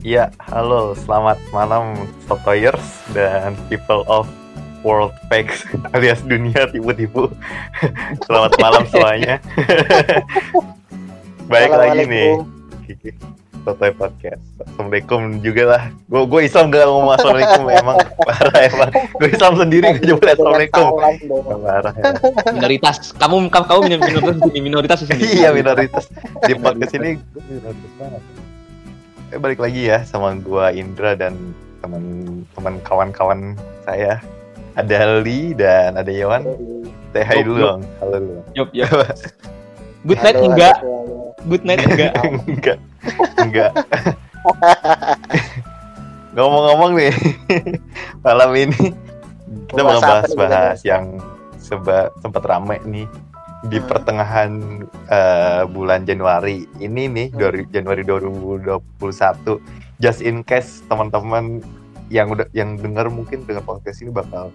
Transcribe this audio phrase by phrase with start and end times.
[0.00, 1.92] Iya, halo, selamat malam
[2.24, 4.24] Sotoyers dan people of
[4.80, 7.28] world facts alias dunia tipu-tipu.
[8.24, 9.36] selamat malam semuanya.
[11.52, 12.32] Baik lagi nih.
[13.60, 14.40] Sotoy Podcast.
[14.64, 15.82] Assalamualaikum juga lah.
[16.08, 18.90] Gue gue Islam gak ngomong assalamualaikum emang parah emang.
[19.20, 20.86] Gue Islam sendiri gak coba assalamualaikum.
[21.60, 22.02] Parah ya.
[22.56, 26.08] minoritas kamu kamu kamu minoritas di minoritas di sini Iya minoritas
[26.48, 28.48] di podcast ini gue minoritas banget.
[29.30, 33.54] Eh balik lagi ya sama gua Indra dan teman-teman kawan-kawan
[33.86, 34.18] saya.
[34.74, 36.50] Ada Ali dan ada Yawan.
[37.14, 37.82] Hi Yup, dulu dong.
[38.02, 38.40] Halo dulu.
[38.58, 38.90] Yup, yup.
[40.02, 40.80] good night enggak
[41.46, 42.12] good night enggak
[42.46, 42.78] enggak.
[43.38, 43.72] Enggak.
[46.34, 47.14] Ngomong-ngomong nih,
[48.26, 48.94] malam ini
[49.70, 51.18] kita mau bahas-bahas yang
[51.58, 53.06] seba, sempat rame nih
[53.62, 53.86] di Hmm.
[53.86, 54.50] pertengahan
[55.06, 57.38] eh, bulan Januari ini nih Hmm.
[57.38, 59.60] dari Januari 2021
[59.98, 61.60] just in case teman-teman
[62.08, 64.48] yang udah yang dengar mungkin dengan podcast ini bakal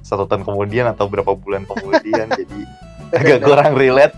[0.00, 2.60] satu tahun kemudian atau berapa bulan kemudian jadi
[3.10, 4.14] agak kurang relate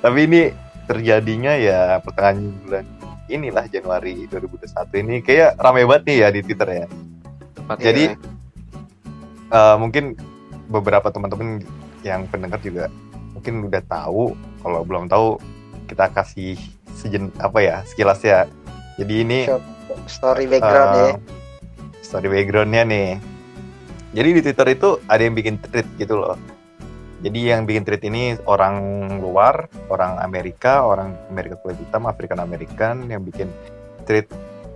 [0.00, 0.42] tapi ini
[0.86, 2.84] terjadinya ya pertengahan bulan
[3.26, 6.86] inilah Januari 2021 ini kayak rame banget nih ya di Twitter ya
[7.52, 8.16] Tepat jadi ya.
[9.50, 10.14] eh, mungkin
[10.66, 11.62] beberapa teman-teman
[12.00, 12.86] yang pendengar juga
[13.40, 15.40] mungkin udah tahu kalau belum tahu
[15.88, 16.60] kita kasih
[16.92, 18.44] sejen apa ya sekilas ya
[19.00, 19.38] jadi ini
[20.04, 21.08] story background ya.
[21.08, 21.14] Eh,
[22.04, 23.10] story backgroundnya nih.
[24.12, 26.36] Jadi di Twitter itu ada yang bikin tweet gitu loh.
[27.24, 33.08] Jadi yang bikin tweet ini orang luar orang Amerika orang Amerika kulit hitam African American
[33.08, 33.48] yang bikin
[34.08, 34.28] tweet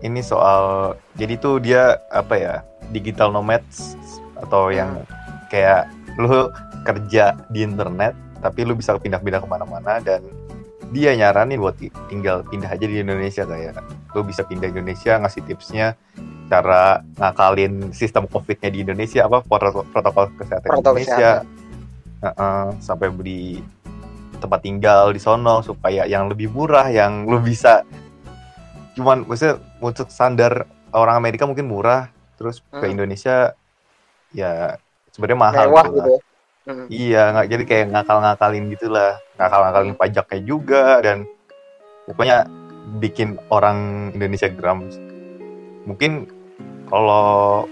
[0.05, 2.55] ini soal jadi tuh dia apa ya
[2.93, 3.97] digital nomads
[4.41, 5.05] atau yang
[5.49, 5.89] kayak
[6.21, 6.53] lu
[6.85, 8.13] kerja di internet
[8.45, 10.21] tapi lu bisa pindah-pindah ke mana-mana dan
[10.93, 13.81] dia nyaranin buat ti- tinggal pindah aja di Indonesia kayak
[14.13, 15.97] lu bisa pindah Indonesia ngasih tipsnya
[16.45, 21.41] cara ngakalin sistem covidnya di Indonesia apa protokol, protokol kesehatan protokol Indonesia.
[21.41, 21.63] kesehatan.
[22.25, 23.65] Heeh, sampai beli
[24.39, 27.81] tempat tinggal di sono supaya yang lebih murah yang lu bisa.
[28.93, 32.93] Cuman maksudnya untuk standar orang Amerika mungkin murah terus ke Hmm.
[32.93, 33.57] Indonesia
[34.31, 34.79] ya
[35.11, 36.21] sebenarnya mahal mewah gitu gitu ya
[36.65, 36.89] Hmm.
[36.89, 41.29] Iya, nggak jadi kayak ngakal-ngakalin gitulah, ngakal-ngakalin pajaknya juga dan
[42.09, 42.49] pokoknya
[43.05, 44.89] bikin orang Indonesia geram.
[45.85, 46.33] Mungkin
[46.89, 47.69] kalau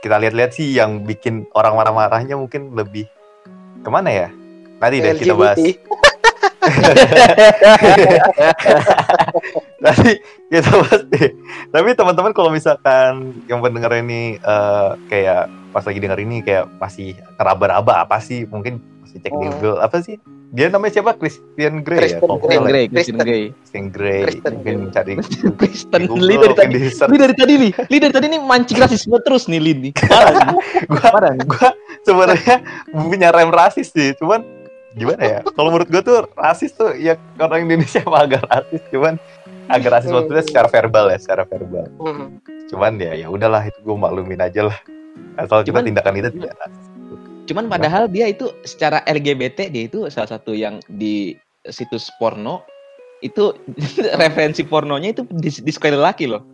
[0.00, 3.04] kita lihat-lihat sih yang bikin orang marah-marahnya mungkin lebih
[3.84, 4.28] ke mana ya?
[4.80, 5.60] Nanti deh kita bahas.
[9.84, 10.16] Nanti
[10.48, 11.28] kita bahas deh.
[11.68, 17.14] Tapi teman-teman kalau misalkan yang pendengar ini eh, kayak pas lagi dengar ini kayak masih
[17.38, 18.44] ngeraba-raba apa sih?
[18.46, 19.52] Mungkin masih cek di Hmm.
[19.58, 20.18] Google apa sih?
[20.50, 21.14] Dia namanya siapa?
[21.14, 22.18] Christian Grey ya?
[22.18, 22.66] Kristen nggak Christian ya.
[22.66, 23.16] Grey Christian.
[23.22, 24.20] Grey Christian Grey.
[24.50, 24.90] Mungkin Grey.
[24.90, 25.12] cari
[25.62, 26.88] Kristen di Lee dari tadi di.
[26.90, 30.34] Lee dari tadi nih Lee dari tadi nih mancing rasisme terus nih Lee nih parah
[30.34, 30.58] nih.
[30.90, 31.68] Gua parah nih gua
[32.02, 32.56] sebenarnya
[32.90, 34.42] punya rem rasis sih, cuman
[34.98, 35.38] gimana ya?
[35.54, 39.14] Kalau menurut gua tuh rasis tuh ya orang Indonesia emang agak rasis, cuman
[39.70, 41.86] agak rasis maksudnya secara verbal ya, secara verbal.
[42.02, 42.42] Hmm.
[42.66, 44.78] Cuman ya ya udahlah itu gua maklumin aja lah.
[45.40, 46.54] Asal kita Cuman- tindakan itu tidak
[47.40, 51.34] cuman padahal dia itu secara LGBT dia itu salah satu yang di
[51.66, 52.62] situs porno
[53.20, 53.50] itu
[54.22, 56.46] referensi pornonya itu dis- disukai lelaki loh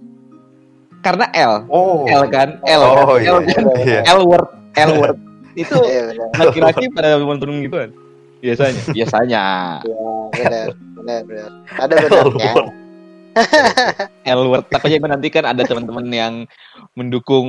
[1.05, 2.09] karena L Oh.
[2.09, 3.21] L kan L Oh kan?
[3.21, 3.29] iya.
[3.29, 4.01] L kan Iya.
[4.09, 5.17] L word L word
[5.61, 6.29] itu Iya benar.
[6.41, 7.91] laki-laki pada nonton gitu kan
[8.41, 9.45] biasanya biasanya
[9.85, 9.97] Iya,
[10.33, 11.51] benar, benar, benar.
[11.77, 12.53] Ada benarnya.
[14.25, 16.35] L word takutnya nanti kan ada teman-teman yang
[16.97, 17.49] mendukung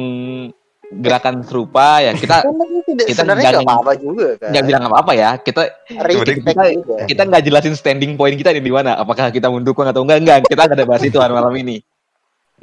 [0.88, 2.48] gerakan serupa ya kita
[2.88, 4.50] tidak kita sebenarnya nggak apa-apa juga kan.
[4.56, 6.96] nggak bilang apa-apa ya kita kita- juga.
[7.03, 10.62] kita nggak jelasin standing point kita di mana apakah kita mendukung atau enggak enggak kita
[10.64, 11.84] nggak ada bahas itu malam ini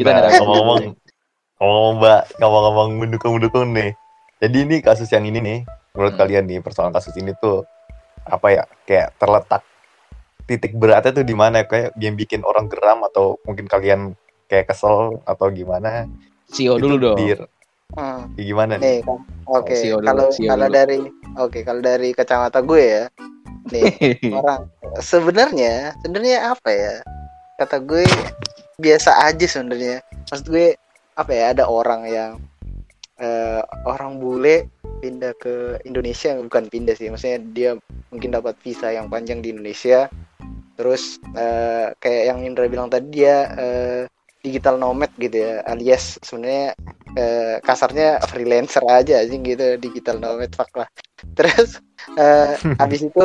[0.00, 0.80] kita nggak ada ngomong-ngomong
[1.60, 3.90] ngomong mbak ngomong-ngomong mendukung-mendukung nih
[4.40, 5.58] jadi ini kasus yang ini nih
[5.92, 6.20] menurut Hmm.
[6.24, 7.62] kalian nih persoalan kasus ini tuh
[8.24, 9.62] apa ya kayak terletak
[10.44, 14.16] titik beratnya tuh di mana kayak yang bikin orang geram atau mungkin kalian
[14.48, 16.08] kayak kesel atau gimana
[16.44, 17.16] Sio Itu dulu dong
[17.94, 18.26] Hmm.
[18.34, 19.18] di gimana nih Nih, kan.
[19.46, 19.74] oke.
[19.74, 20.74] Sio dulu, Kalau Sio kalau dulu.
[20.74, 20.98] dari
[21.38, 23.04] oke, kalau dari kacamata gue ya.
[23.70, 23.86] Nih,
[24.38, 24.66] orang
[24.98, 26.94] sebenarnya sebenarnya apa ya?
[27.56, 28.02] Kata gue
[28.76, 30.02] biasa aja sebenarnya.
[30.26, 30.74] Maksud gue
[31.14, 31.54] apa ya?
[31.54, 32.32] Ada orang yang
[33.22, 34.66] eh, orang bule
[34.98, 37.70] pindah ke Indonesia bukan pindah sih, maksudnya dia
[38.10, 40.10] mungkin dapat visa yang panjang di Indonesia.
[40.74, 44.02] Terus eh, kayak yang Indra bilang tadi dia eh,
[44.42, 46.74] digital nomad gitu ya, alias sebenarnya
[47.14, 50.88] eh, kasarnya freelancer aja anjing gitu digital nomad fuck lah
[51.38, 51.80] terus
[52.18, 53.24] eh, habis itu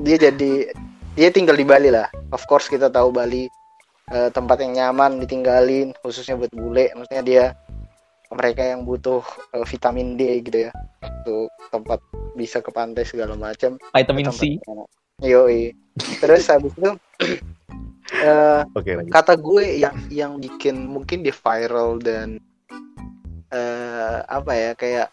[0.00, 0.72] dia jadi
[1.12, 3.48] dia tinggal di Bali lah of course kita tahu Bali
[4.12, 7.44] eh, tempat yang nyaman ditinggalin khususnya buat bule maksudnya dia
[8.32, 9.20] mereka yang butuh
[9.52, 10.70] eh, vitamin D gitu ya
[11.22, 12.00] untuk tempat
[12.36, 14.56] bisa ke pantai segala macam Vitamin C.
[15.20, 15.76] Yoi.
[16.18, 16.90] terus habis itu
[18.24, 19.12] eh, Oke lanjut.
[19.12, 22.40] kata gue yang yang bikin mungkin dia viral dan
[23.52, 25.08] eh apa ya kayak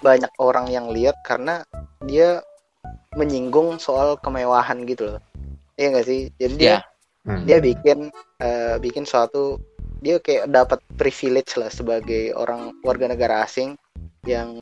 [0.00, 1.64] banyak orang yang lihat karena
[2.04, 2.40] dia
[3.14, 5.20] menyinggung soal kemewahan gitu loh
[5.76, 6.78] iya gak sih jadi dia Iya.
[7.24, 7.44] Hmm.
[7.48, 7.98] dia bikin
[8.36, 9.56] eh, bikin suatu
[10.04, 13.80] dia kayak dapat privilege lah sebagai orang warga negara asing
[14.28, 14.60] yang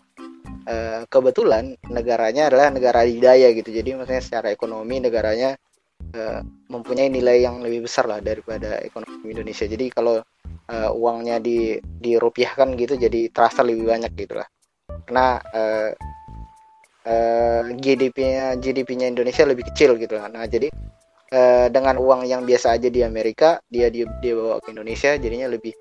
[0.70, 5.58] eh, kebetulan negaranya adalah negara adidaya gitu jadi maksudnya secara ekonomi negaranya
[6.14, 6.40] eh,
[6.70, 10.22] mempunyai nilai yang lebih besar lah daripada ekonomi Indonesia jadi kalau
[10.68, 14.48] eh, uangnya di dirupiahkan gitu jadi terasa lebih banyak gitu lah.
[15.06, 15.90] Karena eh,
[17.06, 20.30] eh, GDP-nya GDP-nya Indonesia lebih kecil gitu lah.
[20.30, 20.68] Nah jadi
[21.32, 25.48] eh, dengan uang yang biasa aja di Amerika dia dia dia bawa ke Indonesia jadinya
[25.50, 25.74] lebih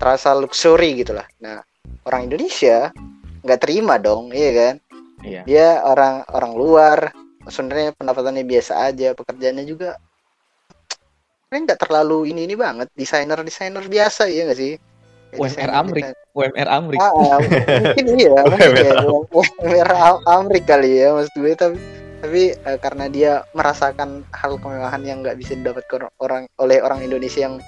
[0.00, 1.26] terasa luxury gitu lah.
[1.44, 1.60] Nah
[2.08, 2.92] orang Indonesia
[3.44, 4.76] nggak terima dong iya kan?
[5.24, 5.40] Iya.
[5.48, 6.98] dia orang orang luar
[7.48, 9.96] sebenarnya pendapatannya biasa aja pekerjaannya juga
[11.62, 14.74] nggak terlalu ini ini banget desainer desainer biasa ya nggak sih
[15.34, 16.04] Kayak UMR Amrik.
[16.34, 17.00] UMR Amrik.
[17.02, 18.92] Ah, ah, mungkin iya, mungkin ya.
[19.34, 21.78] UMR Am- Amrik kali ya maksud gue tapi
[22.22, 27.50] tapi eh, karena dia merasakan hal kemewahan yang nggak bisa didapatkan orang oleh orang Indonesia
[27.50, 27.58] yang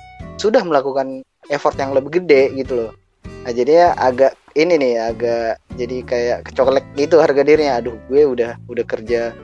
[0.40, 1.20] sudah melakukan
[1.52, 2.90] effort yang lebih gede gitu loh.
[3.44, 7.78] Nah, jadi ya agak ini nih agak jadi kayak kecolek gitu harga dirinya.
[7.78, 9.36] Aduh, gue udah udah kerja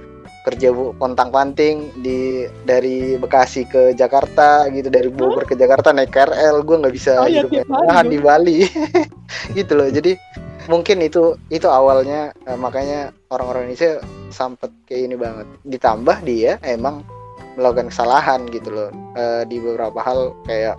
[0.42, 6.10] kerja bu kontang panting di dari Bekasi ke Jakarta gitu dari Bogor ke Jakarta naik
[6.10, 8.10] KRL gue nggak bisa Oh iya, hidup dong.
[8.10, 8.58] di Bali.
[9.56, 10.18] Gitu loh jadi
[10.66, 15.46] mungkin itu itu awalnya eh, makanya orang-orang Indonesia sempet kayak ini banget.
[15.62, 17.06] Ditambah dia emang
[17.54, 20.74] melakukan kesalahan gitu loh Eh, di beberapa hal kayak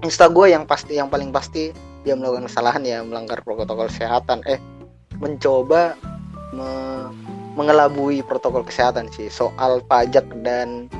[0.00, 1.68] insta gue yang pasti yang paling pasti
[2.00, 4.40] dia melakukan kesalahan ya melanggar protokol kesehatan.
[4.48, 4.56] Eh
[5.20, 5.96] mencoba
[6.52, 10.92] me- mengelabui protokol kesehatan sih soal pajak dan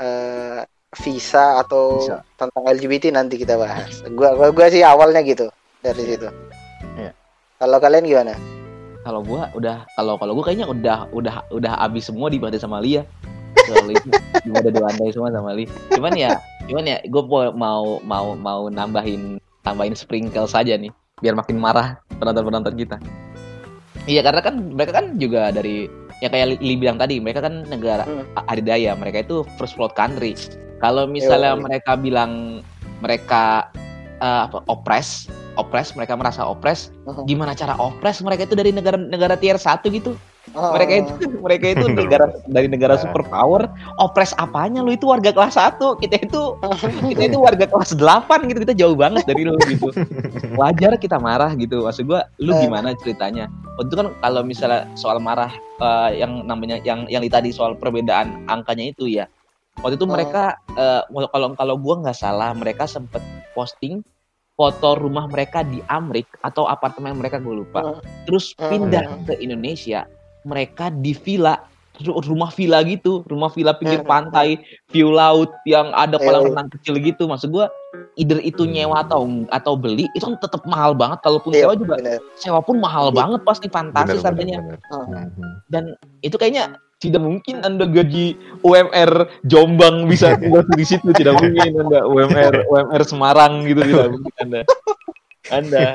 [0.00, 0.64] eh,
[0.96, 2.24] visa atau Visa.
[2.40, 4.00] tentang LGBT nanti kita bahas.
[4.16, 5.52] Gua gua, gua sih awalnya gitu
[5.84, 6.28] dari situ.
[6.96, 7.12] Iya.
[7.60, 8.34] Kalau kalian gimana?
[9.04, 13.04] Kalau gua udah kalau kalau gua kayaknya udah udah udah habis semua dibanding sama Lia.
[13.68, 14.08] Soal itu
[14.48, 15.68] udah dilandai semua sama Lia.
[15.92, 17.22] Cuman ya cuman ya gue
[17.56, 22.96] mau mau mau nambahin tambahin sprinkle saja nih biar makin marah penonton-penonton kita.
[24.08, 25.84] Iya karena kan mereka kan juga dari
[26.24, 28.24] ya kayak Li bilang tadi mereka kan negara Hmm.
[28.48, 30.32] adidaya mereka itu first world country.
[30.80, 31.62] Kalau misalnya Yoi.
[31.68, 32.64] mereka bilang
[33.04, 33.68] mereka
[34.18, 37.22] eh, apa oppress, oppress mereka merasa oppress, Mhm.
[37.30, 40.18] gimana cara oppress mereka itu dari negara-negara tier 1 gitu.
[40.56, 41.12] Oh, Mereka itu
[41.44, 43.68] mereka itu negara dari negara superpower,
[43.98, 46.42] oppress apanya lu itu warga kelas 1, kita itu
[47.12, 49.92] kita itu warga kelas 8 gitu, kita jauh banget dari lu gitu.
[50.60, 51.84] Wajar kita marah gitu.
[51.84, 52.64] Maksud gua lu Eh.
[52.64, 53.50] gimana ceritanya?
[53.76, 58.44] Waktu itu kan kalau misalnya soal marah eh, yang namanya yang yang tadi soal perbedaan
[58.46, 59.26] angkanya itu ya.
[59.84, 60.14] Waktu itu Hmm.
[60.16, 60.42] mereka
[60.74, 63.20] eh, kalau kalau gua nggak salah mereka sempet
[63.54, 64.00] posting
[64.58, 68.02] foto rumah mereka di Amrik atau apartemen mereka gue lupa.
[68.26, 70.02] Terus pindah ke Indonesia,
[70.48, 71.60] mereka di villa
[71.98, 74.08] ru- rumah villa gitu, rumah villa pinggir Hmm.
[74.08, 74.56] pantai,
[74.88, 76.48] view laut yang ada kolam iya.
[76.48, 77.26] renang kecil gitu.
[77.26, 77.68] Maksud gua
[78.14, 81.18] either itu nyewa atau atau beli itu kan tetap mahal banget.
[81.20, 82.18] Kalaupun Iya, sewa juga bener.
[82.34, 83.16] sewa pun mahal Iya.
[83.18, 84.58] banget pasti fantastis Bener, harganya.
[84.58, 85.06] bener, bener.
[85.06, 85.28] Hmm.
[85.28, 85.50] Mhm.
[85.66, 85.84] Dan
[86.20, 86.64] itu kayaknya
[86.98, 89.10] tidak mungkin Anda gaji UMR
[89.44, 94.60] Jombang bisa tinggal di situ tidak mungkin Anda UMR UMR Semarang gitu tidak mungkin Anda.
[95.48, 95.86] Anda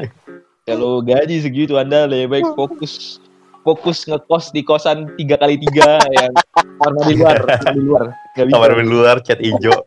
[0.64, 3.20] kalau gaji segitu Anda lebih baik fokus
[3.64, 6.32] fokus ngekos di kosan tiga kali tiga yang
[6.78, 7.38] warna di luar,
[7.76, 8.06] di luar.
[8.34, 9.78] Kamar di luar, cat hijau.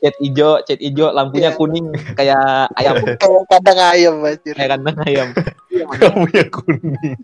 [0.00, 1.58] Cat hijau, cat hijau, lampunya Iya.
[1.58, 4.54] kuning kayak ayam, Kayak kandang ayam anjir.
[4.56, 5.28] kayak kandang ayam.
[6.54, 7.16] Kuning.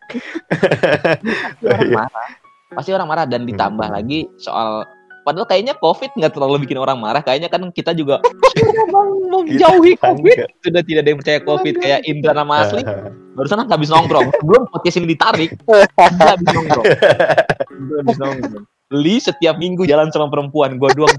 [1.62, 1.96] orang Iya.
[1.96, 2.28] marah.
[2.66, 4.84] Pasti orang marah dan ditambah lagi soal
[5.26, 7.18] padahal kayaknya COVID nggak terlalu bikin orang marah.
[7.18, 8.22] Kayaknya kan kita juga
[8.94, 10.36] "Bang, menjauhi kan COVID.
[10.38, 10.50] nggak.
[10.62, 12.86] Sudah tidak ada yang percaya COVID kayak Indra nama asli.
[13.34, 14.30] Barusan habis nongkrong.
[14.46, 15.50] Belum podcast ini ditarik.
[15.66, 16.86] Dia habis nongkrong.
[16.86, 18.64] Dia habis nongkrong.
[18.94, 20.78] Li setiap minggu jalan sama perempuan.
[20.78, 21.10] Gue doang.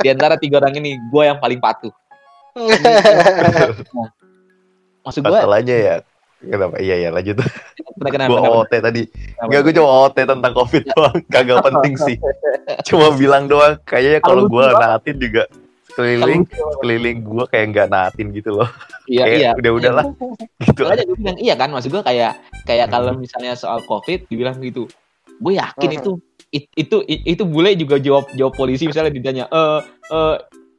[0.00, 1.92] Di antara tiga orang ini, gue yang paling patuh.
[5.04, 5.96] Maksud gue, Fatal aja ya.
[6.38, 6.76] Kenapa?
[6.76, 7.40] Iya ya lanjut.
[7.40, 8.56] kenapa, kenapa, Gue kenapa?
[8.60, 9.02] OT tadi.
[9.38, 11.16] Enggak, gue cuma OT tentang COVID doang.
[11.32, 12.16] Kagak penting sih.
[12.84, 13.80] Cuma bilang doang.
[13.82, 15.42] Kayaknya kalau gue naatin juga
[15.92, 16.44] keliling
[16.84, 18.68] keliling gue kayak nggak naatin gitu loh.
[19.08, 19.50] Iya, Kayak iya.
[19.56, 20.04] udah udahlah
[20.66, 20.80] gitu.
[20.84, 24.84] Makanya gue bilang iya kan, maksud gue kayak kayak kalau misalnya soal COVID dibilang gitu,
[25.40, 29.80] gue yakin itu it- itu it- itu bule juga jawab jawab polisi misalnya ditanya, eh
[30.12, 30.36] eh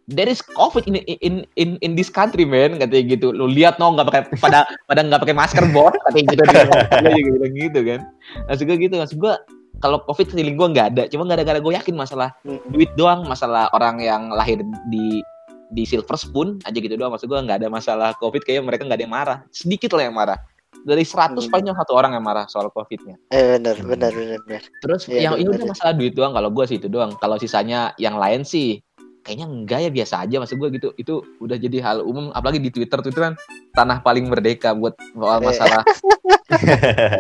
[0.08, 2.76] there is covid in in in in this country man.
[2.76, 3.30] Katanya gitu.
[3.30, 5.94] Lu lihat no nggak pakai pada pada nggak pakai masker bos.
[6.08, 6.42] Katanya gitu.
[6.44, 8.00] Dia juga bilang gitu kan.
[8.48, 9.34] Maksud gue gitu maksud gue
[9.78, 11.04] kalau covid feeling gue nggak ada.
[11.08, 12.58] Cuma gara-gara gue yakin masalah Hmm.
[12.72, 15.22] duit doang masalah orang yang lahir di
[15.68, 17.12] di silver spoon aja gitu doang.
[17.12, 19.38] Maksud gue nggak ada masalah covid kayaknya mereka nggak ada yang marah.
[19.52, 20.40] Sedikit lah yang marah.
[20.88, 21.52] Dari 100 Hmm.
[21.52, 23.20] paling cuma satu orang yang marah soal covidnya.
[23.28, 24.64] Eh benar benar benar benar.
[24.80, 25.60] Terus Iya, yang ini bener.
[25.60, 26.32] udah masalah duit doang.
[26.32, 27.12] Kalau gue sih itu doang.
[27.20, 28.80] Kalau sisanya yang lain sih
[29.28, 30.88] kayaknya enggak ya biasa aja maksud gue gitu.
[30.96, 33.36] Itu udah jadi hal umum apalagi di Twitter Twitter kan
[33.76, 35.48] tanah paling merdeka buat soal Iya.
[35.52, 35.84] masalah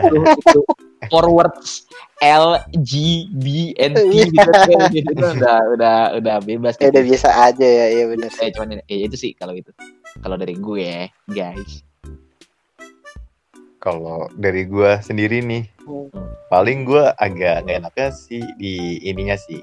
[0.08, 0.60] itu, itu
[1.12, 1.84] forwards
[2.18, 6.96] LGBNT gitu kan gitu kan udah udah udah bebas Ya gitu.
[6.96, 8.32] udah biasa aja ya, iya benar.
[8.34, 9.70] Eh, cuman ya itu sih kalau itu.
[10.18, 11.84] Kalau dari gue, guys.
[13.78, 16.10] Kalau dari gua sendiri nih, Hmm.
[16.50, 19.62] paling gua agak gak enaknya sih di ininya sih.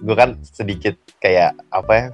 [0.00, 2.06] Gua kan sedikit kayak apa ya?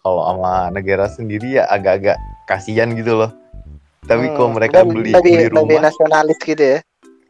[0.00, 3.30] Kalau sama negara sendiri ya agak-agak kasihan gitu loh.
[4.02, 6.78] Tapi Hmm, kalau mereka lebih- beli lebih, beli lebih rumah, nasionalis gitu ya.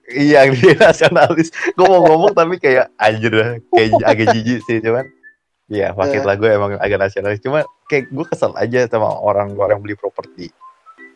[0.06, 1.48] iya dia nasionalis.
[1.72, 5.02] Gue mau ngomong tapi kayak anjir dah, kayak agak jijik sih cuman.
[5.66, 6.22] Iya, Eh.
[6.22, 7.42] lah gue emang agak nasionalis.
[7.42, 10.52] Cuma kayak gue kesel aja sama orang orang beli properti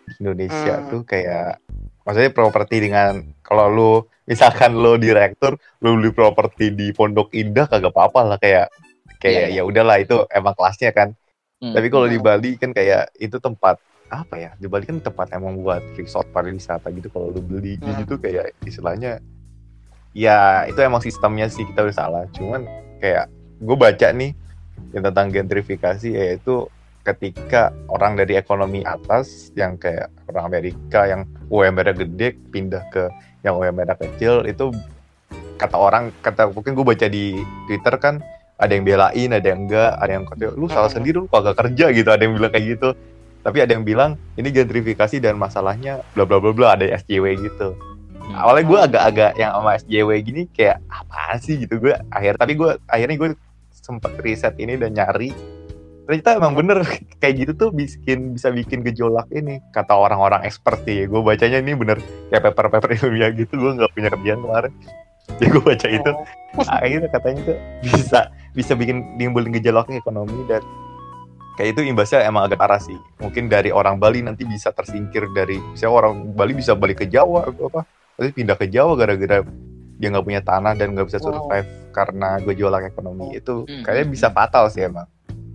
[0.09, 0.89] di Indonesia Hmm.
[0.91, 1.63] tuh kayak
[2.03, 3.93] maksudnya properti dengan kalau lu
[4.25, 8.73] misalkan lu direktur lu beli properti di Pondok Indah kagak apa-apa lah kayak
[9.21, 9.63] kayak Iya, iya.
[9.63, 11.13] ya udahlah itu emang kelasnya kan
[11.61, 11.77] Hmm.
[11.77, 12.17] tapi kalau di.
[12.17, 13.77] Bali kan kayak itu tempat
[14.09, 18.01] apa ya di Bali kan tempat emang buat resort pariwisata gitu kalau lu beli Hmm.
[18.01, 19.21] situ kayak istilahnya
[20.11, 22.65] ya itu emang sistemnya sih kita udah salah cuman
[22.99, 23.29] kayak
[23.61, 24.33] gue baca nih
[24.91, 26.65] yang tentang gentrifikasi yaitu
[27.01, 33.05] ketika orang dari ekonomi atas yang kayak orang Amerika yang UMR gede pindah ke
[33.41, 34.73] yang UMR kecil itu
[35.57, 37.37] kata orang kata mungkin gue baca di
[37.69, 38.25] Twitter kan
[38.61, 41.01] ada yang belain ada yang enggak ada yang kata lu salah Hmm.
[41.01, 42.09] sendiri lu kagak kerja gitu.
[42.13, 42.89] Ada yang bilang kayak gitu.
[43.41, 47.73] Tapi ada yang bilang ini gentrifikasi dan masalahnya bla bla bla bla ada SJW gitu.
[48.21, 48.37] Hmm.
[48.37, 51.57] awalnya gue agak-agak yang sama SJW gini kayak apa sih?
[51.57, 51.73] Gitu.
[51.81, 53.29] Gue akhir tapi gue akhirnya gue
[53.73, 55.33] sempet riset ini dan nyari.
[56.05, 56.85] Ternyata emang bener
[57.23, 61.09] kayak gitu tuh bikin bisa bikin gejolak ini kata orang-orang expert sih.
[61.09, 61.97] Gue bacanya ini bener
[62.29, 63.57] kayak paper-paper ilmiah gitu.
[63.57, 64.73] Gue nggak punya kerjaan kemarin
[65.39, 66.11] jadi gue baca itu.
[66.67, 67.59] Akhirnya katanya tuh.
[67.85, 68.21] Bisa
[68.51, 70.63] bisa bikin nimbulin gejolak ekonomi dan
[71.55, 72.97] kayak itu imbasnya emang agak parah sih.
[73.21, 77.47] Mungkin dari orang Bali nanti bisa tersingkir dari misalnya orang Bali bisa balik ke Jawa
[77.47, 79.41] atau apa tapi pindah ke Jawa gara-gara
[80.01, 83.37] dia nggak punya tanah dan nggak bisa survive karena gejolak ekonomi.
[83.37, 83.85] Itu Hmm.
[83.85, 85.07] kayaknya bisa fatal sih emang.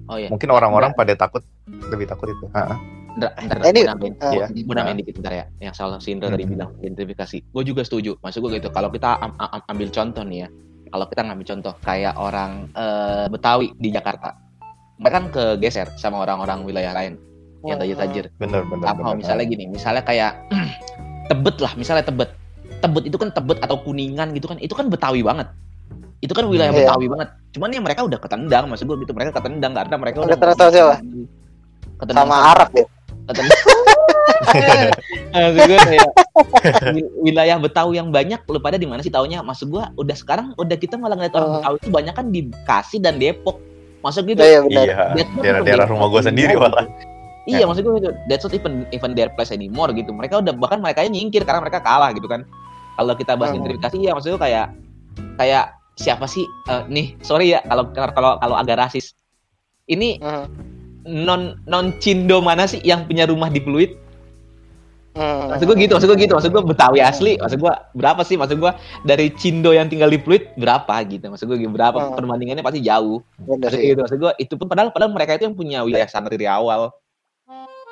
[0.05, 0.29] Oh iya.
[0.29, 1.41] mungkin orang-orang pada takut
[1.89, 2.45] lebih takut itu.
[2.53, 2.77] Ha-ha.
[3.15, 3.31] Bentar,
[3.63, 4.13] Eh, ini, gua nambahin.
[4.13, 4.63] eh.
[4.67, 5.45] Gua nambahin dikit bentar ya.
[5.61, 6.51] Yang salah si Indra tadi Hmm.
[6.51, 7.37] bilang gentrifikasi.
[7.47, 8.19] Gue juga setuju.
[8.19, 8.69] Maksud gue gitu.
[8.69, 10.47] Kalau kita am- am- ambil contoh nih ya.
[10.85, 14.35] Kalau kita ngambil contoh kayak orang eh, Betawi di Jakarta.
[14.95, 17.15] Mereka kan kegeser sama orang-orang wilayah lain
[17.63, 18.31] yang tajir-tajir.
[18.35, 19.15] bener bener Apa bener.
[19.17, 20.31] misalnya gini, misalnya kayak
[21.31, 22.29] Tebet lah, misalnya Tebet.
[22.77, 25.49] Tebet itu kan Tebet atau Kuningan gitu kan, itu kan Betawi banget.
[26.19, 26.85] Itu kan wilayah Iya.
[26.85, 27.29] Betawi banget.
[27.51, 29.11] Cuman ya mereka udah ketendang, maksud gue gitu.
[29.11, 30.95] Mereka ketendang karena mereka Udah tahu siapa?
[31.95, 32.85] Ketendang Sama Arab ya.
[33.27, 33.61] Ketendang.
[35.35, 36.09] maksud gue kayak
[36.91, 39.41] wil- wilayah Betawi yang banyak lu pada di mana sih taunya?
[39.41, 41.55] Maksud gue udah sekarang udah kita malah ngeliat orang Oh.
[41.59, 43.59] Betawi itu banyak kan di Bekasi dan Depok.
[44.01, 44.37] Maksud gitu.
[44.37, 44.95] Iya iya
[45.35, 46.85] daerah-daerah rumah gue sendiri malah.
[47.45, 48.09] Iya, maksud gue gitu.
[48.25, 50.09] That's not even even their place anymore gitu.
[50.09, 52.41] Mereka udah bahkan mereka nyingkir karena mereka kalah gitu kan.
[52.95, 53.61] Kalau kita bahas Hmm.
[53.61, 54.73] gentrifikasi ya maksud gue kayak
[55.35, 55.65] kayak
[55.95, 59.13] siapa sih eh, nih sorry ya kalau kalau kalau agak rasis.
[59.85, 60.45] Ini Hmm.
[61.05, 63.93] Non non Cindo mana sih yang punya rumah di Pluit?
[65.15, 65.47] Hmm.
[65.47, 68.59] Maksud gue gitu, maksud gue gitu, maksud gue Betawi asli, maksud gue berapa sih, maksud
[68.59, 68.71] gue
[69.07, 72.19] dari Cindo yang tinggal di Pluit berapa gitu, maksud gue berapa Hmm.
[72.19, 73.23] perbandingannya pasti jauh.
[73.39, 76.27] Benar Maksud gitu, maksud gue itu pun padahal padahal mereka itu yang punya wilayah sana
[76.27, 76.91] dari awal.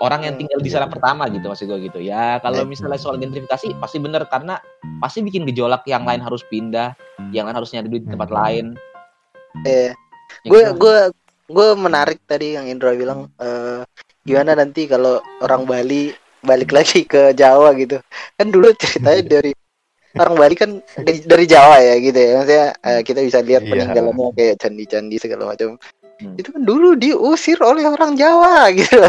[0.03, 0.75] Orang yang Hmm, tinggal di iya.
[0.84, 2.03] sana pertama gitu maksud gue gitu.
[2.03, 2.67] Ya kalau Eh.
[2.67, 4.60] misalnya soal gentrifikasi pasti bener karena
[5.00, 6.91] pasti bikin gejolak yang lain harus pindah,
[7.32, 8.36] yang lain harus nyari duit di tempat Hmm.
[8.36, 8.65] lain.
[9.63, 9.96] Ya
[10.43, 10.75] gue gitu.
[10.75, 10.98] gue
[11.53, 13.86] gue menarik tadi yang Indra bilang eh,
[14.25, 16.10] gimana nanti kalau orang Bali
[16.43, 18.01] balik lagi ke Jawa gitu.
[18.36, 19.53] Kan dulu ceritanya dari
[20.17, 22.31] orang Bali kan dari, dari Jawa ya gitu ya.
[22.41, 23.69] Maksudnya eh, kita bisa lihat Iya.
[23.69, 25.77] peninggalannya kayak candi-candi segala macam.
[26.13, 26.38] Hmm.
[26.38, 29.01] itu kan dulu diusir oleh orang Jawa gitu.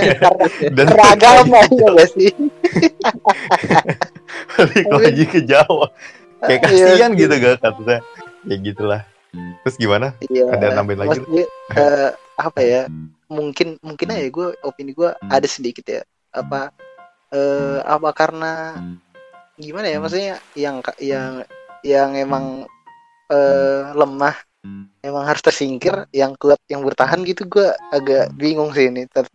[0.76, 2.32] Dan beragama ya sih?
[4.56, 5.92] Balik lagi ke Jawa.
[6.40, 8.00] Kayak Iya, kasihan gitu gak katanya.
[8.48, 9.02] Ya gitulah
[9.62, 10.50] terus gimana Iya.
[10.50, 11.20] Ada nambahin lagi?
[11.24, 11.44] Gue,
[11.80, 12.82] eh, apa ya?
[13.28, 16.02] Mungkin mungkin aja gue opini gue ada sedikit ya.
[16.32, 16.72] Apa
[17.28, 18.80] eh apa karena
[19.60, 20.00] gimana ya?
[20.00, 21.44] Maksudnya yang yang
[21.84, 22.64] yang emang
[23.28, 24.36] eh lemah
[25.04, 29.30] emang harus tersingkir yang kuat yang bertahan gitu gue agak bingung sih ini ter-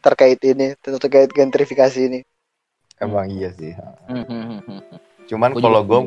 [0.00, 2.20] terkait ini ter- terkait gentrifikasi ini
[3.02, 3.74] Emang iya sih.
[5.32, 6.00] Cuman kalau gue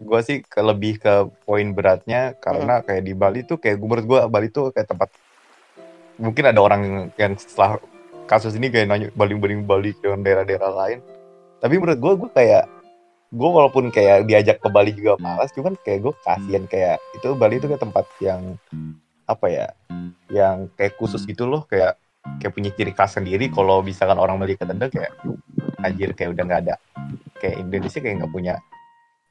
[0.00, 2.84] gue sih ke lebih ke poin beratnya karena Hmm.
[2.88, 5.12] kayak di Bali tuh kayak gue menurut gue Bali tuh kayak tempat
[6.16, 7.76] mungkin ada orang yang setelah
[8.24, 10.98] kasus ini kayak nanya Bali Bali Bali ke daerah-daerah lain.
[11.60, 12.64] Tapi menurut gue gue kayak
[13.34, 17.60] gue walaupun kayak diajak ke Bali juga malas, cuman kayak gue kasihan kayak itu Bali
[17.60, 18.56] itu kayak tempat yang
[19.28, 19.66] apa ya,
[20.30, 22.00] yang kayak khusus gitu loh kayak
[22.40, 23.48] kayak punya ciri khas sendiri.
[23.52, 25.12] Kalau misalkan orang ke Tenda kayak
[25.84, 26.74] anjir kayak udah nggak ada
[27.38, 28.54] kayak Indonesia kayak nggak punya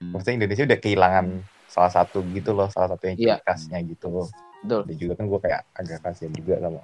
[0.04, 1.26] maksudnya Indonesia udah kehilangan
[1.66, 3.38] salah satu gitu loh salah satu yang ciri Iya.
[3.42, 4.28] khasnya gitu loh
[4.62, 4.82] Betul.
[4.86, 6.82] dan juga kan gue kayak agak kasihan juga sama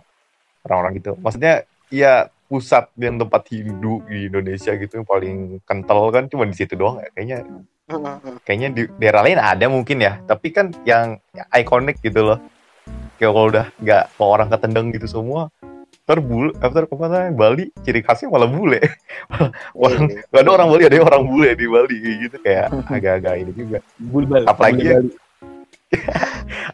[0.66, 1.54] orang-orang gitu maksudnya
[1.94, 2.14] ya
[2.50, 5.38] pusat dan tempat Hindu di Indonesia gitu yang paling
[5.70, 7.38] kental kan cuma di situ doang ya kayaknya
[8.46, 11.22] kayaknya di daerah lain ada mungkin ya tapi kan yang
[11.54, 12.40] ikonik gitu loh
[13.22, 15.54] kayak kalau udah nggak kalau orang ketendang gitu semua
[16.10, 18.82] ntar bule ntar ke mana Bali ciri khasnya malah bule
[19.78, 23.36] orang Iya, Gak ada orang Bali, ada yang orang bule di Bali gitu kayak agak-agak
[23.38, 23.78] ini juga.
[24.02, 24.42] Bulbal.
[24.50, 25.06] Apalagi yang,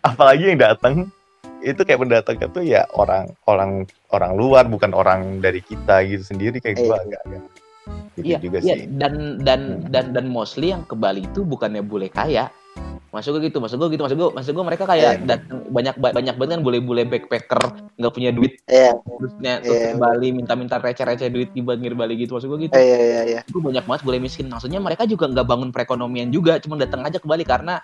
[0.08, 0.96] apalagi yang datang
[1.60, 6.62] itu kayak pendatangnya tuh ya orang orang orang luar bukan orang dari kita gitu sendiri
[6.62, 6.96] kayak gue Iya.
[6.96, 7.44] agak-agak
[8.16, 8.88] gitu Iya, juga iya sih.
[8.96, 9.92] dan dan Hmm.
[9.92, 12.48] dan dan mostly yang ke Bali itu bukannya bule kaya.
[13.16, 15.24] Masuk gue gitu, masuk gue gitu, masuk gue, masuk gue mereka kayak Iya.
[15.24, 17.62] datang banyak banyak banget kan bule-bule backpacker
[17.96, 19.92] nggak punya duit Iya, terusnya terus Iya.
[19.96, 22.76] ke Bali minta-minta receh-receh duit di pinggir Bali gitu masuk gue gitu.
[22.76, 23.42] iya, iya, iya.
[23.48, 24.52] Itu banyak banget bule miskin.
[24.52, 27.80] Maksudnya mereka juga nggak bangun perekonomian juga, cuma datang aja ke Bali karena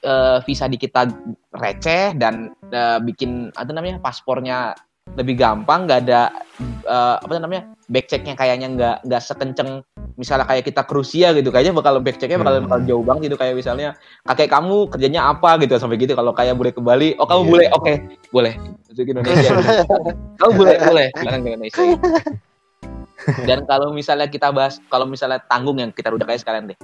[0.00, 1.12] eh, visa di kita
[1.52, 4.72] receh dan eh, bikin apa namanya paspornya
[5.12, 6.32] lebih gampang, nggak ada
[6.88, 9.70] eh, apa namanya backchecknya kayaknya nggak nggak sekenceng
[10.14, 12.64] misalnya kayak kita ke Rusia gitu kayaknya bakal backchecknya bakal, Hmm.
[12.64, 13.88] bakal jauh banget gitu kayak misalnya
[14.24, 17.50] kakek kamu kerjanya apa gitu sampai gitu kalau kayak boleh ke Bali oh kamu Iya.
[17.50, 17.92] boleh oke
[18.30, 18.52] boleh
[18.88, 19.50] masuk Indonesia
[20.40, 21.82] kamu boleh boleh sekarang ke Indonesia
[23.44, 26.78] dan kalau misalnya kita bahas kalau misalnya tanggung yang kita udah kayak sekalian deh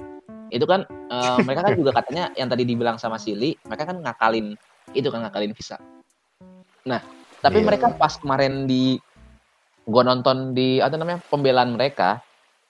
[0.51, 4.53] itu kan eh, mereka kan juga katanya yang tadi dibilang sama Sili mereka kan ngakalin
[4.91, 5.79] itu kan ngakalin visa
[6.83, 6.99] nah
[7.39, 7.65] tapi Iya.
[7.65, 9.01] mereka pas kemarin di
[9.85, 12.21] gua nonton di apa namanya pembelaan mereka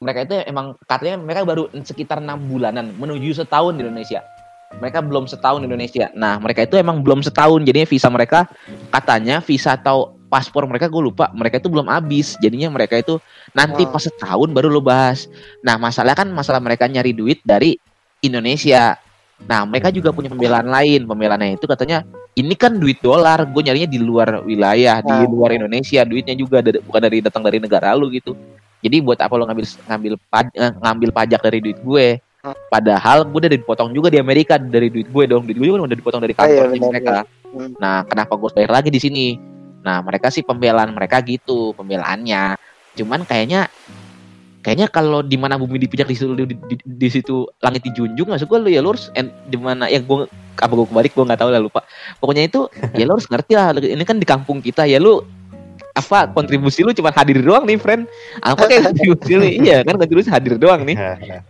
[0.01, 4.25] mereka itu emang katanya mereka baru sekitar enam bulanan menuju setahun di Indonesia.
[4.81, 6.09] Mereka belum setahun di Indonesia.
[6.17, 7.61] Nah mereka itu emang belum setahun.
[7.61, 8.49] Jadinya visa mereka
[8.89, 11.29] katanya visa atau paspor mereka gue lupa.
[11.37, 12.33] Mereka itu belum habis.
[12.41, 13.21] Jadinya mereka itu
[13.53, 15.29] nanti pas setahun baru lo bahas.
[15.61, 17.77] Nah masalah kan masalah mereka nyari duit dari
[18.25, 18.97] Indonesia
[19.45, 21.05] nah mereka juga punya pembelaan lain.
[21.05, 25.27] Pembelaannya itu katanya ini kan duit dolar gue nyarinya di luar wilayah di Hmm.
[25.27, 26.01] luar Indonesia.
[26.03, 28.33] Duitnya juga dari- bukan dari datang dari negara lu gitu.
[28.81, 32.17] Jadi buat apa lo ngambil ngambil paj- eh, ngambil pajak dari duit gue?
[32.67, 35.45] Padahal gue udah dipotong juga di Amerika dari duit gue dong.
[35.45, 37.17] Duit gue juga udah dipotong dari Ah, iya, kantor benar, mereka.
[37.51, 37.71] Hmm.
[37.77, 39.25] nah kenapa gue bayar lagi di sini?
[39.83, 42.55] Nah mereka sih pembelaan mereka gitu pembelaannya.
[42.95, 43.69] Cuman kayaknya
[44.61, 48.45] kayaknya kalau di mana bumi dipijak di situ di, di- di situ langit dijunjung masuk
[48.45, 51.41] gue lu ya lu harus en- di mana ya gue apa gue kebalik gue nggak
[51.41, 51.81] tahu lah lupa.
[52.21, 52.69] Pokoknya itu
[52.99, 55.25] ya lu harus ngerti lah ini kan di kampung kita ya lu
[55.91, 58.05] apa kontribusi lu cuma hadir doang nih friend.
[58.39, 60.95] Apa kayak kontribusi lu iya kan kontribusi hadir doang nih.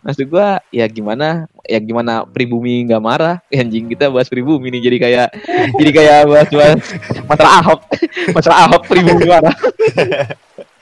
[0.02, 3.38] Maksud gua ya gimana ya gimana pribumi nggak marah?
[3.52, 5.28] Ya, anjing kita bahas pribumi nih jadi kayak
[5.78, 6.80] jadi kayak bahas bahas
[7.30, 7.80] masalah ahok.
[8.34, 9.56] Masalah ahok pribumi marah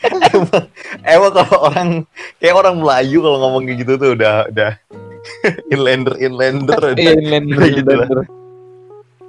[0.02, 0.64] emang,
[1.14, 1.90] emang kalau orang
[2.38, 4.72] kayak orang Melayu kalau ngomong kayak gitu tuh udah udah
[5.74, 7.04] inlander inlander udah.
[7.16, 8.08] Inlander, Gitu lah.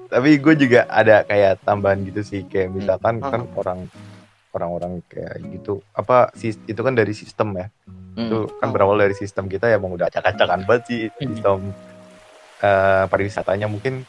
[0.07, 3.31] tapi gue juga ada kayak tambahan gitu sih kayak misalkan Hmm.
[3.31, 3.79] kan orang
[4.51, 7.67] orang-orang kayak gitu apa sis- itu kan dari sistem ya
[8.11, 8.27] Hmm.
[8.27, 11.31] itu kan berawal dari sistem kita ya emang udah acak-acakan banget sih Hmm.
[11.31, 11.59] sistem
[12.59, 14.03] eh, pariwisatanya mungkin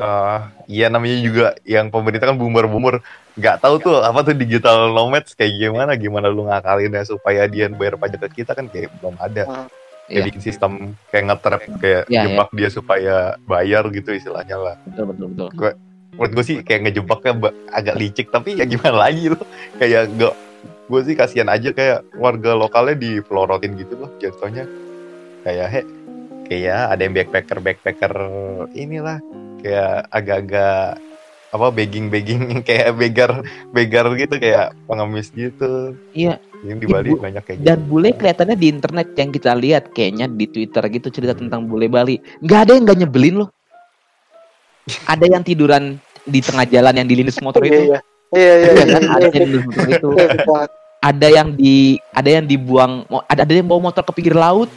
[0.00, 3.04] eh iya namanya juga yang pemerintah kan boomer-boomer.
[3.36, 8.00] Nggak tahu tuh apa tuh digital nomads kayak gimana gimana lu ngakalinnya supaya dia bayar
[8.00, 9.68] pajak ke kita kan kayak belum ada.
[10.10, 10.26] Iya.
[10.26, 10.72] kayak bikin sistem
[11.14, 14.74] kayak ngetrap kayak Iya, jebak dia supaya bayar gitu istilahnya lah.
[14.90, 15.48] Betul betul betul.
[16.18, 19.38] Menurut gue sih kayak ngejebaknya ba- agak licik tapi ya gimana lagi loh
[19.78, 20.34] kayak gak
[20.90, 24.66] gue sih kasihan aja kayak warga lokalnya dipelorotin gitu loh jatuhnya.
[25.46, 25.80] Kayak he
[26.50, 28.12] kayak ada yang backpacker backpacker
[28.74, 29.22] inilah
[29.60, 30.98] kayak agak-agak
[31.50, 35.94] apa begging begging kayak begar begar gitu kayak pengemis gitu.
[36.12, 36.38] Iya.
[36.60, 37.16] yang di Iya, Bali Bu.
[37.16, 37.66] banyak kayak gitu.
[37.66, 41.88] dan bule kelihatannya di internet yang kita lihat kayaknya di Twitter gitu cerita tentang bule
[41.88, 42.20] Bali.
[42.44, 43.48] Nggak ada yang nggak nyebelin loh.
[45.06, 47.80] Ada yang tiduran di tengah jalan yang di lindes motor Iya, itu.
[47.80, 47.98] Iya.
[48.30, 48.92] Iya, iya, Iya iya.
[48.92, 50.08] kan ada yang di lindes motor itu.
[50.12, 50.60] Iya,
[51.00, 51.74] ada yang di
[52.12, 52.92] ada yang dibuang
[53.24, 54.68] ada ada yang bawa motor ke pinggir laut.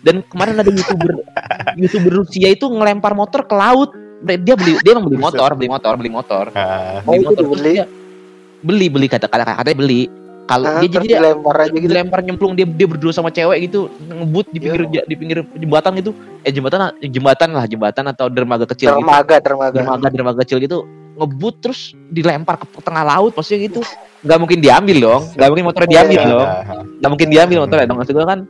[0.00, 1.20] Dan kemarin ada youtuber
[1.80, 5.92] youtuber Rusia itu ngelempar motor ke laut dia beli dia emang beli motor, beli motor,
[5.96, 6.44] beli motor.
[6.50, 7.84] Oh, Beli motor dia
[8.60, 10.02] beli beli kata kata katanya beli.
[10.44, 11.86] Kalau Ah, dia jadi dia dilempar aja gitu.
[11.86, 15.02] dilempar nyemplung dia dia berdua sama cewek gitu ngebut di pinggir Iya.
[15.06, 16.10] di pinggir jembatan gitu
[16.42, 19.76] eh jembatan jembatan lah jembatan atau dermaga kecil gitu Dermaga, dermaga.
[19.78, 20.82] dermaga dermaga kecil gitu
[21.14, 21.80] ngebut terus
[22.10, 23.80] dilempar ke tengah laut maksudnya gitu
[24.20, 26.26] nggak mungkin diambil dong nggak mungkin motornya diambil Iya.
[26.26, 26.48] dong
[26.98, 28.40] nggak mungkin diambil motornya dong maksud gue kan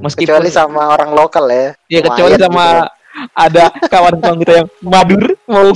[0.00, 1.66] meskipun Kecuali sama orang lokal ya.
[1.92, 2.88] ya kecuali sama gitu.
[3.36, 5.72] Ada kawan-kawan kita yang madur mau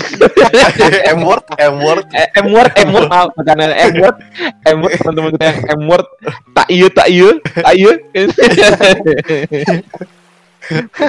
[1.15, 2.05] M word, M word.
[2.15, 4.17] Eh, M word M word bukan M word
[4.65, 6.07] M word teman-teman kita yang M word
[6.57, 7.93] tak iya tak iya tak iya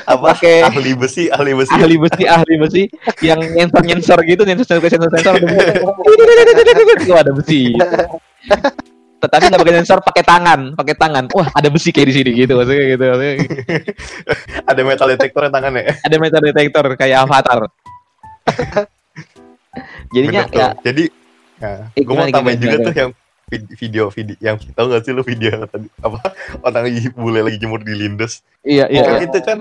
[0.03, 0.35] Apa?
[0.35, 0.67] Oke.
[0.67, 1.71] Ahli besi, ahli besi.
[1.71, 2.83] ahli besi ahli besi
[3.23, 5.35] yang nyensor nyensor gitu nyensor nyensor nyensor sensor
[7.23, 7.71] ada besi
[9.25, 12.53] tetapi nggak pakai sensor pakai tangan pakai tangan wah ada besi kayak di sini gitu
[12.55, 13.33] maksudnya gitu maksudnya,
[14.69, 15.83] Ada metal detektor yang tangannya.
[15.97, 17.59] ada metal detektor kayak avatar
[20.09, 21.03] jadinya Bener ya Jadi,
[21.57, 22.85] nah, Eh, gue mau tambahin juga gimana?
[22.85, 23.11] tuh yang
[23.45, 26.17] vid- video video yang tau gak sih lu video yang tadi apa
[26.61, 29.23] orang lagi bule lagi jemur di lindes iya iya Kan iya.
[29.23, 29.57] itu kan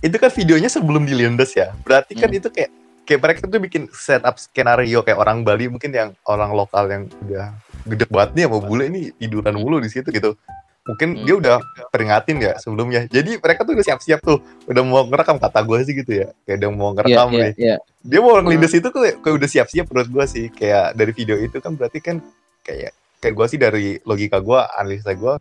[0.00, 2.38] itu kan videonya sebelum di lindes ya berarti kan Hmm.
[2.38, 2.70] itu kayak
[3.02, 7.52] kayak mereka tuh bikin setup skenario kayak orang Bali mungkin yang orang lokal yang udah
[7.82, 10.34] gede banget nih sama bule ini tiduran mulu di situ gitu.
[10.80, 11.24] Mungkin Hmm.
[11.28, 11.56] dia udah
[11.88, 13.04] peringatin ya sebelumnya?
[13.06, 16.28] Jadi mereka tuh udah siap-siap tuh udah mau ngerekam kata gue sih gitu ya.
[16.42, 17.52] Kayak udah mau iya ngerekam iya nih.
[17.54, 17.76] iya.
[18.00, 20.46] Dia mau ngelindes itu kayak, kayak udah siap-siap menurut gue sih.
[20.48, 22.16] Kayak dari video itu kan berarti kan
[22.60, 22.90] kayak
[23.20, 25.34] kayak gue sih dari logika gue analisa gue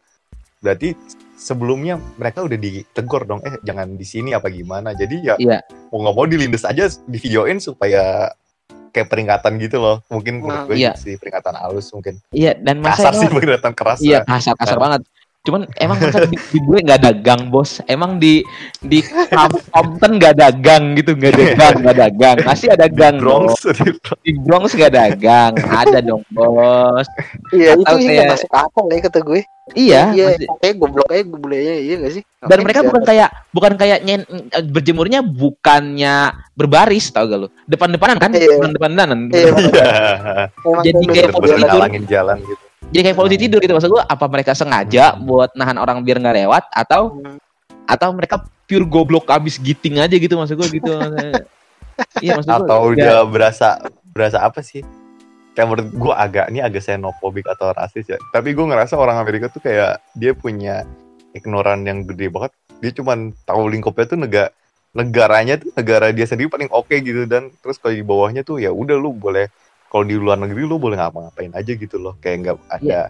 [0.59, 0.91] berarti
[1.33, 4.91] sebelumnya mereka udah ditegur dong eh jangan di sini apa gimana?
[4.91, 5.63] Jadi ya Iya.
[5.87, 8.27] mau nggak mau dilindes aja di videoin supaya
[8.89, 10.93] kayak peringatan gitu loh mungkin menurut gue Iya.
[10.95, 14.27] sih peringatan halus mungkin iya dan masa kasar sih peringatan keras Iya ya.
[14.27, 15.01] kasar kasar banget.
[15.49, 17.81] Cuman emang masa di, di gue nggak ada gang bos.
[17.89, 18.45] Emang di
[18.79, 19.01] di
[19.73, 22.37] Compton nggak ada gang gitu, nggak ada gang, nggak ada gang.
[22.45, 23.81] Pasti ada gang Bronx Bos.
[24.21, 27.09] Di Bronx nggak ada gang, ada dong bos.
[27.49, 29.41] Iya, itu Atau sih nggak kayak- masuk akal ya kata gue.
[29.69, 30.01] Iya.
[30.13, 32.23] Iya, masih- kayak goblok aja bulenya iya gak sih?
[32.25, 34.21] Dan Ngapain mereka bukan kayak bukan kayak nyen,
[34.69, 36.15] berjemurnya bukannya
[36.53, 37.47] berbaris tau gak lo?
[37.65, 38.33] Depan-depanan kan?
[38.33, 38.57] Iya.
[38.57, 39.09] Depan-depanan.
[39.29, 39.85] Iya, Iya.
[40.89, 41.29] Jadi kayak
[41.69, 43.73] halangin jalan gitu Jadi kayak polisi tidur gitu.
[43.77, 44.03] Maksud gue.
[44.03, 47.37] Apa mereka sengaja buat nahan orang biar nggak lewat atau Hmm.
[47.89, 50.93] atau mereka pure goblok abis giting aja gitu maksud gue gitu.
[52.23, 53.75] Iya maksud gue atau ya, udah berasa
[54.15, 54.79] berasa apa sih?
[55.51, 58.15] Kayak menurut gue agak ini agak xenophobic atau rasis ya.
[58.31, 60.87] Tapi gue ngerasa orang Amerika tuh kayak dia punya
[61.35, 62.55] ignoran yang gede banget.
[62.79, 64.49] Dia cuman tahu lingkupnya tuh negara
[64.89, 67.27] negaranya tuh negara dia sendiri paling oke gitu.
[67.27, 69.51] Dan terus kalau di bawahnya tuh ya udah lu boleh
[69.89, 72.13] kalau di luar negeri lu boleh ngapa-ngapain aja gitu loh.
[72.21, 73.09] Kayak nggak ada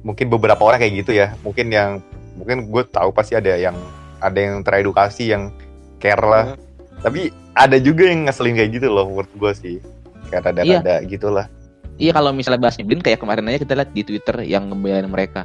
[0.00, 1.36] mungkin beberapa orang kayak gitu ya.
[1.44, 2.00] Mungkin yang
[2.40, 3.76] mungkin gue tahu pasti ada yang
[4.24, 5.52] ada yang teredukasi yang
[6.00, 6.56] care lah.
[7.04, 9.76] Tapi ada juga yang ngeselin kayak gitu loh menurut gue sih.
[10.32, 11.46] Kayak rada-rada gitu lah.
[12.00, 15.44] Iya kalau misalnya bahas nyebelin kayak kemarin aja kita lihat di Twitter yang ngebelain mereka.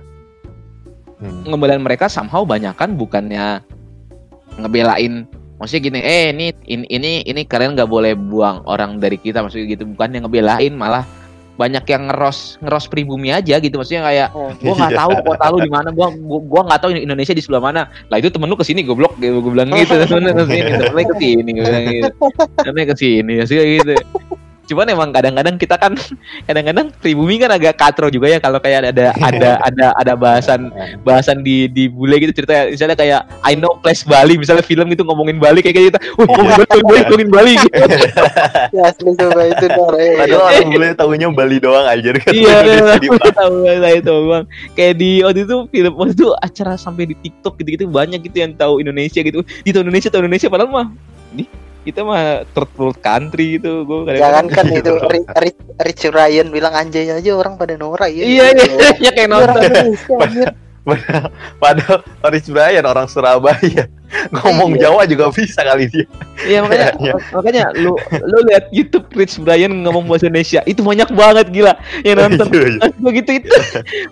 [1.16, 1.48] Hmm.
[1.48, 3.64] ngebelain mereka somehow banyak kan bukannya
[4.60, 5.24] ngebelain
[5.58, 9.72] maksudnya gini eh ini ini ini, ini kalian nggak boleh buang orang dari kita maksudnya
[9.72, 9.84] gitu.
[9.88, 11.08] Bukan yang ngebelain malah
[11.56, 13.80] banyak yang ngeros ngeros pribumi aja gitu.
[13.80, 14.28] Maksudnya kayak
[14.60, 15.00] gua nggak Iya.
[15.00, 17.82] tahu kota lu di mana gua gua, gua nggak tahu Indonesia di sebelah mana.
[18.12, 19.96] Lah itu temen lu ke sini goblok gue bilang gitu.
[20.04, 22.10] Temennya ke sini temennya ke sini gue bilang gitu.
[22.60, 23.96] Temennya ke sini sih gitu
[24.66, 25.94] cuman emang kadang-kadang kita kan
[26.50, 30.74] kadang-kadang pribumi kan agak katro juga ya kalau kayak ada ada ada ada bahasan
[31.06, 35.06] bahasan di di bule gitu cerita misalnya kayak I know place Bali misalnya film itu
[35.06, 37.74] ngomongin Bali kayak gitu wah ngomongin Bali ngomongin Bali gitu.
[38.76, 39.96] Ya asli coba itu Nor.
[39.96, 40.18] eh.
[40.20, 42.98] Padahal orang bule tahunya Bali doang aja kan iya iya.
[43.32, 44.44] Tahu saya tahu bang.
[44.76, 48.52] Kayak di waktu itu film waktu itu acara sampai di TikTok gitu-gitu banyak gitu yang
[48.58, 49.46] tahu Indonesia gitu.
[49.64, 50.88] Di tahu Indonesia tahu Indonesia padahal mah
[51.36, 51.48] nih
[51.86, 56.74] kita mah third world country gitu gue Jangan kan itu Ri- Ri- Rich Ryan bilang
[56.74, 58.26] anjay aja orang pada norak ya.
[58.26, 59.62] iya iya ya kayak nonton.
[60.86, 63.90] Padahal, padahal Rich Brian orang Surabaya.
[64.38, 64.88] Ngomong Iya.
[64.88, 66.06] Jawa juga bisa kali dia.
[66.46, 66.94] Iya makanya
[67.34, 71.74] makanya lu lu lihat YouTube Rich Brian ngomong bahasa Indonesia itu banyak banget gila.
[72.06, 72.48] Yang nonton.
[72.54, 72.90] Iya, iya.
[73.02, 73.50] Begitu itu.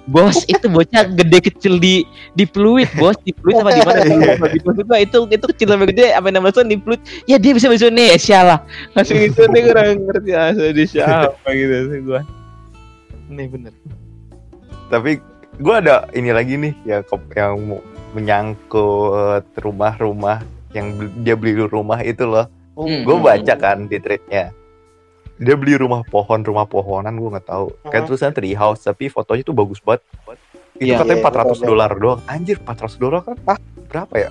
[0.10, 3.16] Bos itu bocah gede kecil di di Pluit bos.
[3.22, 4.02] Di Pluit apa di mana?
[4.84, 7.88] Gua itu itu kecil sampai gede apa nama tahun di Pluit ya dia bisa bahasa
[7.88, 8.60] Indonesia lah.
[8.98, 11.48] Masih itu nih kurang ngerti bahasa Indonesia apa?
[11.54, 12.22] Gitu sih gua.
[13.30, 13.74] Ini bener.
[14.90, 15.22] Tapi
[15.56, 17.80] gue ada ini lagi nih yang ke- yang mau
[18.14, 22.50] menyangkut rumah-rumah yang dia beli rumah itu loh.
[22.74, 23.06] Hmm.
[23.06, 24.50] Gue baca kan di threadnya.
[25.36, 27.70] Dia beli rumah pohon, rumah pohonan gue nggak tahu.
[27.84, 28.10] Kayak Hmm.
[28.10, 30.02] tulisan tree house tapi fotonya tuh bagus banget.
[30.74, 30.98] Itu Iya.
[31.00, 31.68] katanya Iya, 400 betul.
[31.70, 32.20] dolar doang.
[32.26, 33.60] Anjir 400 dolar kan Ah.
[33.88, 34.30] berapa ya?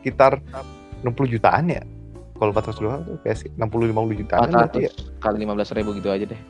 [0.00, 0.32] Sekitar
[1.00, 1.82] 60 jutaan ya?
[2.36, 4.92] kalau 400 dolar tuh kayak 60 50 jutaan kan berarti ya.
[4.92, 6.40] 400 kali 15 ribu gitu aja deh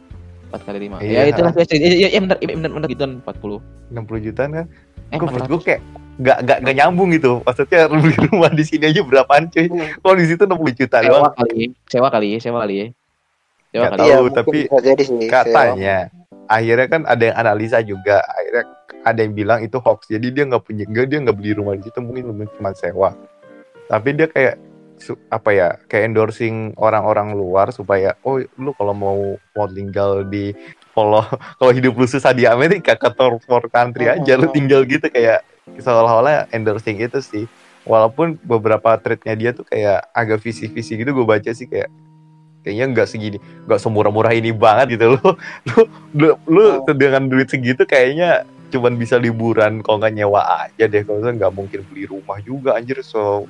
[0.50, 1.18] 4 kali 5 Iya.
[1.18, 4.66] ya itulah ya, ya, ya, ya bener, ya, bener, bener gitu 40 60 jutaan kan.
[5.06, 5.80] eh Gue menurut gue 400 kayak
[6.16, 7.32] nggak nggak nggak nyambung gitu.
[7.44, 9.66] Maksudnya beli rumah di sini aja berapaan cuy?
[10.00, 11.35] Kalau di situ 60 juta sewa doang.
[11.37, 12.87] kali sewa kali ya sewa kali ya
[13.70, 14.11] sewa Nggak kali tahu.
[14.16, 15.28] Mungkin tapi jadi sih.
[15.28, 15.96] Katanya
[16.46, 18.16] akhirnya kan ada yang analisa juga.
[18.24, 18.64] Akhirnya
[19.06, 20.09] ada yang bilang itu hoax.
[20.11, 23.14] Jadi dia nggak punya dia nggak beli rumah di situ mungkin cuma sewa.
[23.87, 24.59] Tapi dia kayak
[25.28, 29.18] apa ya kayak endorsing orang-orang luar supaya oh lu kalau mau
[29.52, 30.56] mau tinggal di
[30.96, 31.20] kalau
[31.61, 35.06] kalau hidup lu susah di Amerika ke third world country aja lu tinggal gitu.
[35.12, 35.44] Kayak
[35.76, 37.44] seolah-olah endorsing itu sih.
[37.87, 41.87] Walaupun beberapa tweetnya dia tuh kayak agak visi-visi gitu gue baca sih kayak
[42.66, 45.22] kayaknya nggak segini nggak semurah-murah ini banget gitu lu
[45.70, 45.80] lu
[46.11, 46.64] lu, lu
[46.98, 48.42] dengan duit segitu kayaknya
[48.74, 51.02] cuman bisa liburan kalau nggak nyewa aja deh.
[51.06, 52.98] Kalau nggak mungkin beli rumah juga anjir.
[53.06, 53.46] So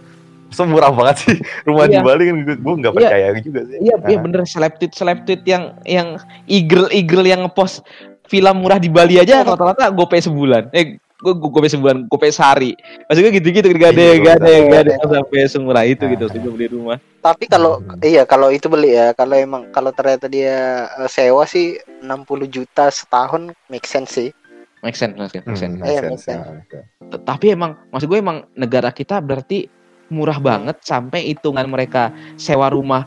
[0.49, 2.03] semurah banget sih rumah di Iya.
[2.03, 2.99] Bali kan gue nggak Iya.
[3.01, 6.09] percaya juga sih Iya, iya Nah, bener seleb tweet seleb tweet yang yang
[6.47, 7.83] eagle eagle yang ngepost
[8.25, 10.71] villa murah di Bali aja rata-rata gope sebulan.
[10.71, 12.75] Eh gue gope sebulan, gope sehari.
[13.07, 14.67] Maksudnya gitu-gitu gak ada Iya, gak ada bener.
[14.67, 16.11] gak ada yang sampai semurah itu Nah.
[16.13, 16.99] gitu untuk beli rumah.
[17.19, 17.97] Tapi kalau Hmm.
[18.01, 20.57] iya kalau itu beli ya, kalau emang kalau ternyata dia
[20.93, 24.29] eh, sewa sih 60 juta setahun make sense sih.
[24.81, 25.73] Make sense, make sense, make sense.
[25.73, 26.79] hmm, Iya, make sense, make oke.
[27.09, 29.67] T- Tapi emang maksud gue emang negara kita berarti
[30.09, 33.07] murah banget sampai hitungan mereka sewa rumah.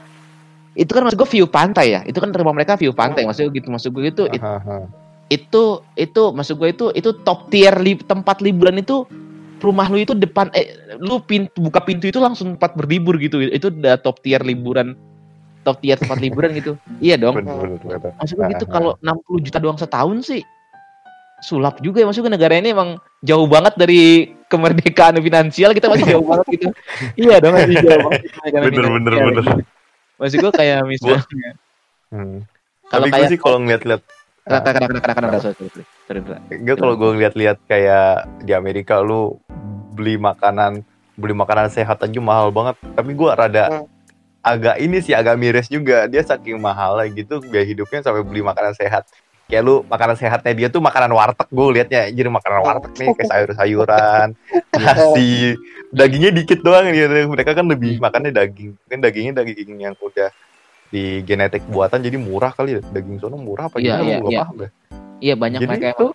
[0.76, 2.02] Itu kan maksud gue view pantai ya.
[2.08, 3.28] Itu kan rumah mereka view pantai.
[3.28, 4.44] Maksud gue gitu maksud gue itu it-
[5.30, 9.06] itu itu maksud gue itu itu top tier li, tempat liburan itu
[9.60, 10.72] rumah lu itu depan eh
[11.04, 13.44] lu pintu buka pintu itu langsung tempat berlibur gitu.
[13.44, 14.96] Itu udah top tier liburan.
[15.68, 16.80] Top tier tempat liburan gitu.
[17.04, 17.38] Iya dong.
[17.38, 18.12] Bener, bener, bener.
[18.16, 20.42] maksud gue gitu kalau 60 juta doang setahun sih
[21.44, 22.08] sulap juga ya.
[22.08, 26.68] Maksud gue negara ini emang jauh banget dari kemerdekaan finansial kita masih jauh banget gitu
[27.16, 29.46] iya dong masih jauh banget kemerdekaan Bener, bener, bener.
[29.46, 29.62] gitu.
[30.18, 31.22] maksud gue kayak misalnya
[32.10, 32.42] Hmm.
[32.90, 33.62] Kalau kayak- sih kalau
[34.74, 35.70] kadang kadang sorry sorry
[36.04, 36.42] sorry sorry.
[36.50, 38.10] Enggak kalau gue ngeliat-lihat kayak
[38.42, 39.38] di Amerika lu
[39.94, 40.82] beli makanan
[41.14, 42.82] beli makanan sehat aja mahal banget.
[42.82, 43.86] Tapi gue rada Hmm.
[44.42, 46.10] agak ini sih agak miris juga.
[46.10, 49.06] Dia saking mahal gitu biaya hidupnya sampai beli makanan sehat.
[49.50, 53.28] Kayak lu makanan sehatnya dia tuh makanan warteg gue liatnya jadi makanan warteg nih kayak
[53.28, 54.28] sayur-sayuran,
[54.78, 55.58] nasi,
[55.90, 57.10] dagingnya dikit doang gitu.
[57.28, 58.78] Mereka kan lebih makannya daging.
[58.78, 60.30] Mungkin dagingnya daging yang udah
[60.90, 62.82] di genetik buatan jadi murah kali ya.
[62.86, 64.40] Daging sono murah apa Iya, gimana iya, gue iya.
[64.40, 64.72] paham deh.
[65.20, 66.08] iya banyak Jadi mereka itu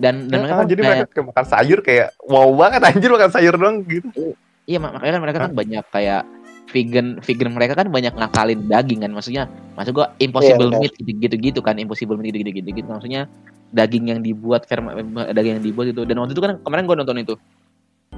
[0.00, 3.54] dan dan mereka kan jadi mereka kayak makan sayur kayak wow banget anjir makan sayur
[3.58, 4.32] doang gitu.
[4.64, 6.22] Iya mak- makanya kan mereka kan banyak kayak
[6.70, 9.12] vegan vegan mereka kan banyak ngakalin daging kan.
[9.12, 10.80] Maksudnya maksud gua impossible Iya, benar.
[10.86, 13.26] meat gitu gitu gitu kan impossible meat gitu gitu gitu maksudnya
[13.70, 16.96] daging yang dibuat ferma- eh, daging yang dibuat itu dan waktu itu kan kemarin gua
[16.98, 17.34] nonton itu.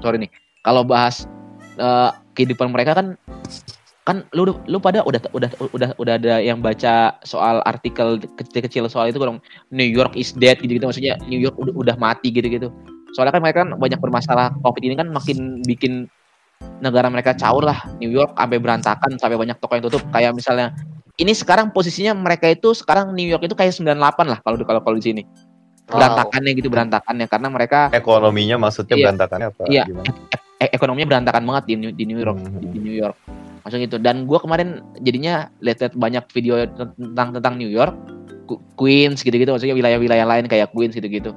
[0.00, 0.30] Sorry nih.
[0.62, 1.24] Kalau bahas
[1.80, 3.16] eh, kehidupan mereka kan
[4.02, 9.14] kan lu lu pada udah udah udah udah ada yang baca soal artikel kecil-kecil soal
[9.14, 9.38] itu kan
[9.70, 12.74] New York is dead gitu gitu maksudnya New York udah, udah mati gitu gitu
[13.14, 16.10] soalnya kan mereka kan banyak bermasalah covid ini kan makin bikin
[16.79, 17.79] negara mereka caur lah.
[17.98, 20.03] New York sampai berantakan sampai banyak toko yang tutup.
[20.11, 20.75] Kayak misalnya
[21.16, 24.81] ini sekarang posisinya mereka itu sekarang New York itu kayak 98 lah kalau di- kalau
[24.83, 25.22] kalau di sini.
[25.83, 27.27] Berantakannya gitu berantakannya.
[27.29, 29.05] Karena mereka Ekonominya maksudnya Iya.
[29.11, 29.62] berantakannya apa?
[29.68, 29.85] Iya.
[29.85, 30.09] gimana?
[30.62, 32.38] e- ekonominya berantakan banget di New, di New York.
[32.38, 32.59] Hmm.
[32.62, 33.16] di, New York.
[33.62, 33.96] Maksudnya gitu.
[33.98, 37.94] Dan gue kemarin jadinya lihat-lihat banyak video tentang tentang New York.
[38.46, 39.51] Ku- Queens gitu-gitu.
[39.51, 41.31] Maksudnya wilayah-wilayah lain kayak Queens gitu-gitu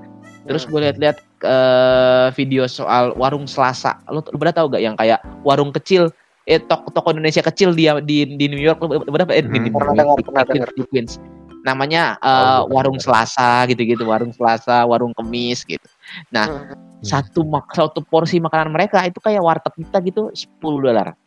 [0.46, 5.20] terus gue lihat-lihat eh, video soal warung Selasa lu, lu pada tahu gak yang kayak
[5.42, 6.10] warung kecil
[6.46, 9.58] eh toko, toko Indonesia kecil di di, di New York lu lu pada eh, di,
[9.58, 9.76] di, Hmm.
[9.76, 10.70] Pernah di- di- pernah di- dengar.
[10.72, 11.14] di Queens
[11.62, 15.86] namanya gua warung Selasa gitu-gitu warung Selasa warung Kemis gitu
[16.30, 17.02] Nah, Hmm.
[17.02, 20.46] satu mak satu porsi makanan mereka itu kayak warteg kita gitu 10
[20.78, 21.18] dolar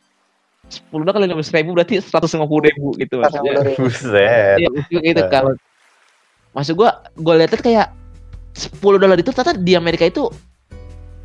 [0.70, 2.38] 10 dolar kali 15 ribu berarti 150
[2.70, 4.58] ribu gitu maksudnya Buset.
[4.62, 4.70] iya
[5.02, 5.26] gitu Nah.
[5.26, 5.52] kalau
[6.54, 7.90] maksud gua gue lihat kayak
[8.58, 10.26] 10 dolar itu ternyata di Amerika itu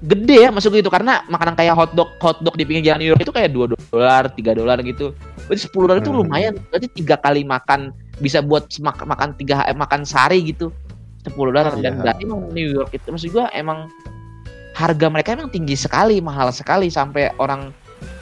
[0.04, 3.24] gede ya maksud gua gitu karena makanan kayak hotdog hotdog di pinggir jalan New York
[3.24, 5.16] itu kayak 2 dolar 3 dolar gitu
[5.48, 6.20] berarti 10 dolar itu Hmm.
[6.22, 10.76] lumayan berarti tiga kali makan bisa buat mak- makan tiga eh, makan sehari gitu
[11.24, 12.04] 10 dolar dan Iya.
[12.04, 13.88] berarti emang New York itu maksud gua emang
[14.76, 17.72] harga mereka emang tinggi sekali mahal sekali sampai orang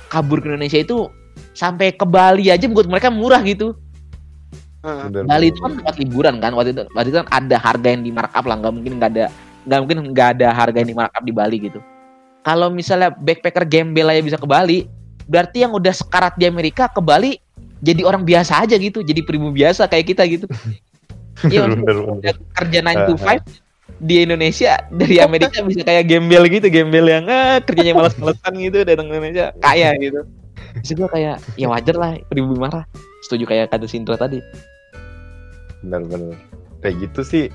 [0.05, 1.09] kabur ke Indonesia itu
[1.57, 3.73] sampai ke Bali aja buat mereka murah gitu.
[4.81, 6.83] Bener, Bali bener, itu kan tempat liburan kan waktu itu.
[6.97, 9.25] Waktu itu kan ada harga yang di markup lah nggak mungkin nggak ada
[9.61, 11.79] nggak mungkin nggak ada harga yang di markup di Bali gitu.
[12.41, 14.89] Kalau misalnya backpacker gembel aja bisa ke Bali
[15.29, 17.37] berarti yang udah sekarat di Amerika ke Bali
[17.77, 20.47] jadi orang biasa aja gitu jadi pribumi biasa kayak kita gitu.
[21.41, 21.65] Iya,
[22.53, 23.41] kerja 9 to 5
[23.97, 29.09] di Indonesia dari Amerika bisa kayak gembel gitu gembel yang ah, kerjanya malas-malesan gitu datang
[29.09, 29.49] ke Indonesia.
[29.57, 30.21] Kaya gitu
[30.79, 32.87] Terus gue kayak ya wajar lah pribumi marah.
[33.21, 34.39] Setuju kayak kata Sintra tadi.
[35.81, 36.37] benar-benar
[36.79, 37.45] kayak gitu sih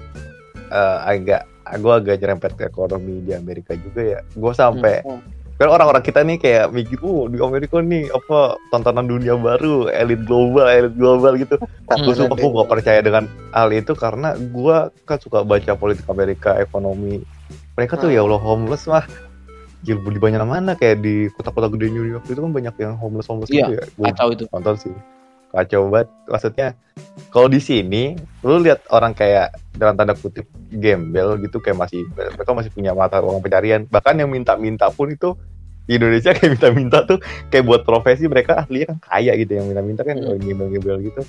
[0.69, 5.23] eh, agak gue agak nyerempet ke ekonomi di Amerika juga ya gue sampai Hmm.
[5.57, 10.21] kan orang-orang kita nih kayak mikir oh di Amerika nih apa tontonan dunia baru elit
[10.23, 11.57] global elit global gitu
[11.97, 16.59] gue sumpah gue gak percaya dengan hal itu karena gue kan suka baca politik Amerika
[16.59, 17.23] ekonomi
[17.73, 18.17] mereka tuh Hmm.
[18.17, 19.07] ya Allah homeless mah
[19.87, 23.31] Gila, di banyak mana kayak di kota-kota gede New York itu kan banyak yang homeless
[23.31, 23.85] homeless Iya, gitu ya.
[23.95, 24.45] Gue Kacau itu.
[24.51, 24.95] nonton sih.
[25.47, 26.09] Kacau banget.
[26.27, 26.69] Maksudnya
[27.31, 32.51] kalau di sini lu lihat orang kayak dalam tanda kutip gembel gitu kayak masih mereka
[32.51, 33.87] masih punya mata uang pencarian.
[33.87, 35.39] Bahkan yang minta-minta pun itu
[35.87, 40.03] di Indonesia kayak minta-minta tuh kayak buat profesi mereka ahlinya kan kaya gitu yang minta-minta
[40.03, 40.35] kan Hmm.
[40.35, 41.21] oh, gembel-gembel gitu.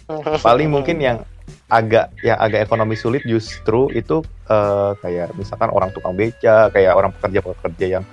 [0.41, 1.21] Paling mungkin yang
[1.69, 7.13] agak yang agak ekonomi sulit justru itu eh, kayak misalkan orang tukang beca kayak orang
[7.15, 8.03] pekerja-pekerja yang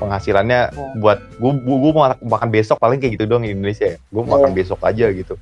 [0.00, 0.96] penghasilannya Hmm.
[0.98, 3.96] buat gua, gua, gua mau makan- besok paling kayak gitu doang di Indonesia ya.
[4.08, 5.36] Gua mau makan besok aja gitu.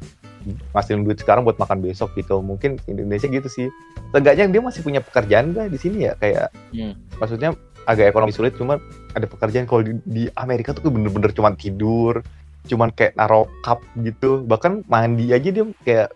[0.75, 2.43] Ngasilin duit sekarang buat makan besok gitu.
[2.43, 3.71] Mungkin di Indonesia gitu sih.
[4.11, 6.19] Seenggaknya dia masih punya pekerjaan gak di sini ya?
[6.19, 6.99] Kayak Hmm.
[7.17, 7.55] maksudnya
[7.87, 8.77] agak ekonomi sulit cuma
[9.15, 12.21] ada pekerjaan kalau di, di Amerika tuh bener-bener cuman tidur
[12.69, 14.43] cuman kayak naro cup gitu.
[14.43, 16.09] Bahkan mandi aja dia kayak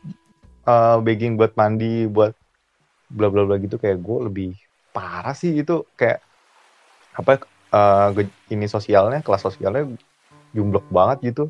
[0.62, 2.34] eh, begging buat mandi buat
[3.08, 3.78] bla bla bla gitu.
[3.78, 4.50] Kayak gue lebih
[4.92, 6.20] parah sih itu kayak
[7.12, 9.88] apa eh, ge- ini sosialnya kelas sosialnya
[10.52, 11.48] jumblok banget gitu.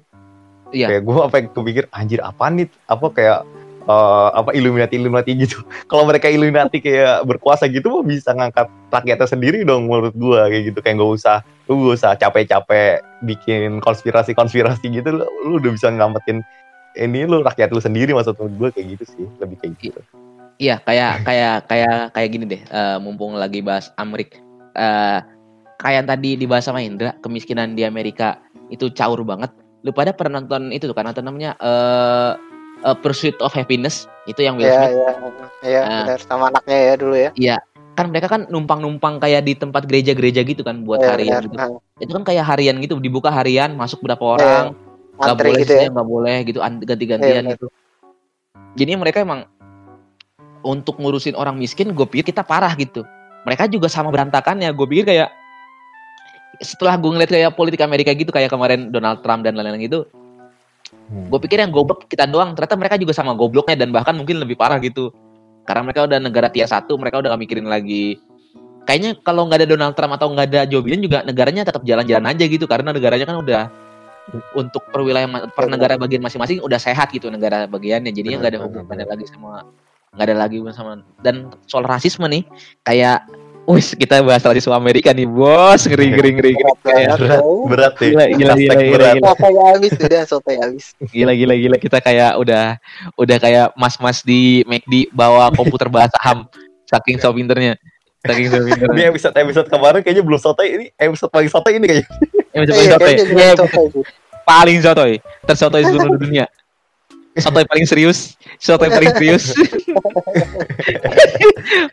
[0.72, 0.88] Iya.
[0.88, 2.64] kayak gue apa yang kepikir anjir apa nih?
[2.88, 3.44] Apa kayak
[3.85, 5.61] eh, apa Illuminati Illuminati gitu.
[5.90, 10.62] Kalau mereka Illuminati kayak berkuasa gitu mah bisa ngangkat rakyatnya sendiri dong menurut gue kayak
[10.72, 10.78] gitu.
[10.80, 11.37] Kayak nggak usah
[11.70, 15.08] lu gak usah capek-capek bikin konspirasi-konspirasi gitu.
[15.12, 16.40] Lu, lu udah bisa ngamatin
[16.96, 19.24] ini lu rakyat lu sendiri maksud gue kayak gitu sih.
[19.44, 20.00] Lebih kayak gitu.
[20.56, 22.62] Iya, kayak kayak kayak kayak gini deh.
[22.64, 24.40] eh, mumpung lagi bahas Amrik.
[24.72, 25.20] eh
[25.82, 28.38] kayak yang tadi dibahas sama Indra, kemiskinan di Amerika
[28.70, 29.50] itu caur banget.
[29.82, 32.32] Lu pada pernah nonton itu tuh kan nonton namanya eh
[32.86, 34.94] eh, Pursuit of Happiness itu yang Will Iya, Smith.
[34.94, 35.10] iya,
[35.66, 37.58] iya, benar sama anaknya ya dulu ya.
[37.92, 41.42] Kan mereka kan numpang-numpang kayak di tempat gereja-gereja gitu kan buat Iya, harian benar.
[41.44, 41.56] gitu.
[41.58, 41.68] Nah,
[42.00, 44.64] Itu kan kayak harian gitu, dibuka harian, masuk berapa orang,
[45.20, 45.88] nggak Antri boleh gitu ya.
[45.92, 47.52] nggak boleh gitu, an- ganti-gantian Iya, benar.
[47.58, 47.66] gitu.
[48.80, 49.44] Jadi mereka emang
[50.64, 53.04] untuk ngurusin orang miskin, gue pikir kita parah gitu.
[53.44, 54.70] Mereka juga sama berantakannya.
[54.72, 55.28] Gue pikir kayak
[56.62, 60.07] setelah gue ngeliat kayak politik Amerika gitu, kayak kemarin Donald Trump dan lain-lain gitu,
[61.12, 61.29] Hmm.
[61.29, 62.57] gue pikir yang goblok kita doang.
[62.57, 65.12] Ternyata mereka juga sama gobloknya dan bahkan mungkin lebih parah gitu.
[65.68, 68.16] Karena mereka udah negara tier satu, mereka udah gak mikirin lagi.
[68.83, 72.27] Kayaknya kalau nggak ada Donald Trump atau nggak ada Joe Biden juga negaranya tetap jalan-jalan
[72.35, 73.62] aja gitu karena negaranya kan udah
[74.59, 78.53] untuk per wilayah ma- per negara bagian masing-masing udah sehat gitu negara bagiannya jadinya nggak
[78.55, 79.66] ada hubungannya lagi sama
[80.18, 82.42] nggak ada lagi sama dan soal rasisme nih
[82.83, 83.22] kayak
[83.68, 85.87] wis kita bahas rasisme Amerika nih bos.
[85.87, 86.72] Ngeri ngeri ngeri, ngeri.
[86.75, 87.35] Berat banget, berat
[87.70, 88.07] berat ya.
[88.11, 89.14] Gila, gila, gila, gila, berat.
[89.16, 89.62] gila.
[89.72, 90.85] Habis udah sotoy habis.
[91.14, 91.77] gila gila gila.
[91.79, 92.77] Kita kayak udah
[93.14, 96.46] udah kayak mas-mas di McD bawa komputer bahasa ham
[96.90, 97.81] saking so pinternya
[98.20, 100.68] saking so ini pinternya episode episode kemarin kayaknya belum sotoy.
[100.77, 102.09] Ini episode paling sotoy ini kayaknya.
[102.53, 104.05] Bisa Iya, paling sih.
[104.44, 105.12] paling sotoy.
[105.48, 106.44] Tersotoy seluruh dunia.
[107.33, 108.37] Sotoy paling serius.
[108.61, 109.57] Sotoy paling serius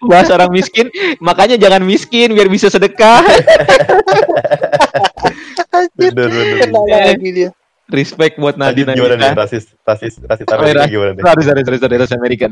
[0.09, 0.87] bahas orang miskin
[1.19, 3.23] makanya jangan miskin biar bisa sedekah.
[5.69, 6.69] Anjir, bener bener
[7.13, 7.49] lagi dia.
[7.89, 11.23] respect buat Nadine gimana nih rasis rasis rasis Amerika gimana nih?
[11.25, 11.47] Rasis
[12.13, 12.45] Amerika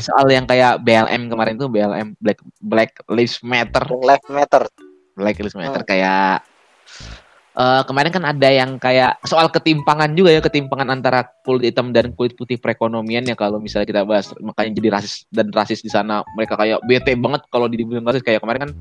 [0.00, 3.84] soal yang kayak BLM kemarin tuh BLM Black Black Lives Matter.
[4.00, 4.64] Life matter.
[5.12, 5.90] Black Lives Matter Hmm.
[5.92, 6.40] kayak
[7.56, 12.12] eh, kemarin kan ada yang kayak soal ketimpangan juga ya ketimpangan antara kulit hitam dan
[12.16, 16.24] kulit putih perekonomian ya kalau misalnya kita bahas makanya jadi rasis dan rasis di sana.
[16.36, 18.72] Mereka kayak bete banget kalau dibilang rasis kayak kemarin kan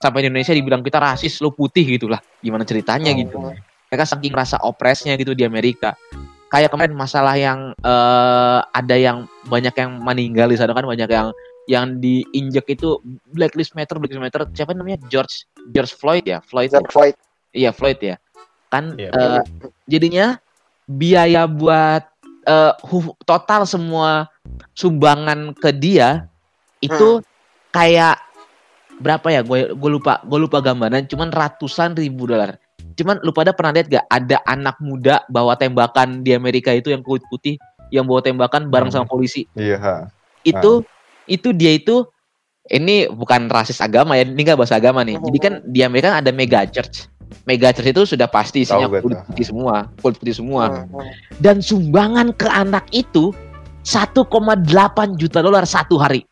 [0.00, 2.18] sampai di Indonesia dibilang kita rasis lo putih gitulah.
[2.40, 3.38] Gimana ceritanya gitu.
[3.38, 3.56] Hmm.
[3.90, 5.98] mereka saking rasa opresnya gitu di Amerika.
[6.46, 11.34] Kayak kemarin masalah yang eh, ada yang banyak yang meninggal di sana kan banyak yang
[11.70, 12.98] yang diinjek itu
[13.30, 14.42] Black Lives Matter Black Lives Matter.
[14.54, 14.98] Siapa namanya?
[15.06, 16.38] George George Floyd ya?
[16.42, 16.70] Floyd?
[16.70, 17.16] George Floyd.
[17.50, 18.16] Iya Floyd ya.
[18.70, 19.10] Kan Iya.
[19.10, 19.42] eh,
[19.86, 20.38] jadinya
[20.86, 22.06] biaya buat
[22.40, 24.26] eh, hu- total semua
[24.72, 26.30] sumbangan ke dia
[26.80, 27.20] itu
[27.70, 28.16] kayak
[28.98, 29.40] berapa ya?
[29.44, 31.04] Gue gue lupa gue lupa gambaran.
[31.04, 32.56] Cuman ratusan ribu dolar.
[32.96, 37.04] Cuman lu pada pernah lihat gak ada anak muda bawa tembakan di Amerika itu yang
[37.04, 37.56] kulit putih
[37.90, 39.02] yang bawa tembakan bareng Hmm.
[39.02, 39.94] sama polisi iya ha.
[40.46, 40.86] itu
[41.26, 42.06] itu dia itu
[42.70, 46.30] ini bukan rasis agama ya ini nggak bahasa agama nih jadi kan di Amerika ada
[46.30, 47.09] mega church
[47.46, 50.86] mega church itu sudah pasti isinya gue kulit putih semua kulit putih semua.
[50.86, 51.12] Hmm, hmm.
[51.42, 53.32] dan sumbangan ke anak itu
[53.86, 54.20] 1,8
[55.16, 56.26] juta dolar satu hari.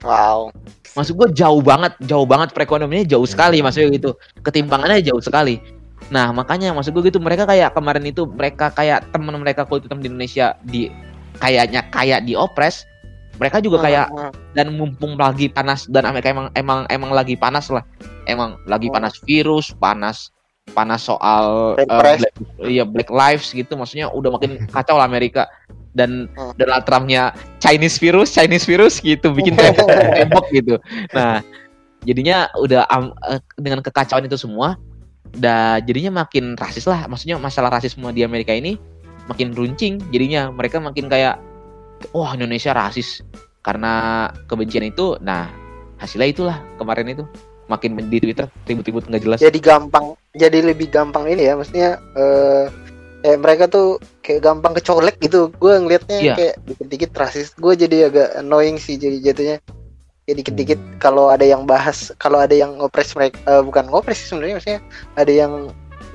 [0.00, 0.48] Wow.
[0.90, 3.70] maksud gue jauh banget jauh banget perekonomiannya jauh sekali Hmm.
[3.70, 4.10] maksudnya gitu.
[4.42, 5.62] Ketimpangannya jauh sekali.
[6.10, 10.02] Nah makanya maksud gue gitu mereka kayak kemarin itu mereka kayak teman mereka kulit hitam
[10.02, 10.90] di Indonesia di
[11.38, 12.88] kayaknya kayak di opres
[13.40, 17.72] mereka juga kayak Hmm, dan mumpung lagi panas dan Amerika emang emang emang lagi panas
[17.72, 17.80] lah
[18.30, 18.94] emang lagi Oh.
[18.94, 20.30] panas virus panas
[20.70, 22.20] panas soal Black Lives.
[22.22, 23.74] black, iya black lives gitu.
[23.74, 25.50] Maksudnya udah makin kacau lah Amerika.
[25.90, 26.54] Dan Hmm.
[26.54, 29.58] Donald Trumpnya Chinese virus Chinese virus gitu bikin
[30.18, 30.78] tembok gitu.
[31.10, 31.42] Nah
[32.06, 32.86] jadinya udah
[33.34, 34.78] eh, dengan kekacauan itu semua
[35.34, 37.10] dah jadinya makin rasis lah.
[37.10, 38.78] Maksudnya masalah rasisme di Amerika ini
[39.26, 39.98] makin runcing.
[40.14, 41.42] Jadinya mereka makin kayak
[42.14, 43.26] wah Indonesia rasis.
[43.66, 45.50] Karena kebencian itu nah
[45.98, 47.26] hasilnya itulah kemarin itu
[47.70, 49.38] makin di Twitter ribut-ribut nggak jelas.
[49.38, 52.66] Jadi gampang jadi lebih gampang ini ya maksudnya eh
[53.20, 55.52] eh, mereka tuh kayak gampang kecolek gitu.
[55.60, 56.34] Gue ngelihatnya Iya.
[56.34, 57.52] kayak dikit-dikit rasis.
[57.54, 59.56] Gue jadi agak annoying sih jadi jatuhnya.
[60.26, 60.98] Kayak dikit-dikit Hmm.
[60.98, 64.80] kalau ada yang bahas kalau ada yang ngopres mereka eh, bukan ngopres sebenarnya maksudnya
[65.16, 65.52] ada yang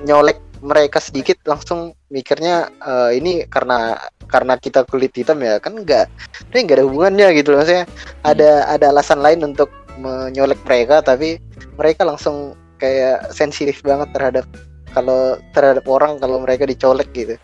[0.04, 3.96] nyolek mereka sedikit langsung mikirnya eh, ini karena
[4.26, 6.10] karena kita kulit hitam ya kan enggak
[6.50, 7.60] ini enggak ada hubungannya gitu loh.
[7.62, 7.84] Maksudnya
[8.24, 11.40] ada ada alasan lain untuk menyolek mereka tapi
[11.76, 14.46] mereka langsung kayak sensitif banget terhadap
[14.92, 17.36] kalau terhadap orang kalau mereka dicolek gitu.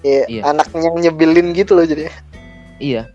[0.00, 0.42] Ya Iya.
[0.46, 2.08] anaknya yang nyebelin gitu loh jadi
[2.78, 3.10] iya.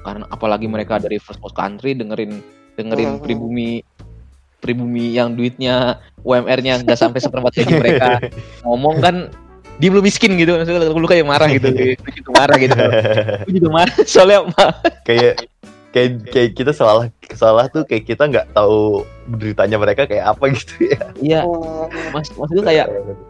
[0.00, 2.40] Karena apalagi mereka dari first world country dengerin
[2.78, 3.22] dengerin Hmm.
[3.22, 3.84] pribumi
[4.60, 8.08] pribumi yang duitnya UMR-nya nggak sampai seperempat gaji mereka.
[8.64, 9.16] Ngomong kan
[9.80, 10.52] dia belum miskin gitu.
[10.56, 11.68] Maksudnya lu kayak marah gitu.
[12.20, 12.76] Juga marah gitu.
[13.48, 13.94] Gue juga marah.
[14.04, 14.38] Soalnya
[15.08, 15.48] kayak
[15.90, 20.90] kayak kayak kita salah salah tuh kayak kita nggak tahu beritanya mereka kayak apa gitu
[20.90, 20.98] ya.
[21.18, 21.40] Iya.
[22.14, 22.86] Mas maksud gue kayak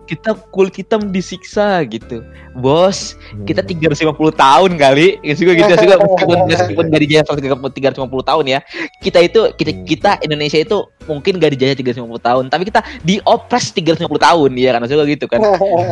[0.08, 2.20] kita kulit hitam disiksa gitu.
[2.56, 3.16] Bos
[3.48, 5.20] kita 350 tahun kali.
[5.24, 8.60] Gitu juga gitu juga meskipun meskipun gak dijajah 350 tahun ya.
[9.00, 9.86] Kita itu kita Hmm.
[9.86, 14.80] kita Indonesia itu mungkin gak dijajah 350 tahun tapi kita diopres 350 tahun ya kan?
[14.84, 15.40] Maksudnya gitu kan.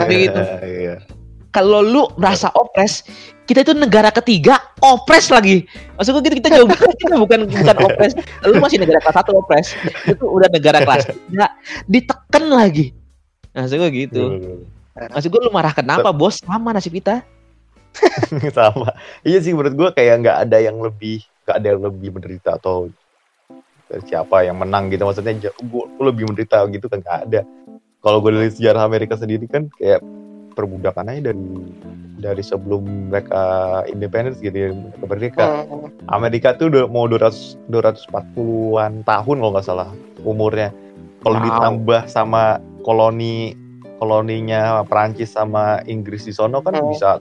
[0.04, 0.40] Tapi gitu.
[0.64, 0.96] Iya.
[1.48, 3.08] kalau lu merasa opres
[3.48, 5.64] kita itu negara ketiga opres lagi.
[5.96, 6.68] Maksud gue gitu kita jauh.
[6.68, 8.12] Banget kita bukan bukan opres
[8.44, 9.72] lu masih negara kelas satu opres
[10.04, 11.56] itu udah negara kelas tiga.
[11.88, 12.92] Ditekan lagi.
[13.56, 14.22] Maksud gue gitu.
[14.92, 16.44] Maksud gue lu marah kenapa bos?
[16.44, 17.24] Sama nasib kita.
[18.56, 18.92] Sama.
[19.24, 22.92] Iya sih menurut gue kayak nggak ada yang lebih nggak ada yang lebih menderita atau
[24.04, 25.08] siapa yang menang gitu.
[25.08, 27.40] Maksudnya gue lebih menderita gitu kan nggak ada.
[28.04, 30.04] Kalau gue dari sejarah Amerika sendiri kan kayak
[30.58, 31.46] perbudakannya dari
[32.18, 33.42] dari sebelum mereka
[33.86, 35.86] independen gitu ya mereka merdeka Hmm.
[36.10, 39.88] Amerika tuh udah mau 200 240-an tahun kalau nggak salah
[40.26, 40.74] umurnya.
[41.22, 41.44] Kalau Wow.
[41.46, 42.42] ditambah sama
[42.82, 43.54] koloni
[43.98, 46.90] koloninya Perancis sama Inggris di sono kan Hmm.
[46.90, 47.18] bisa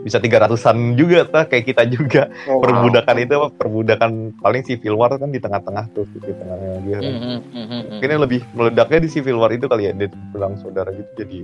[0.00, 2.22] bisa 300-an juga tuh kayak kita juga.
[2.48, 3.36] Perbudakan itu?
[3.52, 4.10] Perbudakan
[4.40, 6.98] paling civil war kan di tengah-tengah tuh di tengahnya dia.
[6.98, 7.12] kan.
[7.12, 7.82] Hmm, hmm.
[8.00, 11.38] Mungkin yang lebih meledaknya di civil war itu kali ya, dia bilang saudara gitu jadi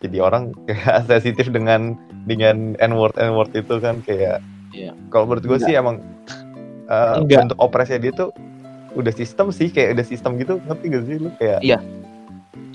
[0.00, 1.94] jadi orang kayak sensitif dengan
[2.24, 4.40] dengan n word n word itu kan kayak
[4.70, 4.94] Iya.
[5.10, 5.98] kalau menurut gue sih emang
[6.86, 7.50] uh, Enggak.
[7.50, 8.30] untuk operasinya dia tuh
[8.94, 11.78] udah sistem sih kayak udah sistem gitu ngerti gak sih lu kayak Iya.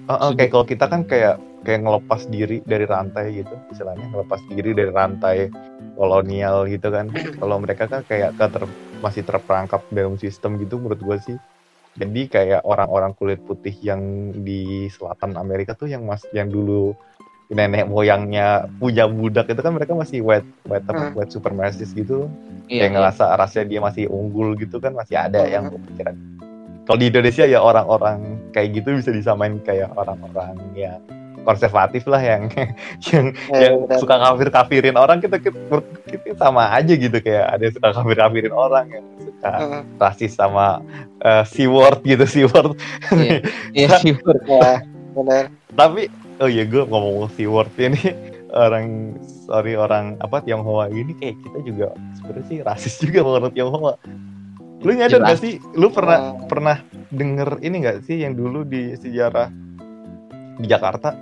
[0.05, 4.37] Uh, uh, kayak kalau kita kan kayak kayak ngelepas diri dari rantai gitu istilahnya ngelepas
[4.53, 5.37] diri dari rantai
[5.97, 7.09] kolonial gitu kan
[7.41, 8.69] kalau mereka kan kayak keter,
[9.01, 11.37] masih terperangkap dalam sistem gitu menurut gue sih
[11.95, 16.93] jadi kayak orang-orang kulit putih yang di selatan Amerika tuh yang mas yang dulu
[17.47, 21.13] nenek moyangnya punya budak itu kan mereka masih white white apa Hmm.
[21.13, 22.25] white supremacist gitu
[22.65, 26.17] Iya, kayak ngerasa rasanya dia masih unggul gitu kan masih ada yang berpikiran
[26.83, 28.17] kalau di Indonesia ya orang-orang
[28.49, 30.97] kayak gitu bisa disamain kayak orang-orang ya
[31.41, 32.49] konservatif lah yang
[33.09, 35.77] yang Ya, yang suka kafir kafirin orang kita, kita
[36.09, 39.81] kita sama aja gitu kayak ada yang suka kafir kafirin orang yang suka Hmm.
[39.95, 40.81] rasis sama
[41.21, 42.73] eh, c word gitu c word
[43.13, 43.37] Iya.
[43.77, 44.41] Iya sih Bur.
[44.41, 44.81] ya
[45.13, 46.09] benar tapi
[46.39, 48.01] oh iya gue ngomong word ini
[48.65, 49.15] orang
[49.45, 51.87] sorry orang apa Tionghoa ini kayak kita juga
[52.19, 53.95] sebenarnya sih rasis juga menurut Tionghoa.
[54.85, 55.29] Lu nyadar Jelas.
[55.33, 55.53] gak sih?
[55.73, 56.45] Lu pernah Hmm.
[56.45, 56.77] pernah
[57.09, 59.49] denger ini gak sih yang dulu di sejarah
[60.55, 61.15] di Jakarta?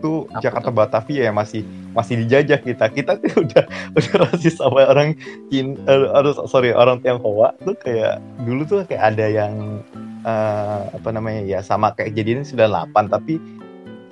[0.00, 2.86] Tuh Apa Jakarta Batavia ya masih masih dijajah kita.
[2.92, 3.64] Kita tuh udah
[3.96, 5.16] udah rasis sama orang
[5.48, 7.56] Chin eh, aduh, sorry orang Tionghoa.
[7.64, 9.80] Tuh kayak dulu tuh kayak ada yang
[10.22, 13.40] eh, apa namanya ya sama kayak kejadian 98 tapi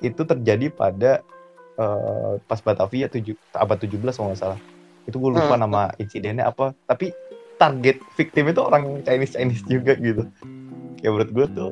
[0.01, 1.23] itu terjadi pada
[1.79, 4.61] eh, pas Batavia tujuh, abad 17 kalau nggak salah.
[5.07, 5.63] Itu gue lupa Hmm.
[5.69, 7.15] nama insidennya apa tapi
[7.59, 10.27] target victim itu orang Chinese Chinese juga gitu.
[10.99, 11.71] Kayak menurut gue tuh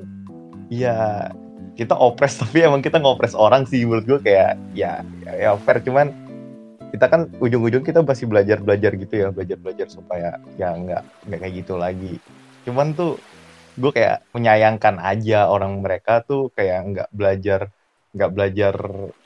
[0.70, 1.30] ya
[1.76, 5.82] kita opres tapi emang kita ngopres orang sih menurut gue kayak ya ya, ya fair.
[5.82, 6.14] Cuman
[6.94, 11.38] kita kan ujung-ujung kita masih belajar belajar gitu ya belajar belajar supaya ya nggak nggak
[11.42, 12.14] kayak gitu lagi.
[12.64, 13.18] Cuman tuh
[13.76, 17.68] gue kayak menyayangkan aja orang mereka tuh kayak nggak belajar
[18.16, 18.74] nggak belajar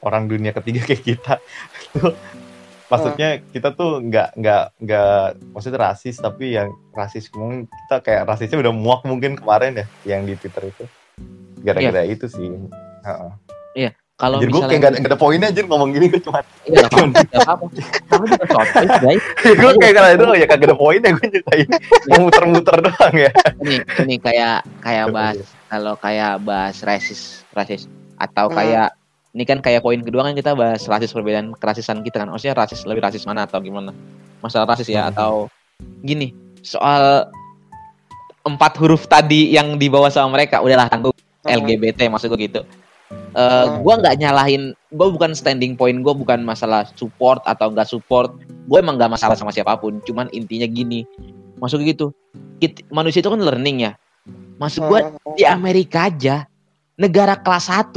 [0.03, 1.35] orang dunia ketiga kayak kita.
[1.95, 2.13] Tuh,
[2.91, 5.23] maksudnya kita tuh nggak nggak nggak
[5.55, 9.87] maksudnya rasis tapi yang rasis mungkin kita kayak rasisnya udah muak mungkin kemarin ya
[10.19, 10.85] yang di twitter itu.
[11.63, 12.51] Gara-gara itu sih.
[13.07, 13.33] Heeh.
[14.21, 17.65] Kalau Jadi gue kayak misalnya nggak ada- poinnya aja ngomong gini gue cuma Iya, apa-apa.
[18.05, 18.45] Kamu juga
[19.01, 19.23] guys.
[19.65, 21.69] gue kayak karena itu ya kagak ada poinnya gue nyusahin
[22.13, 23.33] mau muter-muter doang ya.
[23.65, 25.41] Ini, ini kayak kayak bahas
[25.73, 27.89] kalau kayak bahas rasis, rasis
[28.21, 28.57] atau Hmm.
[28.57, 28.89] kayak
[29.31, 32.29] ini kan kayak poin kedua kan kita bahas rasis perbedaan kerasisan kita kan.
[32.29, 33.97] Maksudnya rasis lebih rasis mana atau gimana?
[34.39, 35.11] Masalah rasis ya Hmm.
[35.11, 35.33] atau
[36.05, 37.25] gini soal
[38.43, 41.13] empat huruf tadi yang dibawa sama mereka udahlah tangguh
[41.43, 42.61] LGBT maksud gue gitu.
[43.33, 43.83] Eh Hmm.
[43.83, 48.35] gua nggak nyalahin, gue bukan standing point gue bukan masalah support atau nggak support.
[48.67, 49.99] Gue emang nggak masalah sama siapa pun.
[50.03, 51.03] Cuman intinya gini,
[51.57, 52.09] maksud gue gitu.
[52.61, 53.93] kit- manusia itu kan learning ya.
[54.61, 55.01] Maksud gue
[55.33, 56.45] di Amerika aja
[57.01, 57.89] negara kelas 1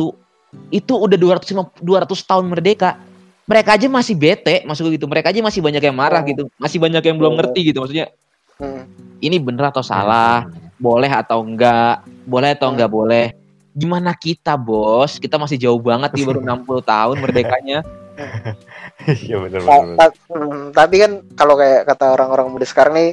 [0.72, 1.51] itu udah 200
[1.84, 2.95] 200 tahun merdeka.
[3.43, 5.04] Mereka aja masih bete, maksud gue gitu.
[5.12, 6.28] Mereka aja masih banyak yang marah Oh.
[6.32, 6.43] gitu.
[6.56, 7.38] Masih banyak yang belum Oh.
[7.43, 8.08] ngerti gitu maksudnya.
[8.56, 8.88] Hmm.
[9.20, 10.47] Ini bener atau salah?
[10.74, 12.76] boleh atau enggak, boleh atau Hmm.
[12.76, 13.26] enggak boleh.
[13.72, 15.16] Gimana kita, Bos?
[15.16, 17.88] Kita masih jauh banget nih baru 60 tahun merdekanya.
[19.26, 23.10] iya benar benar ta- hmm, tapi kan kalau kayak kata orang-orang muda sekarang nih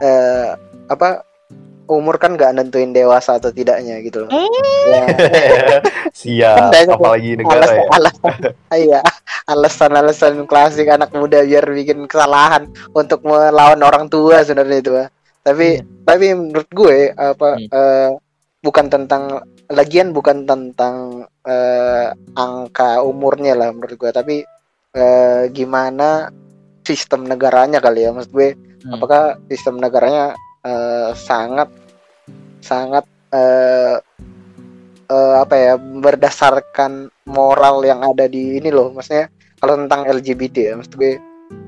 [0.00, 0.48] eh,
[0.88, 1.20] apa
[1.88, 4.30] umur kan nggak nentuin dewasa atau tidaknya gitu loh.
[4.88, 5.04] Ya,
[6.20, 8.34] siap banyak apalagi negara alasan, ya alasan,
[8.76, 9.00] iya,
[9.48, 14.92] alasan-alasan klasik anak muda biar bikin kesalahan untuk melawan orang tua sebenarnya itu.
[15.40, 15.82] Tapi Iya.
[16.04, 17.68] tapi menurut gue apa Hmm.
[17.68, 18.10] eh,
[18.60, 19.22] bukan tentang
[19.68, 24.36] lagian bukan tentang eh, angka umurnya lah menurut gue, tapi
[24.92, 26.28] eh, gimana
[26.84, 28.94] sistem negaranya kali ya maksud gue Hmm.
[28.94, 30.32] apakah sistem negaranya
[30.64, 31.68] eh, sangat
[32.62, 33.96] sangat eh,
[35.08, 40.72] eh, apa ya berdasarkan moral yang ada di ini loh maksudnya kalau tentang LGBT ya
[40.78, 41.12] maksud gue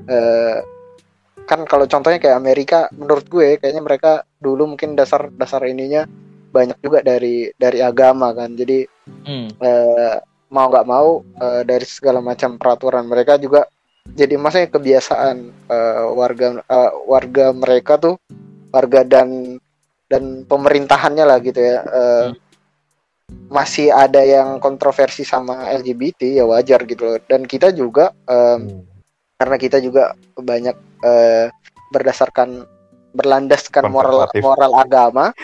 [0.07, 0.57] eh,
[1.45, 6.07] kan kalau contohnya kayak Amerika menurut gue kayaknya mereka dulu mungkin dasar dasar ininya
[6.51, 8.87] banyak juga dari dari agama kan jadi
[9.25, 9.49] Hmm.
[9.59, 10.17] eh,
[10.53, 13.65] mau nggak mau eh, dari segala macam peraturan mereka juga
[14.07, 15.37] jadi maksudnya kebiasaan
[15.67, 18.15] eh, warga eh, warga mereka tuh
[18.71, 19.59] warga dan
[20.11, 21.79] dan pemerintahannya lah gitu ya.
[21.83, 22.27] Eh,
[23.47, 27.17] masih ada yang kontroversi sama LGBT ya wajar gitu loh.
[27.23, 28.83] Dan kita juga em,
[29.39, 31.47] karena kita juga banyak eh,
[31.91, 32.67] berdasarkan
[33.11, 35.35] berlandaskan moral moral agama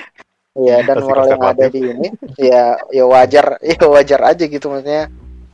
[0.56, 2.10] ya dan Masih moral yang ada di ini
[2.40, 5.08] ya ya wajar ya wajar aja gitu maksudnya.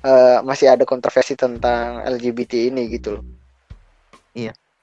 [0.04, 3.24] Eh, masih ada kontroversi tentang LGBT ini gitu loh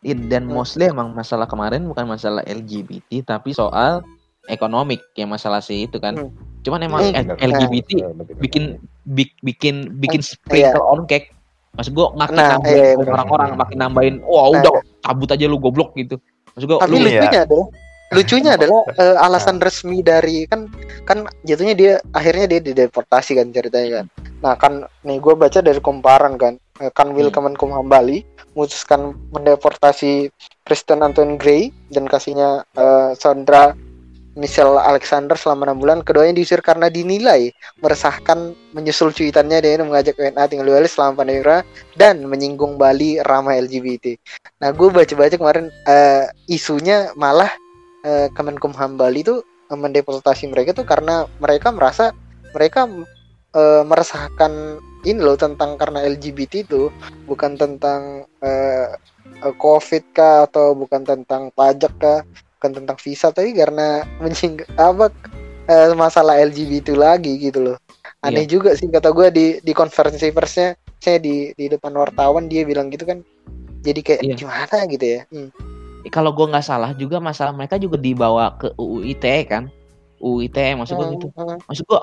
[0.00, 4.00] Dan mostly emang masalah kemarin bukan masalah LGBT tapi soal
[4.48, 6.16] ekonomik yang masalah sih itu kan.
[6.16, 6.32] Hmm.
[6.64, 7.36] Cuman emang Hmm.
[7.36, 8.40] LGBT Benar, benar.
[8.40, 8.64] bikin
[9.04, 10.28] bik- bikin bikin Iya.
[10.32, 11.36] sprinkle on cake.
[11.70, 14.58] Maksud gua makin Nah, nambahin iya, iya, orang-orang makin nambahin, wah Nah.
[14.58, 16.16] udah cabut aja lu goblok gitu.
[16.56, 17.20] Maksud gua tapi lu Iya.
[17.20, 17.42] lucunya
[18.10, 20.66] lucunya adalah eh, alasan resmi dari kan
[21.06, 24.06] kan jatuhnya dia akhirnya dia dideportasi kan ceritanya kan
[24.40, 24.72] nah kan
[25.06, 27.54] nih gue baca dari komparan kan eh, Kanwil Hmm.
[27.54, 28.26] Kemenkumham Bali
[28.58, 30.32] memutuskan mendeportasi
[30.66, 33.78] Kristen Anton Gray dan kasihnya eh, Sandra
[34.38, 37.50] Michelle Alexander selama enam bulan keduanya diusir karena dinilai
[37.82, 41.42] meresahkan menyusul cuitannya dengan mengajak WNA tinggal di Bali selama pandemi
[41.98, 44.14] dan menyinggung Bali ramah LGBT.
[44.62, 47.50] Nah, gue baca-baca kemarin eh, isunya malah
[48.04, 52.12] eh, Kemenkumham Bali itu eh, mendeportasi mereka tuh karena mereka merasa
[52.52, 52.86] mereka
[53.54, 54.52] eh, meresahkan
[55.00, 56.92] ini loh tentang karena LGBT itu
[57.24, 58.88] bukan tentang eh,
[59.40, 62.20] eh, COVID kah atau bukan tentang pajak kah,
[62.60, 65.08] bukan tentang visa tapi karena menying apa
[65.64, 67.78] eh, masalah LGBT lagi gitu loh.
[68.20, 72.68] Aneh juga sih kata gue di di konferensi persnya saya di di depan wartawan dia
[72.68, 73.24] bilang gitu kan.
[73.80, 74.34] Jadi kayak Iya.
[74.36, 75.20] gimana gitu ya.
[75.32, 75.48] Hmm.
[76.08, 79.64] Kalau gua nggak salah juga masalah mereka juga dibawa ke UU ITE kan.
[80.16, 81.28] UU ITE maksud gua gitu.
[81.36, 81.58] Hmm, hmm.
[81.68, 82.00] Maksud gua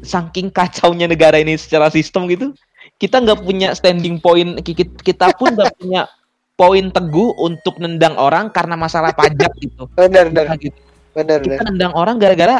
[0.00, 2.52] saking kacaunya negara ini secara sistem gitu,
[3.00, 6.06] kita nggak punya standing point kita, pun nggak punya
[6.54, 9.90] poin teguh untuk nendang orang karena masalah pajak gitu.
[9.96, 10.80] Benar benar Kita gitu.
[11.12, 11.70] benar Kita benar.
[11.72, 12.56] nendang orang gara-gara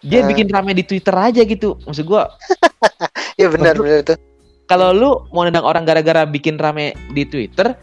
[0.00, 0.26] dia Eh.
[0.26, 1.76] bikin rame di Twitter aja gitu.
[1.84, 2.32] Maksud gua
[3.40, 4.14] Ya benar benar itu.
[4.64, 7.76] kalau lu mau nendang orang gara-gara bikin rame di Twitter,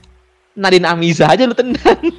[0.60, 2.00] Nadine Amiza aja lu tendang.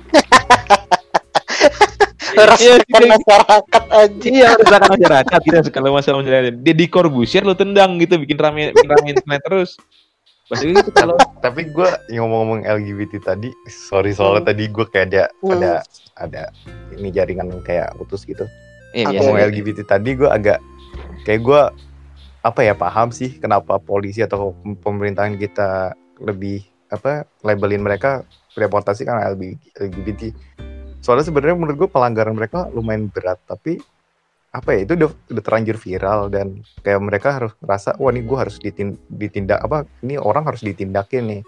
[2.30, 3.11] Rasakan gitu.
[3.11, 4.24] masyarakat aja.
[4.24, 6.55] Iya, meresahkan masyarakat gitu kalau masalah masyarakat.
[6.57, 9.70] Dia di Corbusier lu tendang gitu, bikin rame bikin rame internet terus.
[10.47, 14.51] Maksudnya gitu kalau tapi gue ngomong-ngomong LGBT tadi sorry soalnya Hmm.
[14.51, 15.53] tadi gue kayak ada Hmm.
[15.55, 15.72] ada
[16.18, 16.43] ada
[16.91, 18.51] ini jaringan kayak putus gitu
[18.91, 20.59] Iya, ngomong LGBT tadi gue agak
[21.22, 21.62] kayak gue
[22.43, 28.26] apa ya paham sih kenapa polisi atau pem- pemerintahan kita lebih apa labelin mereka
[28.59, 30.34] deportasi kan LGBT.
[31.01, 33.80] Soalnya sebenarnya menurut gue pelanggaran mereka lumayan berat tapi
[34.51, 38.34] apa ya itu udah, udah terlanjur viral dan kayak mereka harus ngerasa wah ini gue
[38.38, 41.43] harus ditin- ditindak apa ini orang harus ditindakin nih.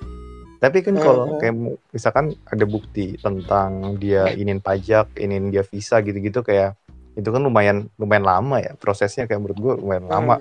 [0.62, 1.59] Tapi kan kalau kayak
[1.90, 6.78] misalkan ada bukti tentang dia inin pajak inin dia visa gitu-gitu kayak
[7.18, 10.38] itu kan lumayan lumayan lama ya prosesnya kayak menurut gue lumayan lama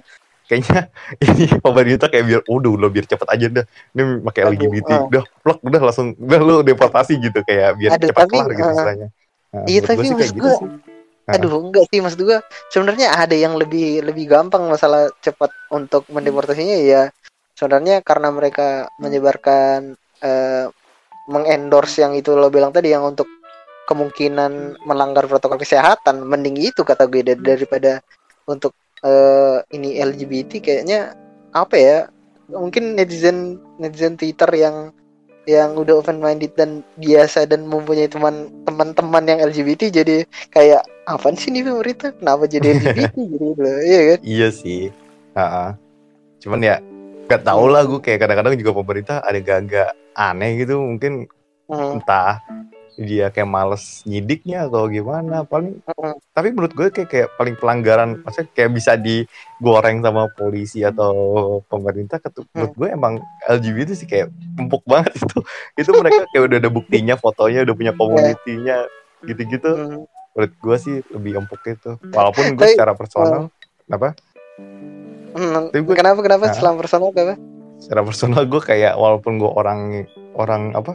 [0.52, 0.92] kayaknya
[1.24, 5.02] ini pemerintah kayak biar udah udah biar cepet aja dah ini pakai Aduh, LGBT ah.
[5.08, 8.68] udah plak udah langsung udah lu deportasi gitu kayak biar Aduh, cepat tapi, kelar gitu
[8.68, 9.08] ah, istilahnya
[9.52, 10.70] Nah, iya, tapi kayak maksud gitu gua- sih
[11.30, 11.38] Ah.
[11.38, 12.42] Aduh, enggak sih maksud gua
[12.74, 17.14] sebenarnya ada yang lebih lebih gampang masalah cepat untuk mendeportasinya ya.
[17.54, 20.66] Sebenarnya karena mereka menyebarkan eh,
[21.30, 23.30] mengendorse yang itu lo bilang tadi yang untuk
[23.86, 28.02] kemungkinan melanggar protokol kesehatan, mending itu kata gue dar- daripada
[28.50, 31.14] untuk eh, ini LGBT kayaknya
[31.52, 31.98] apa ya?
[32.52, 34.92] Mungkin netizen netizen Twitter yang
[35.50, 40.16] yang udah open minded dan biasa dan mempunyai teman teman-teman yang LGBT jadi
[40.54, 44.82] kayak apa sih nih pemerintah kenapa jadi LGBT gitu loh iya kan Iya sih.
[45.34, 45.66] Ha-ha.
[46.46, 46.78] Cuman ya
[47.26, 51.26] gak tau lah gue kayak kadang-kadang juga pemerintah ada gak aneh gitu mungkin
[51.72, 52.44] Hmm, entah
[53.00, 55.80] dia kayak males nyidiknya atau gimana paling
[56.36, 61.12] tapi menurut gue kayak kayak paling pelanggaran maksudnya kayak bisa digoreng sama polisi atau
[61.72, 63.14] pemerintah ketu- menurut gue emang
[63.48, 64.28] LGBT sih kayak
[64.60, 65.40] empuk banget itu.
[65.80, 68.78] Itu mereka kayak udah ada buktinya fotonya udah punya komunitinya
[69.24, 69.72] gitu-gitu.
[70.36, 71.96] Menurut gue sih lebih empuk itu.
[72.12, 73.48] Walaupun gue secara personal
[73.88, 74.16] apa?
[75.32, 76.52] Hmm, Tapi gue- kenapa kenapa?
[76.52, 76.56] Hah?
[76.56, 77.36] selama personal apa
[77.82, 80.06] secara personal gue kayak walaupun gue orang
[80.38, 80.94] orang apa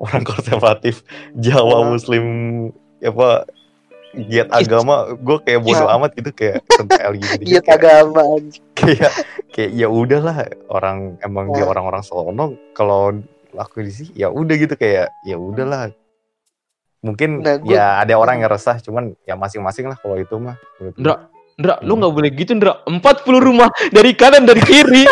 [0.00, 1.02] orang konservatif
[1.34, 1.88] Jawa Hmm.
[1.92, 2.24] Muslim
[2.98, 3.44] apa
[4.12, 5.94] giat agama gue kayak bodo Iya.
[5.94, 8.22] amat gitu kayak tentang LGBT Iya kayak, agama
[8.74, 9.12] kayak
[9.50, 10.36] kayak ya udahlah
[10.66, 11.70] orang emang dia Hmm.
[11.70, 13.12] orang-orang sono kalau
[13.50, 15.90] laku di sini ya udah gitu kayak ya udahlah
[17.00, 20.54] mungkin Nah, gua- ya ada orang yang resah cuman ya masing-masing lah kalau itu mah
[20.76, 20.90] gue.
[20.94, 21.14] Ndra,
[21.56, 22.84] Ndra, lu nggak boleh gitu, Ndra.
[22.84, 25.04] 40 rumah dari kanan dari kiri.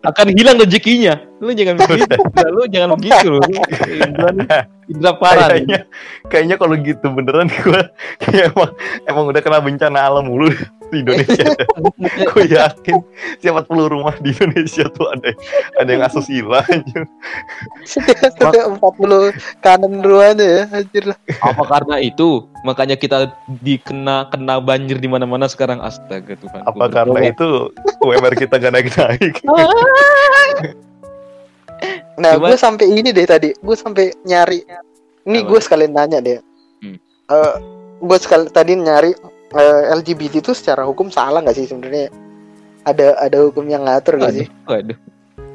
[0.00, 1.20] Akan hilang rezekinya.
[1.44, 2.16] Lu jangan begitu.
[2.48, 3.40] Lu jangan begitu lu.
[4.90, 5.54] Indra, parah.
[5.54, 5.86] kayaknya
[6.26, 7.80] kayaknya kalau gitu beneran gue
[8.50, 8.70] emang
[9.06, 10.50] emang udah kena bencana alam mulu
[10.90, 11.46] di Indonesia
[12.34, 12.98] gue yakin
[13.38, 15.30] siapa 40 rumah di Indonesia tuh ada
[15.78, 17.06] ada yang asusila anjir.
[17.86, 19.32] Setiap 40
[19.64, 21.18] kanan ruannya ya anjir lah.
[21.40, 22.44] Apa karena itu?
[22.66, 23.32] Makanya kita
[23.62, 26.60] dikena kena banjir di mana-mana sekarang astaga Tuhan.
[26.66, 27.72] apa karena itu
[28.04, 29.34] UMR kita gak naik naik
[32.20, 33.56] Nah, gue sampai ini deh tadi.
[33.64, 34.60] Gue sampai nyari.
[35.24, 36.36] Ini gue sekalian nanya deh.
[36.84, 37.00] Hmm.
[37.32, 37.54] Eh,
[38.00, 39.12] gue sekali tadi nyari
[39.56, 42.10] eh, LGBT itu secara hukum salah nggak sih sebenarnya?
[42.86, 44.46] Ada ada hukum yang ngatur nggak sih?
[44.66, 44.98] Waduh.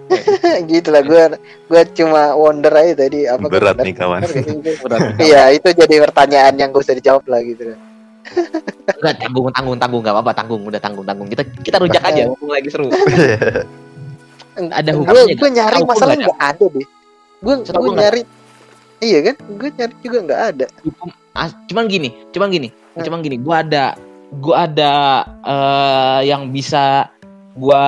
[0.69, 1.23] gitu lah gue
[1.65, 4.21] gue cuma wonder aja tadi apa Berat nih, kawan.
[4.21, 4.71] benar nggak sih itu?
[4.85, 4.99] Berat.
[5.17, 7.73] Iya itu jadi pertanyaan yang gak usah dijawab lah gitu.
[8.85, 11.27] Enggak tanggung tanggung tanggung enggak apa-apa tanggung udah tanggung tanggung.
[11.29, 12.89] Kita kita rujak aja ngomong lagi seru.
[14.55, 16.87] Ada gue hukumnya gue nyari masalah nggak nggak ada deh.
[17.41, 18.21] Gue gue gua nggak nyari
[19.03, 20.65] iya kan gue nyari juga nggak ada.
[20.85, 23.03] Hukum as- cuman gini, cuman gini, Hmm.
[23.03, 23.37] cuman gini.
[23.37, 23.93] Gua ada
[24.39, 24.93] gua ada
[25.45, 27.07] eh, yang bisa
[27.53, 27.83] gua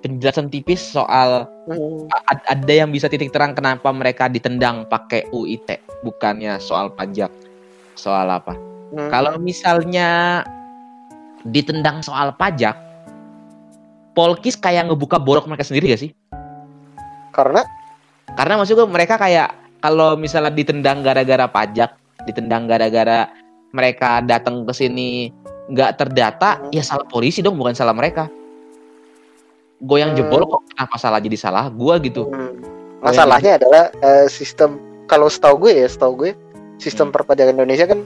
[0.00, 2.04] penjelasan tipis soal Hmm.
[2.28, 7.32] ada yang bisa titik terang kenapa mereka ditendang pakai UIT bukannya soal pajak
[7.96, 8.52] soal apa
[8.92, 9.08] Hmm.
[9.08, 10.44] kalau misalnya
[11.42, 12.76] ditendang soal pajak
[14.12, 16.12] Polkis kayak ngebuka borok mereka sendiri gak sih
[17.32, 17.64] karena
[18.36, 23.28] karena maksud gue mereka kayak kalau misalnya ditendang gara-gara pajak ditendang gara-gara
[23.70, 25.30] mereka datang ke sini
[25.70, 26.70] nggak terdata Hmm.
[26.72, 28.28] ya salah polisi dong bukan salah mereka
[29.80, 30.50] gue yang jebol Hmm.
[30.56, 32.54] kok kenapa salah jadi salah gue gitu Hmm.
[33.04, 36.30] Masalahnya adalah eh, sistem kalau setahu gue ya, setahu gue
[36.80, 37.16] sistem Hmm.
[37.20, 38.00] perpajakan Indonesia kan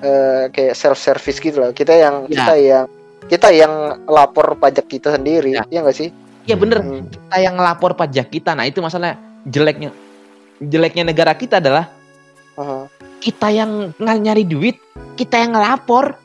[0.00, 1.70] eh, kayak self service gitu loh.
[1.70, 2.34] Kita yang Ya.
[2.34, 2.84] kita yang
[3.28, 3.72] kita yang
[4.10, 5.62] lapor pajak kita sendiri, Ya.
[5.70, 6.10] ya nggak sih?
[6.48, 7.06] ya bener Hmm.
[7.06, 9.14] kita yang ngelapor pajak kita nah itu masalah
[9.46, 9.92] jeleknya
[10.58, 11.86] jeleknya negara kita adalah
[12.56, 12.88] Hmm.
[13.20, 14.76] Kita yang nggak nyari duit
[15.14, 16.16] kita yang ngelapor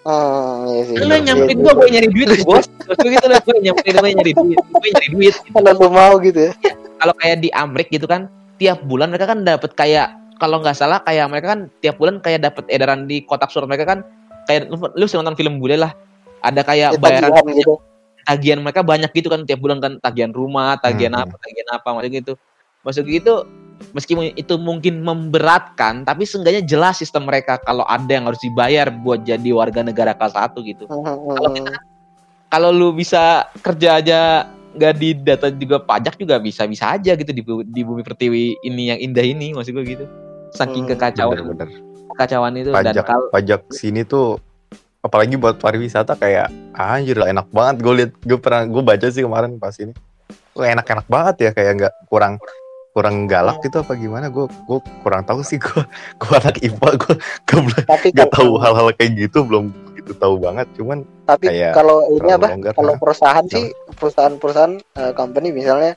[0.00, 0.94] Hmm, iya sih.
[1.02, 4.54] lu nyamperin gua gue nyari duit bos Terus gitu lah gue nyamperin gue nyari duit
[4.54, 5.50] gue nyari duit gitu.
[5.52, 6.52] Kalau lu mau gitu ya.
[6.96, 11.02] kalau kayak di Amrik gitu kan tiap bulan mereka kan dapat kayak kalau nggak salah
[11.02, 13.98] kayak mereka kan tiap bulan kayak dapat edaran di kotak surat mereka kan
[14.46, 15.90] kayak lu, lu sering nonton film bule lah
[16.38, 17.74] ada kayak Ya, bayaran tagihan gitu.
[18.22, 21.24] tagihan mereka banyak gitu kan tiap bulan kan tagihan rumah tagihan Hmm.
[21.24, 22.32] apa tagihan apa maksud gitu
[22.80, 23.34] maksud gitu
[23.92, 29.24] meskipun itu mungkin memberatkan tapi seenggaknya jelas sistem mereka kalau ada yang harus dibayar buat
[29.24, 30.88] jadi warga negara kelas satu gitu.
[30.88, 31.72] Kalau kita
[32.46, 34.20] kalau lu bisa kerja aja
[34.76, 38.92] nggak di data juga pajak juga bisa bisa aja gitu di, di bumi pertiwi ini
[38.92, 40.04] yang indah ini maksud gue gitu.
[40.52, 41.68] Saking Hmm, kekacauan bener-bener.
[42.16, 44.40] kekacauan itu dan pajak kalau pajak sini tuh
[45.04, 49.22] apalagi buat pariwisata kayak anjir lah enak banget gue liat gue pernah gue baca sih
[49.24, 49.92] kemarin pas ini.
[50.56, 52.40] Enak-enak banget ya kayak nggak kurang
[52.96, 54.32] kurang galak gitu apa gimana?
[54.32, 55.84] Gue gue kurang tahu sih gue
[56.24, 59.68] gue anak IPA gue gue belum tapi nggak tahu hal-hal kayak gitu belum
[60.00, 60.64] gitu tahu banget.
[60.80, 62.48] Cuman tapi kayak kalau ini apa?
[62.56, 63.68] longgar kalau perusahaan sih
[64.00, 65.92] perusahaan-perusahaan eh, company misalnya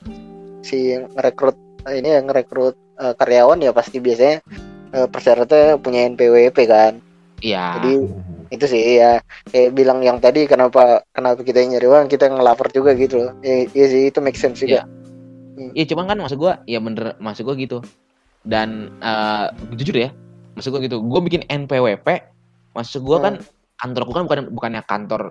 [0.60, 1.56] si ngerekrut
[1.88, 4.44] eh, ini yang ngerekrut eh, karyawan ya pasti biasanya
[4.92, 7.00] eh, persyaratannya punya NPWP kan.
[7.40, 7.80] Iya.
[7.80, 7.92] Jadi
[8.52, 12.92] itu sih ya kayak bilang yang tadi kenapa kenapa kita nyari uang kita ngelapor juga
[12.92, 13.32] gitu loh.
[13.40, 14.84] Ya, iya sih itu make sense juga
[15.76, 17.84] Iya cuman kan maksud gua ya bener maksud gua gitu.
[18.46, 19.46] Dan eh,
[19.76, 20.10] jujur ya,
[20.56, 21.02] maksud gua gitu.
[21.04, 22.06] Gua bikin NPWP,
[22.72, 23.34] maksud gua kan
[23.80, 25.22] kantor gua kan bukan bukannya kantor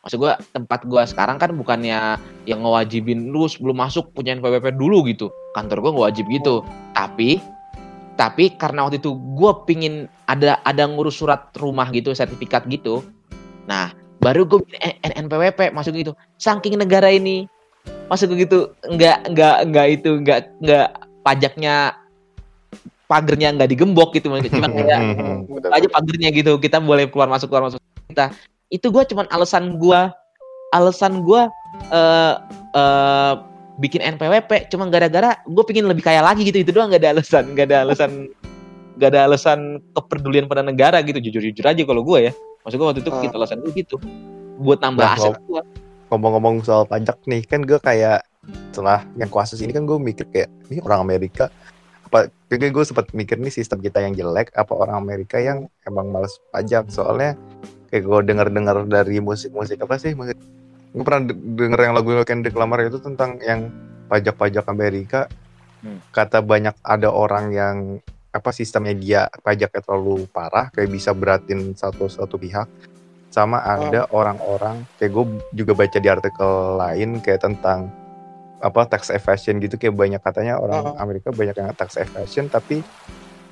[0.00, 2.16] Maksud gua tempat gua sekarang kan bukannya
[2.48, 5.28] yang ngewajibin lu sebelum masuk punya NPWP dulu gitu.
[5.52, 6.64] Kantor gua nggak wajib gitu.
[6.96, 7.36] Tapi
[8.16, 13.04] tapi karena waktu itu gua pingin ada ada ngurus surat rumah gitu, sertifikat gitu.
[13.68, 16.12] Nah, baru gue bikin NPWP masuk gitu.
[16.40, 17.48] Saking negara ini
[18.10, 20.88] masuk gitu nggak nggak nggak itu nggak nggak
[21.22, 21.94] pajaknya
[23.06, 25.00] pagernya nggak digembok gitu cuma kayak
[25.76, 27.82] aja pagernya gitu kita boleh keluar masuk keluar masuk.
[28.10, 28.34] Kita
[28.70, 30.00] itu gue cuman alasan gue
[30.74, 31.42] alasan gue
[31.90, 32.34] eh
[32.74, 33.34] eh,
[33.82, 37.44] bikin NPWP cuma gara-gara gue pingin lebih kaya lagi gitu itu doang nggak ada alasan
[37.54, 38.10] nggak ada alasan
[39.00, 39.60] nggak ada alasan
[39.96, 41.16] kepedulian pada negara gitu.
[41.24, 42.32] Jujur jujur aja kalau gue ya.
[42.60, 43.22] Maksud gue waktu itu Ah.
[43.24, 43.96] gitu alasan gue gitu.
[44.60, 45.62] Buat nambah Nah, aset gue
[46.10, 48.26] ngomong-ngomong soal pajak nih kan gue kayak
[48.74, 51.48] setelah yang kuasus ini kan gue mikir kayak ini orang Amerika.
[52.10, 56.10] Apa kayak gue sempat mikir nih sistem kita yang jelek apa orang Amerika yang emang
[56.10, 56.90] males pajak?
[56.90, 57.38] Soalnya
[57.94, 60.12] kayak gue dengar-dengar dari musik-musik apa sih?
[60.18, 60.34] Musik
[60.90, 63.70] gue pernah de- denger yang lagu Kendrick Lamar itu tentang yang
[64.10, 65.30] pajak-pajak Amerika.
[65.80, 65.96] Hmm.
[66.12, 67.76] kata banyak ada orang yang
[68.30, 72.68] apa sistemnya dia pajaknya terlalu parah kayak bisa beratin satu satu pihak
[73.30, 75.24] sama ada orang-orang kayak gue
[75.54, 77.86] juga baca di artikel lain kayak tentang
[78.60, 79.78] apa tax evasion gitu.
[79.78, 80.94] Kayak banyak katanya orang Oh.
[80.98, 82.82] Amerika banyak yang tax evasion tapi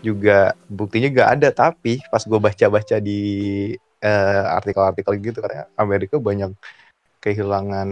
[0.03, 1.49] juga buktinya gak ada.
[1.51, 3.21] Tapi pas gue baca-baca di
[3.99, 6.53] eh, artikel-artikel gitu katanya Amerika banyak
[7.19, 7.89] kehilangan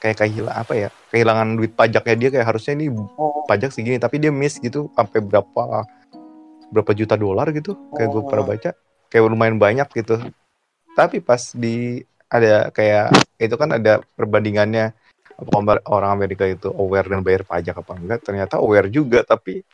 [0.00, 2.28] kayak kehilangan apa ya kehilangan duit pajaknya dia.
[2.36, 2.86] Kayak harusnya ini
[3.16, 5.84] Oh, pajak segini tapi dia miss gitu sampai berapa
[6.70, 7.74] berapa juta dolar gitu.
[7.96, 8.28] Kayak gue Oh.
[8.28, 8.70] pernah baca
[9.10, 10.20] kayak lumayan banyak gitu
[11.00, 13.08] tapi pas di ada kayak
[13.40, 14.92] itu kan ada perbandingannya.
[15.88, 18.20] Orang Amerika itu aware dan bayar pajak apa enggak?
[18.20, 19.64] Ternyata aware juga tapi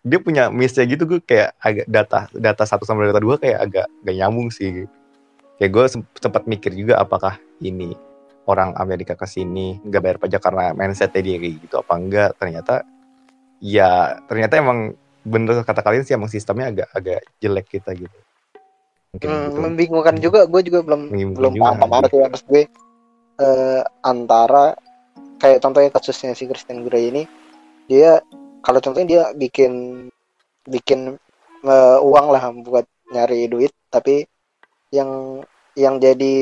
[0.00, 3.86] dia punya missnya gitu gue kayak agak data data satu sama data dua kayak agak
[4.08, 4.88] gak nyambung sih.
[5.60, 5.84] Kayak gue
[6.16, 7.92] sempat mikir juga apakah ini
[8.48, 12.30] orang Amerika ke sini nggak bayar pajak karena mindsetnya dia kayak gitu apa enggak?
[12.40, 12.74] Ternyata
[13.60, 14.96] ya ternyata emang
[15.28, 18.16] bener kata kalian sih emang sistemnya agak agak jelek kita gitu
[19.16, 19.58] mungkin hmm, gitu.
[19.64, 21.02] membingungkan juga gue juga belum
[21.32, 22.64] belum paham banget ya maksud gue.
[23.36, 24.76] Eh, antara
[25.40, 27.22] kayak contohnya kasusnya si Christian Grey ini
[27.88, 28.20] dia
[28.60, 29.72] kalau contohnya dia bikin
[30.68, 31.16] bikin
[31.64, 34.24] eh, uang lah buat nyari duit tapi
[34.92, 35.40] yang
[35.76, 36.34] yang jadi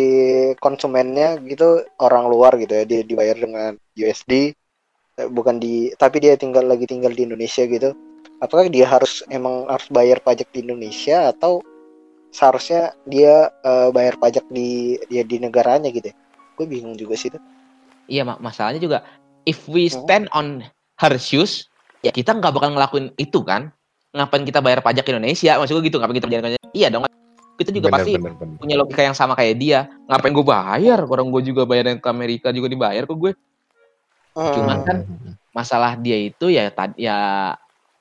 [0.62, 4.55] konsumennya gitu orang luar gitu ya dia dibayar dengan USD
[5.18, 7.95] eh, bukan di tapi dia tinggal lagi tinggal di Indonesia gitu.
[8.39, 11.62] Apakah dia harus emang harus bayar pajak di Indonesia atau
[12.35, 16.16] seharusnya dia eh, bayar pajak di dia di negaranya gitu ya
[16.59, 17.39] gue bingung juga sih itu
[18.05, 19.01] Iya, mak masalahnya juga
[19.49, 20.05] if we Hmm.
[20.05, 20.61] stand on
[21.01, 21.72] her shoes,
[22.05, 23.72] ya kita nggak bakal ngelakuin itu kan.
[24.12, 25.57] Ngapain kita bayar pajak Indonesia?
[25.57, 26.61] Maksud gue gitu, ngapain kita bayar pajak?
[26.76, 27.09] Iya dong.
[27.57, 28.57] Kita juga Bener, pasti bener, bener.
[28.61, 29.89] punya logika yang sama kayak dia.
[30.05, 31.01] Ngapain gue bayar?
[31.09, 33.32] Orang gue juga bayar yang ke Amerika juga dibayar kok gue.
[34.37, 34.97] Cuman kan
[35.55, 37.16] masalah dia itu ya tadi ya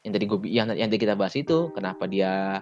[0.03, 2.59] yang tadi gue yang, yang tadi kita bahas itu kenapa dia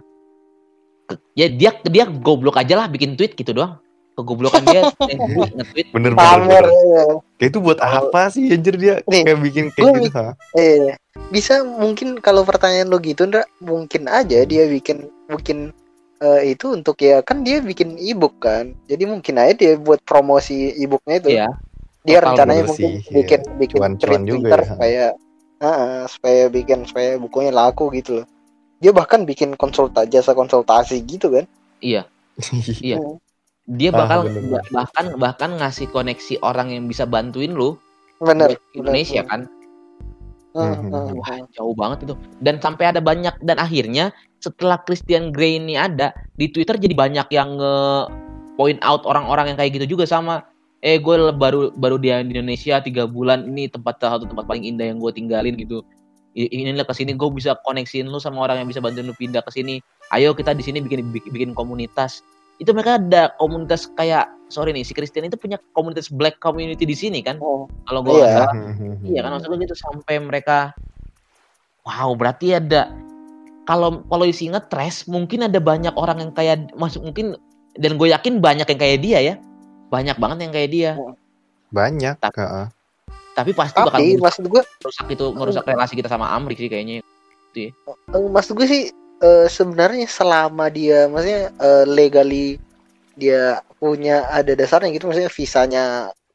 [1.33, 3.79] ya dia dia goblok aja lah bikin tweet gitu doang
[4.19, 4.81] kegoblokan dia
[5.55, 6.65] nge-tweet bener bener, bener.
[6.67, 7.03] ya.
[7.39, 10.31] kayak itu buat apa sih anjir dia Nih, kayak bikin kayak gitu ha?
[10.59, 10.95] eh
[11.31, 15.71] bisa mungkin kalau pertanyaan lo gitu Ndra, mungkin aja dia bikin bikin
[16.19, 20.75] eh, itu untuk ya kan dia bikin ebook kan jadi mungkin aja dia buat promosi
[20.75, 21.47] ebooknya itu ya
[22.01, 23.13] dia Total rencananya mungkin sih, iya.
[23.21, 24.67] bikin bikin Cuan-cuan tweet juga Twitter ya.
[24.73, 25.03] supaya
[25.61, 28.25] ah, supaya bikin supaya bukunya laku gitu loh
[28.81, 31.45] dia bahkan bikin konsulta jasa konsultasi gitu kan
[31.79, 32.03] iya
[32.81, 32.97] Iya.
[33.69, 37.77] dia Ah, bakal bener, ba- bahkan bahkan ngasih koneksi orang yang bisa bantuin lu
[38.17, 39.29] bener Indonesia bener.
[39.29, 39.41] kan
[40.51, 41.47] Hmm, Hmm, hmm, Wah, hmm.
[41.55, 42.13] jauh banget itu.
[42.43, 44.11] Dan sampai ada banyak dan akhirnya
[44.43, 47.75] setelah Christian Grey ini ada di Twitter jadi banyak yang nge
[48.59, 50.43] point out orang-orang yang kayak gitu juga sama
[50.83, 54.99] eh gue baru baru di Indonesia tiga bulan ini tempat satu tempat paling indah yang
[54.99, 55.87] gue tinggalin gitu
[56.35, 59.51] inilah ke sini gue bisa koneksiin lu sama orang yang bisa bantuin lu pindah ke
[59.51, 59.83] sini.
[60.15, 62.23] Ayo kita di sini bikin bikin, bikin komunitas.
[62.59, 66.95] Itu mereka ada komunitas kayak sorry nih si Christian itu punya komunitas black community di
[66.95, 67.39] sini kan?
[67.43, 68.47] Oh, kalau gue Iya.
[69.03, 70.71] Iya kan maksudnya gitu sampai mereka
[71.87, 72.93] wow berarti ada
[73.65, 77.39] kalau kalau isi ngetres mungkin ada banyak orang yang kayak masuk mungkin
[77.79, 79.35] dan gue yakin banyak yang kayak dia ya.
[79.91, 80.91] Banyak banget yang kayak dia.
[81.71, 82.19] Banyak.
[82.19, 82.65] Tapi- heeh.
[83.31, 86.99] Tapi pasti bakal tapi maksud gue merusak itu merusak relasi kita sama Amrik sih kayaknya.
[87.55, 87.71] Eh,
[88.31, 88.83] maksud gue sih
[89.23, 92.59] eh, sebenarnya selama dia maksudnya eh, legally
[93.15, 95.83] dia punya ada dasarnya gitu maksudnya visanya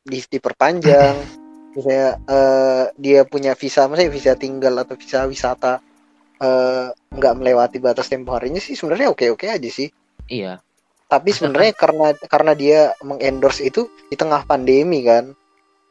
[0.05, 1.17] di, diperpanjang.
[1.77, 5.81] Misalnya eh, dia punya visa maksudnya visa tinggal atau visa wisata
[7.17, 9.89] nggak melewati batas tempo harinya sih sebenarnya oke oke aja sih.
[10.29, 10.61] Iya.
[11.09, 15.33] Tapi sebenarnya karena karena dia mengendorse itu di tengah pandemi kan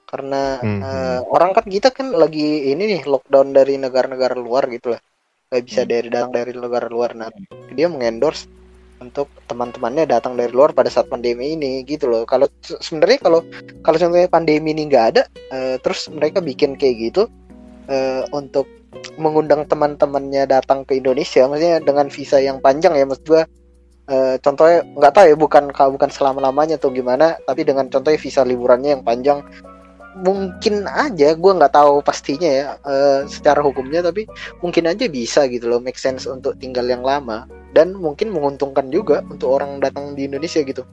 [0.06, 0.80] karena Mhm.
[0.82, 5.02] eh, orang kan kita kan lagi ini nih lockdown dari negara-negara luar gitu lah
[5.50, 5.92] nggak bisa Hmm.
[5.92, 7.30] dari datang dari negara luar nah
[7.74, 8.50] dia mengendorse
[8.96, 13.40] untuk teman-temannya datang dari luar pada saat pandemi ini gitu loh kalau se- sebenarnya kalau
[13.84, 17.28] kalau contohnya pandemi ini nggak ada eh, terus mereka bikin kayak gitu
[17.92, 18.66] eh, untuk
[19.20, 23.44] mengundang teman-temannya datang ke Indonesia maksudnya dengan visa yang panjang ya maksud gua
[24.10, 28.42] eh, contohnya nggak tahu ya bukan bukan selama lamanya atau gimana tapi dengan contohnya visa
[28.48, 29.44] liburannya yang panjang
[30.16, 34.24] mungkin aja gua nggak tahu pastinya ya eh, secara hukumnya tapi
[34.60, 37.44] mungkin aja bisa gitu loh make sense untuk tinggal yang lama
[37.76, 40.88] dan mungkin menguntungkan juga untuk orang datang di Indonesia gitu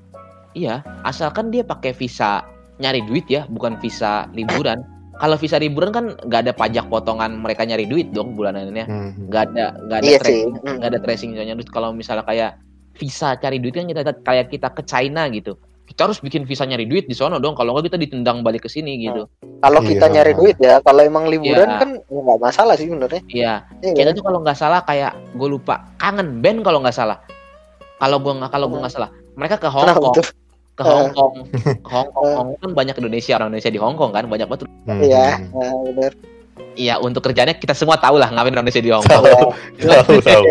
[0.52, 2.42] iya asalkan dia pakai visa
[2.76, 4.82] nyari duit ya bukan visa liburan
[5.16, 9.30] kalau visa liburan kan nggak ada pajak potongan mereka nyari duit dong bulanannya Mhm.
[9.30, 10.50] nggak ada nggak ada Iya tracing.
[10.58, 10.76] Hmm.
[10.82, 12.50] nggak ada tracing soalnya Terus kalau misalnya kayak
[12.92, 15.54] visa cari duit kan kita kayak kita ke China gitu
[15.84, 18.70] kita harus bikin visa nyari duit di sono dong kalau nggak kita ditendang balik ke
[18.70, 19.28] sini gitu
[19.58, 20.14] kalau kita Iya.
[20.14, 21.78] nyari duit ya kalau emang liburan Iya.
[21.78, 24.16] kan ya nggak masalah sih sebenarnya iya Iya kita kan?
[24.16, 27.18] tuh kalau nggak salah kayak gue lupa kangen band kalau nggak salah
[27.96, 30.14] kalau gue nggak kalau gue nggak salah mereka ke Hong Kong
[30.72, 31.34] ke Hong Kong
[31.84, 34.46] ke Hong Kong Hong Kong kan banyak Indonesia orang Indonesia di Hong Kong kan banyak
[34.46, 34.98] banget Mhm.
[35.00, 36.12] Iya, nah, bener.
[36.74, 39.24] iya untuk kerjanya kita semua tahu lah ngapain orang Indonesia di Hong Kong Tahu
[39.78, 40.14] tahu.
[40.20, 40.44] tahu.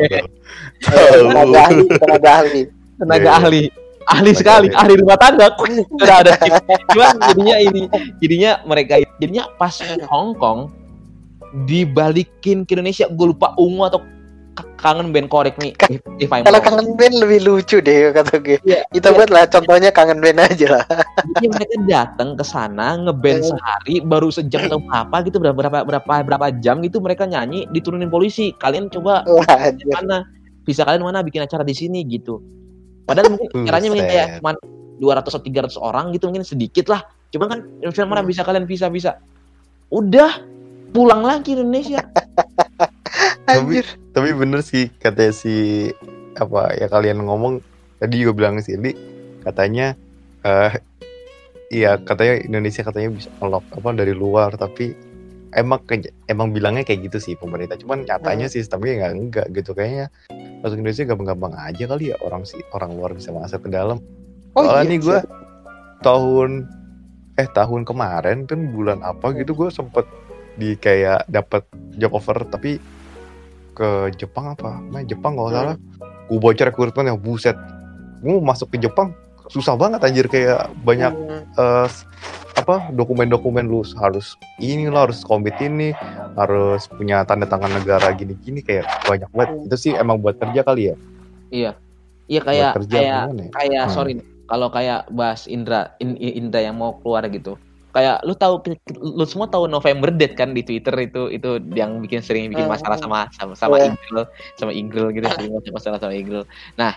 [0.81, 2.61] tenaga ahli, tenaga ahli.
[2.95, 3.39] tenaga Iya, iya.
[3.39, 3.61] ahli
[4.09, 4.77] ahli sekali ahli.
[4.77, 5.47] ahli rumah tangga
[6.01, 6.33] udah ada
[6.93, 7.81] cuman jadinya ini
[8.17, 9.77] jadinya mereka jadinya pas
[10.09, 10.71] Hong Kong
[11.67, 14.01] dibalikin ke Indonesia gue lupa ungu atau
[14.81, 16.63] kangen band korek nih if, if Kalau wrong.
[16.65, 18.57] kangen band lebih lucu deh kata gue.
[18.65, 19.15] Iya, Kita iya.
[19.15, 20.85] buat lah contohnya kangen band aja lah.
[21.37, 26.13] Jadi mereka datang ke sana ngeband sehari baru sejam atau apa gitu berapa berapa berapa
[26.25, 29.71] berapa jam gitu mereka nyanyi diturunin polisi kalian coba Wah,
[30.01, 30.25] mana
[30.65, 32.41] bisa kalian mana bikin acara di sini gitu
[33.05, 34.53] padahal mungkin caranya mungkin kayak cuma
[35.01, 37.01] 200 atau 300 orang gitu mungkin sedikit lah
[37.33, 38.29] cuma kan Indonesia mana Hmm.
[38.29, 39.17] bisa kalian bisa bisa
[39.89, 40.43] udah
[40.91, 42.03] pulang lagi Indonesia
[43.51, 43.83] Anjir.
[44.15, 45.89] Tapi bener sih kata si
[46.39, 47.59] apa ya kalian ngomong
[47.99, 48.95] tadi juga bilang sih Li,
[49.43, 49.93] katanya
[50.41, 50.73] eh
[51.69, 54.95] iya katanya Indonesia katanya bisa ngelok apa dari luar tapi
[55.51, 55.79] emang
[56.27, 60.07] emang bilangnya kayak gitu sih pemerintah cuman nyatanya sistemnya nggak enggak gitu kayaknya
[60.61, 63.99] masuk Indonesia gampang-gampang aja kali ya orang sih orang luar bisa masuk ke dalam
[64.51, 64.91] Oh Soalnya iya.
[64.91, 65.19] nih gue
[66.01, 66.49] tahun
[67.39, 69.39] eh tahun kemarin kan bulan apa Hmm.
[69.39, 70.03] gitu gue sempet
[70.59, 71.63] di kayak dapat
[71.95, 72.75] job offer tapi
[73.71, 74.83] ke Jepang apa?
[74.91, 75.77] Nah Jepang kalau nggak salah.
[76.27, 77.55] Gue bocor rekrutmen yang buset.
[78.19, 79.15] Gue masuk ke Jepang
[79.47, 81.43] susah banget anjir kayak banyak Hmm.
[81.55, 81.87] eh,
[82.53, 85.95] apa dokumen-dokumen lu harus ini lah harus komit ini
[86.35, 89.65] harus punya tanda tangan negara gini-gini kayak banyak banget Hmm.
[89.65, 90.95] itu sih emang buat kerja kali ya
[91.49, 91.71] iya
[92.27, 93.51] iya kayak kerja kayak gimana ya?
[93.51, 93.93] kayak Hmm.
[93.93, 97.55] sorry nih, kalau kayak bahas Indra In- Indra yang mau keluar gitu
[97.91, 98.63] kayak lu tahu
[98.95, 102.75] lu semua tahu November Date kan di Twitter itu itu yang bikin sering bikin Hmm.
[102.75, 103.91] masalah sama sama sama Iya.
[103.91, 104.23] Igril
[104.55, 106.43] sama Igril gitu sering masalah sama Igril
[106.75, 106.95] nah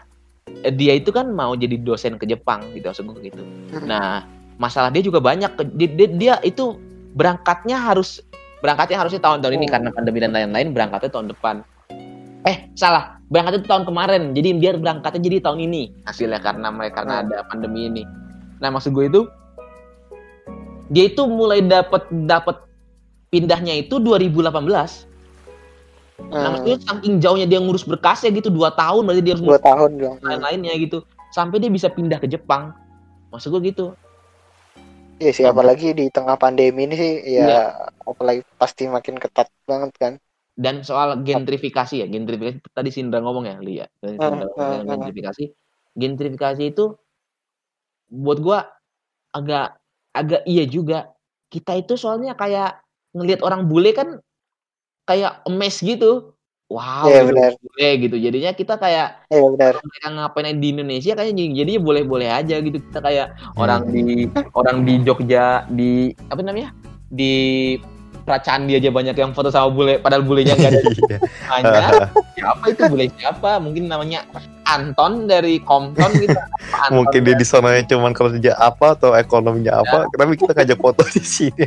[0.67, 3.43] dia itu kan mau jadi dosen ke Jepang gitu maksud gue gitu
[3.73, 3.87] Hmm.
[3.89, 4.23] nah
[4.57, 5.51] masalah dia juga banyak.
[5.75, 6.79] Dia, dia, dia itu
[7.15, 8.23] berangkatnya harus
[8.61, 9.75] berangkatnya harusnya tahun-tahun ini Hmm.
[9.77, 11.57] karena pandemi dan lain-lain berangkatnya tahun depan.
[12.45, 13.21] Eh salah.
[13.29, 14.23] Berangkatnya itu tahun kemarin.
[14.37, 15.83] Jadi biar berangkatnya jadi tahun ini.
[16.05, 17.25] Hasilnya karena mereka karena Hmm.
[17.29, 18.03] ada pandemi ini.
[18.61, 19.21] Nah maksud gue itu
[20.89, 22.61] dia itu mulai dapat dapat
[23.33, 25.09] pindahnya itu 2018
[26.31, 26.51] nah Hmm.
[26.55, 29.99] maksudnya saking jauhnya dia ngurus berkasnya gitu dua tahun berarti dia harus dua tahun.
[30.23, 31.03] lain-lainnya gitu.
[31.35, 32.71] Sampai dia bisa pindah ke Jepang.
[33.35, 33.99] Maksud gue gitu
[35.23, 37.63] Iya sih, apalagi di tengah pandemi ini sih, ya Iya.
[38.03, 40.15] apalagi pasti makin ketat banget kan.
[40.55, 43.87] Dan soal gentrifikasi ya, gentrifikasi tadi Sindra ngomong ya, Lia.
[43.99, 44.93] Tadi Sindra ngomong hmm, tentang hmm.
[44.95, 45.45] gentrifikasi.
[45.95, 46.85] Gentrifikasi itu
[48.11, 48.59] buat gua
[49.35, 49.79] agak
[50.15, 51.11] agak iya juga.
[51.51, 52.83] Kita itu soalnya kayak
[53.15, 54.19] ngelihat orang bule kan
[55.07, 56.34] kayak emes gitu.
[56.75, 57.51] Wow, gitu, benar.
[57.63, 58.17] bule gitu.
[58.19, 62.79] Jadinya kita kayak kalau mereka ngapain di Indonesia kayaknya jadi- jadinya boleh-boleh aja gitu.
[62.83, 63.95] Kita kayak orang Hmm.
[63.95, 64.05] di
[64.59, 66.75] orang di Jogja di apa namanya?
[67.07, 67.33] Di
[68.25, 70.81] Pracandi aja banyak yang foto sama bule padahal bulenya enggak ada.
[71.55, 71.61] Iya.
[71.61, 73.51] namanya siapa itu bule siapa?
[73.61, 74.25] Mungkin namanya
[74.65, 76.35] Anton dari Compton gitu.
[76.73, 77.41] Anton Mungkin dia ya?
[77.41, 81.65] di sananya cuman kerja apa atau ekonominya apa, tapi kita ngajak foto di sini.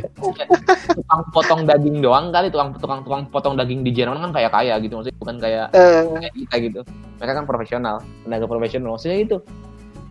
[0.98, 4.74] tukang potong daging doang kali tukang tukang tukang potong daging di Jerman kan kayak kaya
[4.82, 6.80] gitu maksudnya bukan kayak Eh, kayak kita gitu.
[7.22, 7.96] Mereka kan profesional
[8.26, 9.36] tenaga profesional maksudnya itu.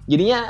[0.08, 0.48] Jadinya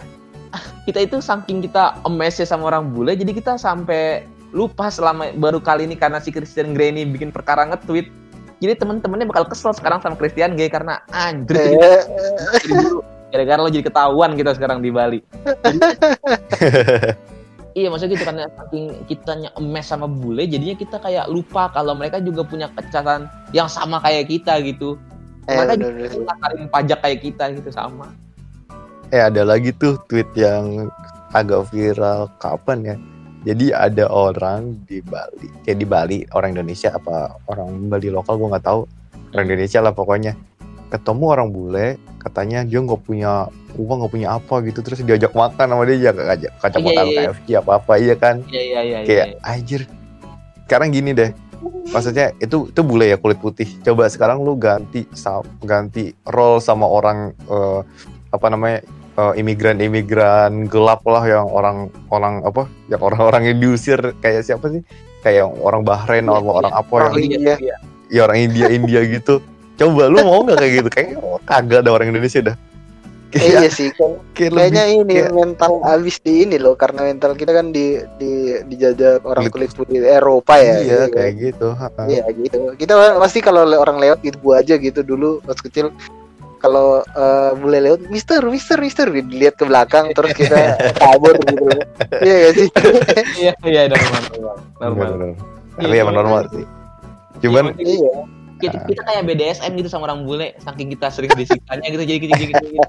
[0.88, 4.24] kita itu saking kita amazed sama orang bule jadi kita sampai
[4.58, 8.10] lupa selama baru kali ini karena si Christian Grey ini bikin perkara nge-tweet.
[8.58, 12.02] Jadi teman-temannya bakal kesel sekarang sama Christian Grey karena anjir eh,
[13.30, 15.22] gara-gara lo jadi ketahuan kita sekarang di Bali.
[17.78, 22.18] Iya maksudnya gitu karena saking kitanya emes sama bule jadinya kita kayak lupa kalau mereka
[22.18, 24.98] juga punya kecacatan yang sama kayak kita gitu.
[25.46, 28.10] Eh, mereka juga ngakarin pajak kayak kita gitu sama.
[29.14, 30.90] Eh ada lagi tuh tweet yang
[31.38, 32.34] agak viral.
[32.42, 32.98] Kapan ya?
[33.48, 38.52] Jadi ada orang di Bali, kayak di Bali orang Indonesia apa orang Bali lokal gue
[38.52, 38.84] nggak tahu
[39.32, 40.36] orang Indonesia lah pokoknya.
[40.92, 43.48] Ketemu orang bule, katanya dia nggak punya
[43.80, 47.06] uang nggak punya apa gitu terus diajak makan sama dia ya ngajak kacang Iya, makan
[47.06, 47.30] iya, iya.
[47.30, 49.38] KFC apa apa iya kan iya iya iya kayak iya.
[49.46, 49.82] anjir
[50.66, 51.32] sekarang gini deh
[51.94, 55.06] maksudnya itu itu bule ya kulit putih coba sekarang lu ganti
[55.64, 57.82] ganti role sama orang eh,
[58.34, 58.84] apa namanya
[59.18, 61.78] eh, imigran-imigran gelap lah yang orang
[62.10, 64.82] orang apa yang orang-orang yang diusir kayak siapa sih
[65.20, 67.56] kayak orang Bahrain Iya, orang orang apa Orang yang India, Iya.
[67.58, 67.76] iya.
[68.08, 69.42] ya orang India India gitu
[69.76, 72.58] coba lu mau nggak kayak gitu kayak oh, kagak ada orang Indonesia dah
[73.28, 76.80] Eh, kayak, iya sih, kan kayak kayaknya lebih ini kayak- mental abis di ini loh,
[76.80, 78.32] karena mental kita kan di di
[78.64, 80.80] dijajah orang Kulit- kulit putih Eropa ya.
[80.80, 81.12] iya gitu.
[81.12, 81.68] kayak gitu.
[82.08, 82.58] Iya gitu.
[82.80, 85.92] Kita pasti kalau orang lewat gitu gua aja gitu dulu pas kecil
[86.58, 91.66] kalau eh, boleh lewat Mister Mister Mister dilihat ke belakang terus kita kabur gitu.
[92.22, 92.68] Iya gak sih?
[93.42, 94.22] iya iya normal
[94.82, 96.66] normal normal tapi emang normal sih
[97.38, 98.26] cuman iya.
[98.58, 102.34] kita, kita kayak BDSM gitu sama orang bule saking kita sering disiksanya gitu jadi kita,
[102.34, 102.86] jadi kita, kita,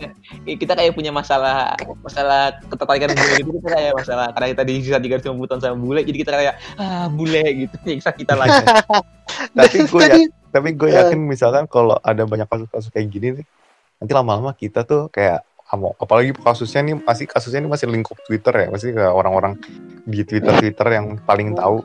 [0.57, 5.21] kita kayak punya masalah masalah ketertarikan bule gitu kita kayak masalah karena kita disiksa tiga
[5.21, 8.65] ratus tahun sama bule jadi kita kayak ah bule gitu nyiksa kita lagi
[9.57, 10.17] tapi gue ya
[10.59, 10.97] tapi gue Eh.
[10.99, 13.47] yakin misalkan kalau ada banyak kasus-kasus kayak gini nih
[13.97, 18.51] nanti lama-lama kita tuh kayak amo- apalagi kasusnya nih masih kasusnya ini masih lingkup Twitter
[18.51, 19.55] ya masih ke orang-orang
[20.03, 21.85] di Twitter Twitter yang paling tahu.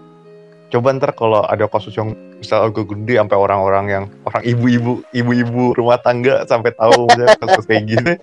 [0.68, 5.78] Coba ntar kalau ada kasus yang misal agak gede sampai orang-orang yang orang ibu-ibu ibu-ibu
[5.78, 8.14] rumah tangga sampai tahu misalnya kasus kayak gini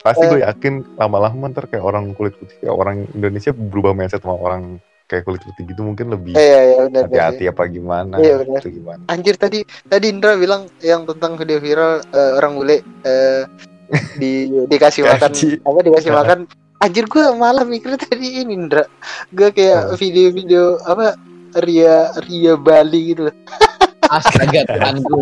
[0.00, 4.38] pasti gue yakin lama-lama ntar kayak orang kulit putih kayak orang Indonesia berubah mindset sama
[4.38, 6.90] orang kayak kulit putih gitu mungkin lebih Iya iya benar.
[6.90, 7.02] benar.
[7.06, 8.60] hati-hati apa gimana Iya, benar.
[8.60, 9.02] itu gimana?
[9.06, 12.76] Anjir tadi tadi Indra bilang yang tentang video viral eh, orang bule
[13.06, 13.42] eh,
[14.20, 15.30] di dikasih makan
[15.62, 16.38] apa dikasih makan.
[16.76, 18.84] Anjir gue malah mikir tadi ini Indra.
[19.32, 21.16] Gue kayak video-video apa
[21.64, 23.36] Ria Ria Bali gitu loh.
[24.16, 25.16] Astaga Tuhanku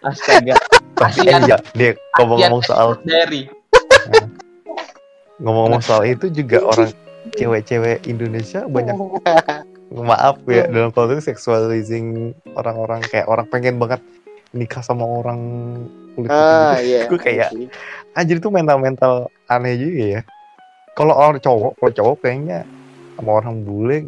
[0.00, 0.54] astaga.
[0.96, 3.44] Tapi iya, dia ngomong-ngomong soal dari
[5.40, 6.90] ngomong-ngomong soal itu juga orang
[7.34, 8.96] cewek-cewek Indonesia banyak
[9.92, 14.00] maaf ya dalam konteks sexualizing orang-orang kayak orang pengen banget
[14.54, 15.40] nikah sama orang
[16.16, 16.88] kulit putih ah gitu.
[16.88, 17.02] iya.
[17.10, 17.50] Gue kayak
[18.16, 20.20] anjir itu mental-mental aneh juga ya.
[20.96, 22.64] Kalau orang cowok, kalau cowok kayaknya
[23.20, 24.00] sama orang bule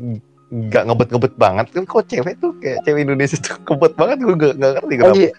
[0.48, 1.66] nggak ngebet-ngebet banget.
[1.76, 5.14] Kan kok cewek tuh kayak cewek Indonesia tuh ngebet banget gue nggak nggak ngerti kenapa.
[5.14, 5.30] Anjir,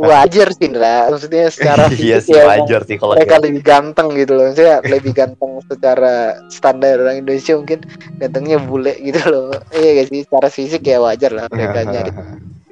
[0.00, 3.62] wajar sih Indra maksudnya secara iya fisik sih ya, wajar sih kalau mereka kayak lebih
[3.62, 4.44] ganteng gitu loh.
[4.48, 6.14] Maksudnya lebih ganteng secara
[6.48, 7.80] standar orang Indonesia mungkin
[8.16, 9.52] gantengnya bule gitu loh.
[9.76, 10.20] Iya gak sih?
[10.24, 12.12] Secara fisik ya wajar lah mereka nyari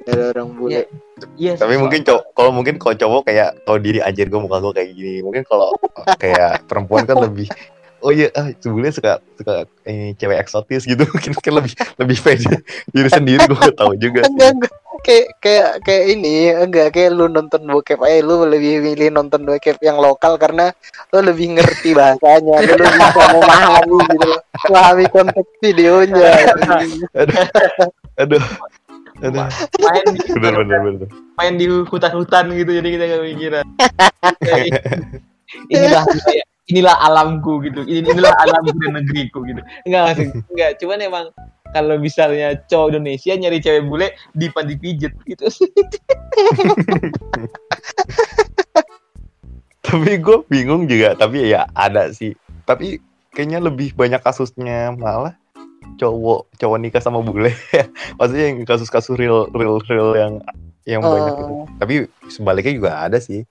[0.07, 0.83] dari orang bule.
[1.33, 4.61] Iya, tapi so- mungkin cowok kalau mungkin kalau cowok kayak kalau diri anjir gue muka
[4.61, 5.73] gue kayak gini mungkin kalau
[6.21, 7.49] kayak perempuan kan lebih
[8.07, 11.03] oh iya ah sebelumnya suka suka ini cewek eksotis gitu.
[11.13, 12.63] Mungkin kan lebih lebih pede
[12.95, 14.73] diri sendiri gue gak tahu juga enggak enggak.
[15.03, 16.87] Kayak kayak kayak ini enggak.
[16.95, 20.71] Kayak lu nonton bokep aja lu lebih milih nonton bokep yang lokal karena
[21.11, 22.63] lu lebih ngerti bahasanya.
[22.63, 24.41] Lu lebih bisa memahami gitu loh.
[24.71, 26.31] Memahami konteks videonya.
[28.17, 28.43] Aduh
[29.17, 29.49] aduh
[29.81, 31.09] main di bener bener bener.
[31.41, 33.65] main di hutan-hutan gitu jadi kita gak mikiran
[35.73, 37.83] ini bahasa ya inilah alamku gitu.
[37.87, 39.61] Ini- inilah alamku dan negeriku gitu.
[39.87, 40.71] Enggak maksud enggak.
[40.83, 41.25] Cuman emang
[41.71, 45.47] kalau misalnya cowok Indonesia nyari cewek bule dipan dipijet gitu.
[49.87, 52.35] Tapi gue bingung juga tapi ya ada sih.
[52.67, 52.99] Tapi
[53.31, 55.39] kayaknya lebih banyak kasusnya malah
[55.95, 57.55] cowok cowok nikah sama bule.
[58.19, 60.43] Maksudnya yang kasus-kasus real real real yang
[60.87, 61.43] yang banyak itu.
[61.43, 61.67] Oh.
[61.83, 63.43] tapi sebaliknya juga ada sih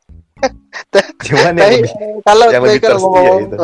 [1.26, 1.90] cuman lebih
[2.22, 3.56] kalau yang lebih kalau thirsty ya ngomong itu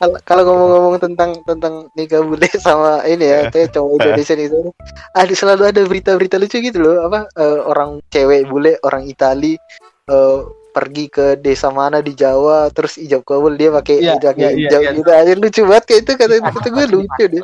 [0.00, 4.72] kalau kalau ngomong-ngomong tentang tentang nikah bule sama ini ya kayak cowok Indonesia itu
[5.12, 7.04] ada selalu ada berita-berita lucu gitu loh.
[7.04, 9.60] Apa eh, orang cewek bule orang Itali
[10.08, 10.38] eh,
[10.72, 14.80] pergi ke desa mana di Jawa terus ijab kabul dia pakai Iya, iya, iya, hijab
[14.80, 14.90] iya.
[14.96, 15.10] gitu.
[15.12, 17.42] Aja lucu banget kayak itu kata kata gue lucu deh.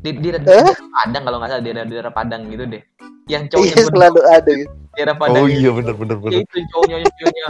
[0.00, 0.64] Di, di, di, Eh?
[0.96, 2.82] Padang kalau nggak salah di daerah, daerah Padang gitu deh.
[3.28, 4.50] Yang iya cowoknya selalu ada.
[4.56, 4.72] gitu.
[4.96, 5.60] daerah Padang oh itu.
[5.60, 6.40] iya bener Ya bener.
[6.40, 7.44] itu cowoknya cowoknya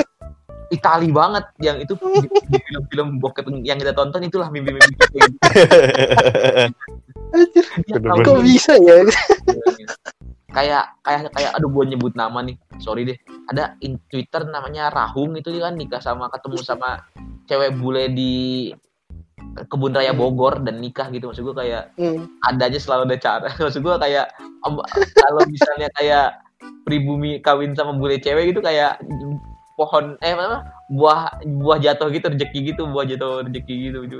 [0.69, 5.37] Itali banget yang itu di, di film-film bokep yang kita tonton itulah mimpi-mimpi kita gitu.
[7.29, 7.65] Anjir,
[8.25, 9.05] kok bisa ya?
[10.49, 12.57] Kayak kayak kayak aduh gue nyebut nama nih.
[12.81, 13.19] Sorry deh.
[13.53, 17.05] Ada in Twitter namanya Rahung itu kan nikah sama ketemu sama
[17.49, 18.73] cewek bule di
[19.69, 21.29] kebun raya Bogor dan nikah gitu.
[21.29, 22.29] Maksud gue kayak Hmm.
[22.45, 23.49] ada aja selalu ada cara.
[23.61, 24.27] Maksud gue kayak
[25.17, 26.41] kalau misalnya kayak
[26.89, 28.97] pribumi kawin sama bule cewek gitu kayak
[29.79, 34.19] pohon eh apa buah buah jatuh gitu rezeki gitu buah jatuh rezeki gitu gitu.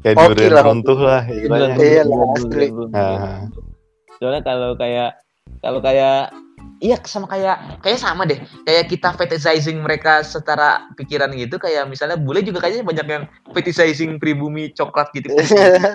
[0.00, 0.64] kayak Oke durian lah.
[0.64, 1.76] runtuh lah istilahnya.
[1.76, 2.66] Iya lah, asli.
[2.90, 3.38] Ah.
[4.16, 5.10] soalnya kalau kayak
[5.60, 6.32] kalau kayak
[6.78, 12.16] iya sama kayak kayak sama deh kayak kita fetishizing mereka secara pikiran gitu kayak misalnya
[12.16, 15.30] bule juga kayaknya banyak yang fetishizing pribumi coklat gitu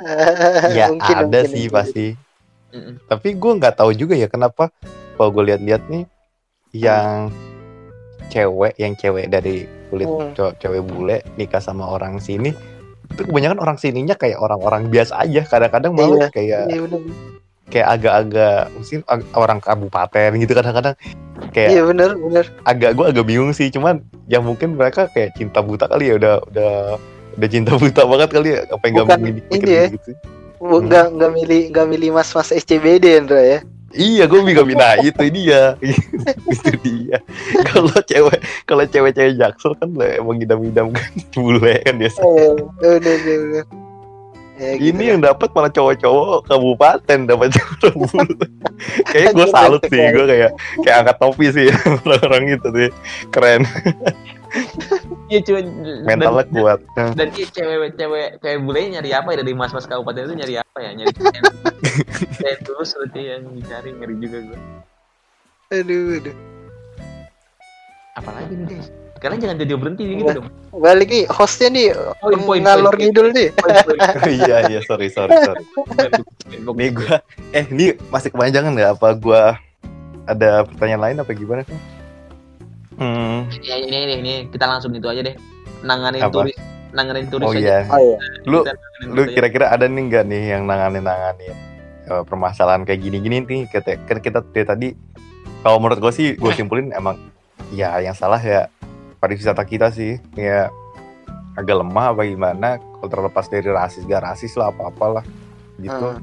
[0.78, 1.76] ya Mungkin, ada mungkin, sih mungkin.
[1.76, 2.06] pasti
[2.68, 2.94] Mm-mm.
[3.08, 4.68] tapi gue nggak tahu juga ya kenapa
[5.16, 6.04] kalau gue lihat-lihat nih
[6.76, 7.32] yang
[8.28, 9.56] cewek yang cewek dari
[9.88, 10.32] kulit Hmm.
[10.34, 12.52] cowok cewek bule nikah sama orang sini
[13.08, 16.28] itu kebanyakan orang sininya kayak orang-orang biasa aja kadang-kadang malah Iya.
[16.30, 17.02] kayak Iya bener.
[17.68, 20.96] kayak agak-agak mungkin ag- orang kabupaten gitu kadang-kadang
[21.50, 22.46] kayak Iya bener bener.
[22.64, 26.36] agak gue agak bingung sih cuman ya mungkin mereka kayak cinta buta kali ya udah
[26.46, 26.72] udah
[27.34, 29.86] udah cinta buta banget kali ya apa yang nggak Bukan milih ini ya.
[29.90, 30.12] gitu
[30.58, 30.86] Bu- Hmm.
[30.86, 33.60] Nggak nggak milih nggak milih mas mas SCBD Indra ya.
[33.96, 35.80] Iya, gue bingung nah itu dia,
[36.54, 37.24] itu dia.
[37.64, 42.20] Kalau cewek, kalau cewek-cewek jaksel kan emang idam-idam kan bule kan biasa.
[42.20, 43.00] Bener.
[43.00, 43.66] bener.
[44.58, 45.08] Ya, gitu Ini lah.
[45.14, 48.46] yang dapat malah cowok-cowok kabupaten dapat cowok bule.
[49.08, 50.52] Kayaknya gue salut sih, gue kayak
[50.84, 51.68] kayak angkat topi sih
[52.04, 52.90] orang-orang itu sih,
[53.32, 53.62] keren.
[55.28, 55.66] Iya cuman
[56.08, 56.80] Mentalnya dan, kuat.
[56.96, 60.56] dan iya cewek cewek cewek bule nyari apa ya dari mas mas kabupaten itu nyari
[60.58, 61.12] apa ya nyari
[62.40, 64.60] saya terus berarti yang dicari ngeri juga gue
[65.68, 66.36] Aduh, aduh.
[68.16, 71.88] apalagi nih guys kalian jangan jadi berhenti gitu dong Balik nih hostnya nih
[72.22, 73.02] Poin, poin, ngalor poin.
[73.02, 73.50] ngidul nih.
[74.46, 75.66] iya iya sorry sorry sorry.
[76.54, 77.16] Nih gue,
[77.50, 79.42] eh ini masih kepanjangan nggak apa gue
[80.30, 81.66] ada pertanyaan lain apa gimana?
[82.98, 85.36] Hmm, ya ini ini ini kita langsung itu aja deh
[85.82, 86.34] nanganin Apa?
[86.34, 86.58] turis
[86.90, 87.60] nanganin turis oh aja.
[87.60, 87.78] iya.
[87.88, 88.18] Oh iya.
[88.44, 88.60] Lu
[89.08, 91.54] lu kira-kira ada nih nggak nih yang nanganin nanganin
[92.04, 94.88] eh, permasalahan kayak gini-gini nih kita kan kita dari tadi
[95.62, 97.22] kalau menurut gue sih gue simpulin emang
[97.70, 98.66] ya yang salah ya
[99.18, 100.74] pariwisata kita sih ya
[101.54, 105.26] agak lemah apa gimana kalau terlepas dari rasis gak rasis lah apa apalah
[105.78, 106.22] gitu Hmm.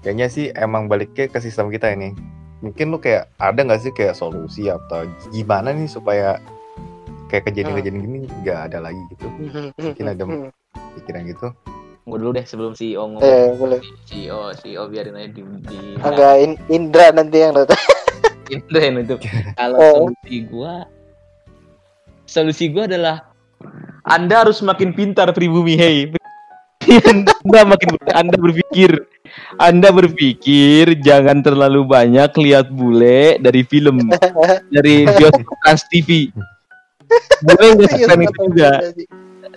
[0.00, 2.14] kayaknya sih emang baliknya ke sistem kita ini
[2.62, 5.02] mungkin lu kayak ada nggak sih kayak solusi atau
[5.34, 6.38] gimana nih supaya
[7.26, 9.26] kayak kejadian-kejadian gini nggak ada lagi gitu?
[9.76, 10.22] Mungkin ada
[10.96, 11.48] pikiran gitu.
[12.02, 13.22] Gua dulu deh sebelum CEO ngomong.
[13.22, 13.80] Eh, boleh.
[14.06, 17.78] CEO CEO biarin aja di di Agak In- Indra nanti yang datang.
[18.54, 19.14] Indra itu
[19.58, 19.94] kalau Oh.
[20.06, 20.74] solusi gua
[22.26, 23.16] solusi gua adalah
[24.02, 26.10] anda harus makin pintar pribumi hei
[26.88, 28.92] anda makin anda berpikir.
[29.56, 34.12] Anda berpikir jangan terlalu banyak lihat bule dari film
[34.68, 36.28] dari bioskop Trans TV
[37.40, 38.70] bule nggak Iya, sekeren itu juga?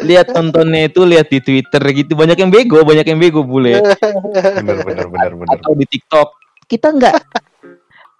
[0.04, 2.16] lihat nontonnya itu lihat di Twitter gitu.
[2.20, 3.80] Banyak yang bego banyak yang bego bule.
[3.80, 6.28] Bener bener bener bener atau di TikTok.
[6.68, 7.16] Kita nggak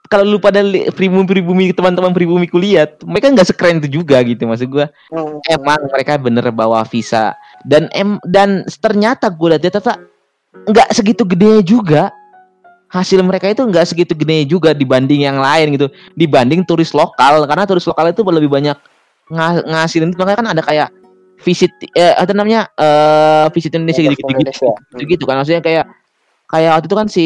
[0.06, 4.46] kalau lu pada li- pribumi pribumi teman-teman pribumi kulihat mereka nggak sekeren itu juga gitu
[4.46, 5.42] maksud gua Hmm.
[5.50, 7.34] emang mereka bener bawa visa
[7.66, 9.98] dan em dan ternyata gue lihat ternyata
[10.66, 12.04] nggak segitu gedenya juga
[12.88, 17.66] hasil mereka itu nggak segitu gede juga dibanding yang lain gitu dibanding turis lokal karena
[17.66, 18.78] turis lokal itu lebih banyak
[19.28, 20.90] nga- ngasilin makanya kan ada kayak
[21.42, 24.70] visit eh, apa namanya eh visit Indonesia gitu gitu, Indonesia.
[24.96, 25.86] gitu, gitu kan maksudnya kayak
[26.46, 27.26] kayak waktu itu kan si.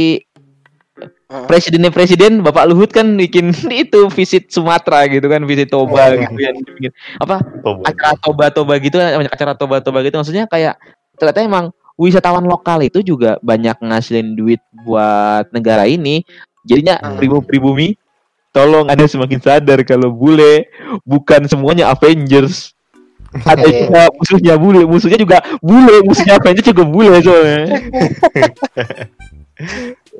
[1.46, 3.54] Presidennya presiden Bapak Luhut kan bikin
[3.84, 6.26] itu visit Sumatera gitu kan, visit Toba Iya.
[6.26, 7.82] gitu yang bikin apa Toba.
[7.86, 10.76] acara toba-toba gitu banyak acara toba-toba gitu maksudnya kayak
[11.16, 11.66] ternyata emang
[12.00, 16.24] wisatawan lokal itu juga banyak ngasilin duit buat negara ini
[16.64, 17.20] jadinya Hmm.
[17.20, 18.00] pribumi-pribumi
[18.50, 20.66] tolong anda semakin sadar kalau bule
[21.06, 22.74] bukan semuanya Avengers
[23.46, 27.62] ada juga musuhnya bule musuhnya juga bule musuhnya Avengers juga bule soalnya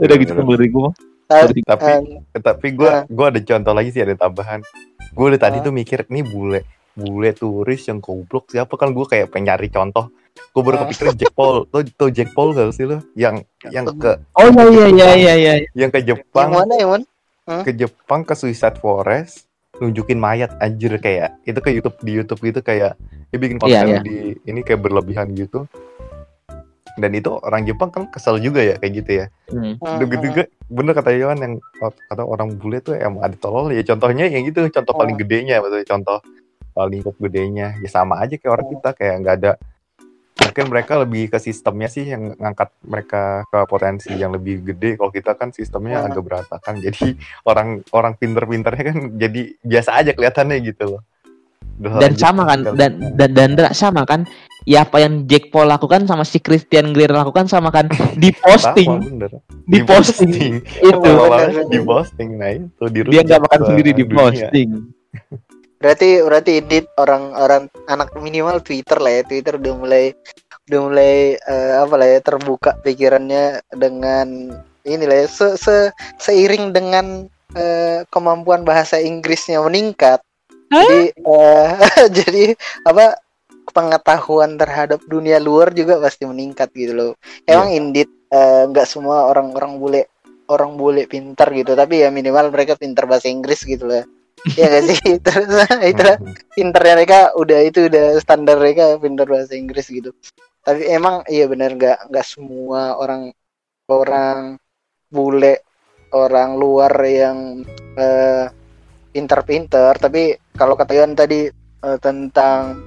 [0.02, 0.56] udah gitu Bener-bener.
[0.56, 0.90] dari gua
[1.30, 1.92] Tapi, Tapi
[2.34, 3.06] tapi gue Ah.
[3.06, 4.66] gua ada contoh lagi sih ada tambahan.
[5.12, 5.64] Gue udah tadi Ah.
[5.64, 10.10] tuh mikir nih bule bule turis yang goblok siapa kan gue kayak pengen nyari contoh.
[10.50, 10.82] Gue baru Ah.
[10.84, 11.56] kepikiran Jack Paul.
[11.72, 13.06] Tuh, tuh Jack Paul gak sih lo?
[13.14, 17.06] Yang yang ke oh iya iya iya iya yang ke yang Jepang mana yang mana?
[17.62, 19.46] ke Jepang ke Suicide Forest
[19.78, 22.94] nunjukin mayat anjir kayak itu ke YouTube di YouTube gitu kayak
[23.28, 24.00] dia bikin konten Iya, iya.
[24.02, 25.70] di ini kayak berlebihan gitu.
[27.00, 29.26] Dan itu orang Jepang kan kesel juga ya kayak gitu ya.
[29.48, 29.80] Hmm.
[29.80, 34.30] Udah juga bener kata Iwan yang kata orang bule tuh emang ada tolol ya contohnya
[34.30, 35.20] yang gitu contoh paling Oh.
[35.20, 36.20] gedenya maksudnya contoh
[36.78, 38.72] paling lingkup gedenya ya sama aja kayak orang Oh.
[38.78, 39.52] kita kayak nggak ada
[40.40, 45.12] mungkin mereka lebih ke sistemnya sih yang ngangkat mereka ke potensi yang lebih gede kalau
[45.12, 50.98] kita kan sistemnya agak berantakan jadi orang orang pinter-pinternya kan jadi biasa aja kelihatannya gitu
[50.98, 51.02] loh
[51.80, 54.28] dan sama kan dan dan dan Dra, sama kan.
[54.68, 57.88] Ya apa yang Jack Paul lakukan sama si Christian Greer lakukan sama kan.
[58.22, 59.18] Di posting.
[59.66, 60.62] Di posting.
[60.62, 61.12] itu.
[61.72, 64.70] Di posting nah itu di dia nggak makan sendiri di posting.
[65.80, 69.22] Berarti berarti edit orang-orang anak minimal Twitter lah ya.
[69.24, 70.06] Twitter udah mulai
[70.70, 74.54] udah mulai eh, apa lah ya terbuka pikirannya dengan
[74.84, 75.28] ini lah ya.
[75.32, 77.26] Se, se- seiring dengan
[77.56, 80.20] eh, kemampuan bahasa Inggrisnya meningkat
[80.70, 81.70] jadi eh,
[82.18, 82.44] jadi
[82.86, 83.18] apa
[83.70, 87.12] pengetahuan terhadap dunia luar juga pasti meningkat gitu loh.
[87.46, 90.02] Emang indeed eh, nggak semua orang-orang bule
[90.50, 91.74] orang bule pintar gitu.
[91.78, 94.06] Tapi ya minimal mereka pintar bahasa Inggris gitu lah
[94.56, 95.00] ya gak sih?
[95.26, 95.48] Terus
[95.92, 96.56] itu Mhm.
[96.56, 100.16] pinternya mereka udah itu udah standar mereka pintar bahasa Inggris gitu.
[100.64, 103.32] Tapi emang iya benar nggak nggak semua orang
[103.90, 104.60] orang
[105.10, 105.64] bule
[106.14, 107.64] orang luar yang
[107.98, 108.46] eh,
[109.12, 109.98] pintar-pintar.
[110.00, 112.84] Tapi kalau kata Iwan tadi eh, tentang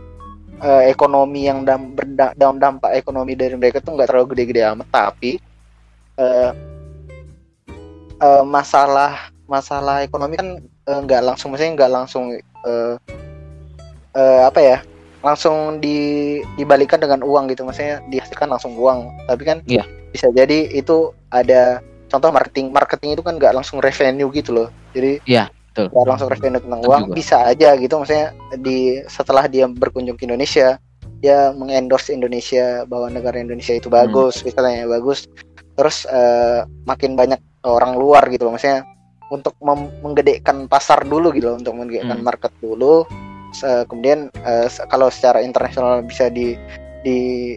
[0.60, 1.96] eh, ekonomi yang dam,
[2.36, 4.88] dampak ekonomi dari mereka tuh nggak terlalu gede-gede amat.
[4.92, 5.40] Tapi
[6.20, 6.50] eh,
[8.20, 10.48] eh, masalah masalah ekonomi kan
[10.82, 12.94] nggak langsung maksudnya nggak langsung eh,
[14.12, 14.78] eh, apa ya
[15.22, 17.64] langsung di dibalikan dengan uang gitu.
[17.64, 19.08] Maksudnya dihasilkan langsung uang.
[19.30, 19.86] Tapi kan Iya.
[20.12, 21.80] bisa jadi itu ada
[22.12, 24.68] contoh marketing marketing itu kan nggak langsung revenue gitu loh.
[24.92, 26.04] Jadi Iya, betul.
[26.04, 27.14] langsung revenue tentang uang juga.
[27.16, 30.76] bisa aja gitu maksudnya di setelah dia berkunjung ke Indonesia
[31.22, 35.26] dia mengendorse Indonesia bahwa negara Indonesia itu bagus misalnya bagus
[35.74, 38.82] terus eh, makin banyak orang luar gitu loh maksudnya
[39.32, 39.56] untuk
[40.04, 42.26] menggedekan pasar dulu gitu loh untuk menggedekan Hmm.
[42.26, 43.06] market dulu
[43.52, 44.32] Se- kemudian
[44.66, 46.56] se- kalau secara internasional bisa di
[47.04, 47.52] di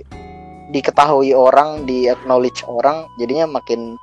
[0.71, 3.95] diketahui orang di acknowledge orang jadinya makin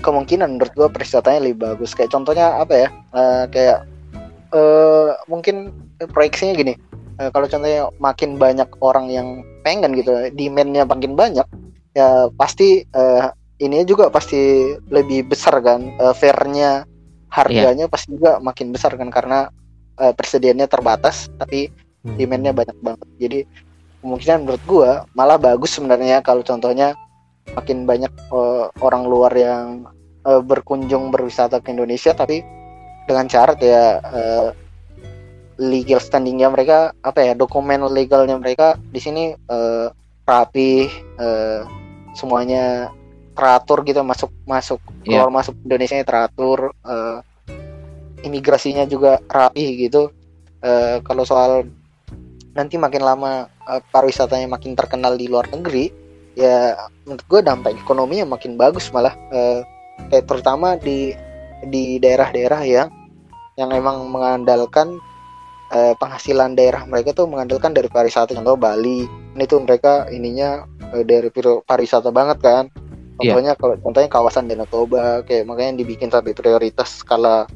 [0.00, 1.94] kemungkinan menurut gua perwisatanya lebih bagus.
[1.94, 2.88] Kayak contohnya apa ya?
[3.14, 3.78] Eh, kayak
[4.54, 6.74] eh mungkin proyeksinya gini.
[7.20, 9.28] Eh, kalau contohnya makin banyak orang yang
[9.62, 11.46] pengen gitu demandnya makin banyak
[11.94, 13.24] ya pasti eh,
[13.62, 15.94] ini juga pasti lebih besar kan.
[15.98, 16.82] Eh, fairnya
[17.30, 19.50] harganya pasti juga makin besar kan karena
[19.98, 21.70] eh, persediaannya terbatas tapi
[22.04, 22.20] Hmm.
[22.20, 23.08] demandnya banyak banget.
[23.16, 23.38] Jadi
[24.04, 26.92] kemungkinan menurut gua malah bagus sebenarnya kalau contohnya
[27.52, 29.84] makin banyak eh, orang luar yang
[30.24, 32.40] eh, berkunjung berwisata ke Indonesia tapi
[33.04, 34.48] dengan syarat ya eh,
[35.60, 39.86] legal standingnya mereka apa ya dokumen legalnya mereka di sini eh,
[40.24, 40.88] rapi
[41.20, 41.60] eh,
[42.16, 42.88] semuanya
[43.34, 45.20] teratur gitu masuk masuk Iya.
[45.20, 47.18] keluar masuk Indonesia teratur eh,
[48.24, 50.08] imigrasinya juga rapi gitu
[50.64, 51.68] Eh, kalau soal
[52.56, 55.92] nanti makin lama eh, pariwisatanya makin terkenal di luar negeri
[56.34, 56.74] ya
[57.06, 59.62] menurut gue dampak ekonominya makin bagus malah Eh,
[60.10, 61.14] kayak terutama di
[61.64, 62.88] di daerah-daerah yang
[63.54, 64.98] yang emang mengandalkan
[65.70, 68.34] eh, penghasilan daerah mereka tuh mengandalkan dari pariwisata.
[68.34, 71.30] Contoh Bali ini tuh mereka ininya eh, dari
[71.62, 72.66] pariwisata banget kan.
[73.22, 73.30] Iya.
[73.30, 77.46] contohnya kalau contohnya kawasan Danau Toba kayak makanya dibikin sampai prioritas skala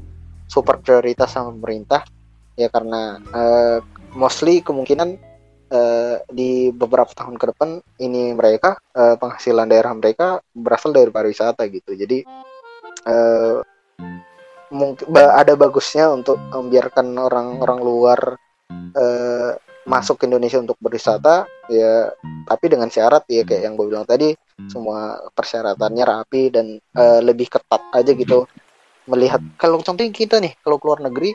[0.46, 2.06] super prioritas sama pemerintah.
[2.54, 3.78] Ya karena eh,
[4.14, 5.18] mostly kemungkinan
[5.68, 11.64] eh, di beberapa tahun ke depan ini mereka eh, penghasilan daerah mereka berasal dari pariwisata
[11.68, 11.92] gitu.
[11.94, 12.24] Jadi
[13.08, 13.56] eh,
[14.68, 18.20] mungkin ada bagusnya untuk membiarkan orang-orang luar
[18.96, 19.52] eh,
[19.88, 22.12] masuk ke Indonesia untuk berwisata ya
[22.44, 24.36] tapi dengan syarat ya kayak yang gue bilang tadi
[24.68, 28.44] semua persyaratannya rapi dan eh, lebih ketat aja gitu.
[29.08, 31.32] Melihat kalau contohnya kita nih kalau keluar negeri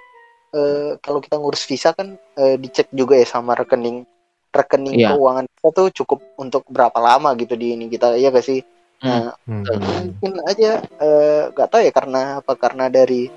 [0.53, 4.05] eh, kalau kita ngurus visa kan eh, dicek juga ya sama rekening
[4.53, 5.17] rekening Iya.
[5.17, 8.61] keuangan kita tuh cukup untuk berapa lama gitu di ini kita ya gak sih?
[9.03, 9.65] Nah Hmm.
[9.67, 13.27] mungkin aja eh, nggak tahu ya karena apa karena dari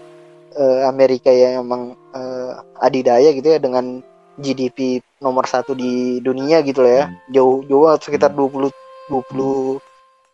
[0.53, 1.83] eh, Amerika yang emang
[2.15, 3.99] eh, adidaya gitu ya dengan
[4.37, 7.05] GDP nomor satu di dunia gitu lah ya.
[7.33, 8.71] Jauh jauh banget, sekitar 20
[9.09, 9.81] 20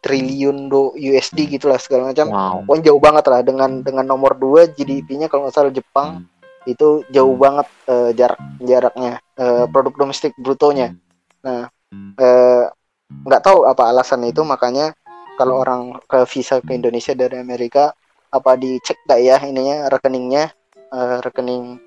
[0.03, 2.27] triliun do USD gitu lah segala macam.
[2.27, 2.67] Wow.
[2.67, 6.27] pokoknya jauh banget lah dengan dengan nomor 2 GDP-nya kalau nggak salah Jepang
[6.67, 10.95] itu jauh banget eh, jarak jaraknya eh, produk domestik brutonya.
[11.43, 11.69] Nah
[12.19, 12.65] eh,
[13.13, 14.97] nggak tahu apa alasan itu makanya
[15.37, 17.93] kalau orang ke visa ke Indonesia dari Amerika
[18.33, 20.53] apa dicek gak ya ininya rekeningnya?
[20.93, 21.81] Eh, rekening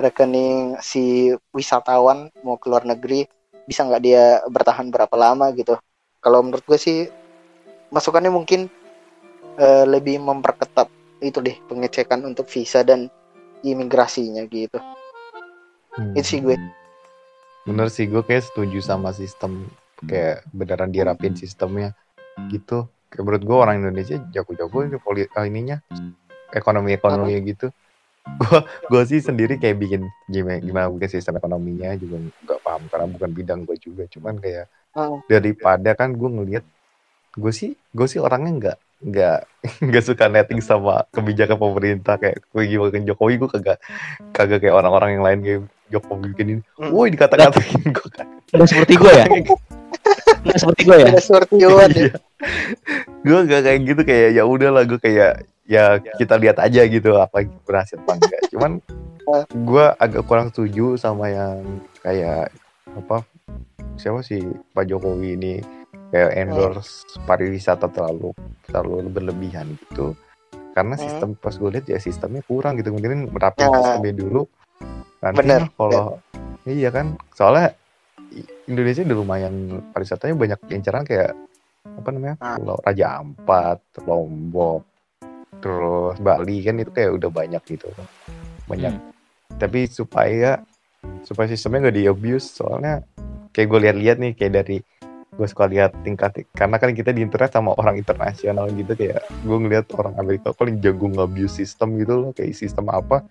[0.00, 3.28] rekening si wisatawan mau ke luar negeri
[3.68, 5.76] bisa nggak dia bertahan berapa lama gitu?
[6.24, 6.98] Kalau menurut gue sih
[7.92, 8.66] masukannya mungkin
[9.60, 10.88] eh, lebih memperketat
[11.20, 13.12] itu deh pengecekan untuk visa dan
[13.64, 14.78] imigrasinya gitu
[15.90, 16.14] Hmm.
[16.14, 16.54] itu sih gue
[17.66, 19.68] Bener sih gue kayak setuju sama sistem
[20.06, 21.92] kayak beneran dirapin sistemnya
[22.48, 22.88] gitu.
[23.12, 25.76] Kayak menurut gue orang Indonesia jago-jago ini poli ah, ininya
[26.54, 27.68] ekonomi ekonomi gitu.
[28.38, 32.16] Gue gue sih sendiri kayak bikin gimana gimana bikin sistem ekonominya juga
[32.48, 34.06] nggak paham karena bukan bidang gue juga.
[34.08, 35.22] Cuman kayak Hmm.
[35.30, 36.64] daripada kan gue ngelihat
[37.36, 39.38] gue sih gue sih orangnya nggak nggak
[39.88, 43.78] nggak suka netting sama kebijakan pemerintah kayak gue gimana Jokowi gue kagak
[44.30, 46.92] kagak kayak orang-orang yang lain kayak Jokowi bikin ini Hmm.
[46.92, 49.24] woi dikata-katain gue kan Nggak seperti gue ya?
[50.42, 51.06] Nggak seperti gue ya?
[51.06, 52.12] Ada seperti Yohan ya.
[53.20, 55.84] gue gak kayak gitu kayak ya udahlah gue kayak ya
[56.16, 58.70] kita lihat aja gitu apa berhasil apa enggak cuman
[59.54, 61.62] gue agak kurang setuju sama yang
[62.00, 62.50] kayak
[62.90, 63.22] apa
[63.94, 64.40] siapa sih
[64.72, 65.54] Pak Jokowi ini
[66.10, 68.34] kayak endorse pariwisata terlalu
[68.66, 70.14] terlalu berlebihan gitu
[70.70, 71.02] karena Hmm.
[71.02, 73.78] sistem pas gue lihat ya sistemnya kurang gitu mungkin merapin Ya.
[73.78, 74.42] sistemnya dulu
[75.20, 75.62] nanti Bener.
[75.74, 76.18] kalau
[76.64, 77.74] iya kan soalnya
[78.66, 79.54] Indonesia udah lumayan
[79.90, 81.34] pariwisatanya banyak incaran kayak
[81.82, 82.54] apa namanya Ah.
[82.54, 84.82] Pulau Raja Ampat Lombok
[85.58, 87.90] terus Bali kan itu kayak udah banyak gitu
[88.64, 88.94] banyak
[89.58, 90.62] tapi supaya
[91.22, 93.02] supaya sistemnya nggak di abuse soalnya
[93.50, 94.78] kayak gue lihat-lihat nih kayak dari
[95.40, 99.56] gue suka lihat tingkat karena kan kita di internet sama orang internasional gitu kayak gue
[99.56, 103.24] ngeliat orang Amerika paling jago nge-abuse sistem gitu loh kayak sistem apa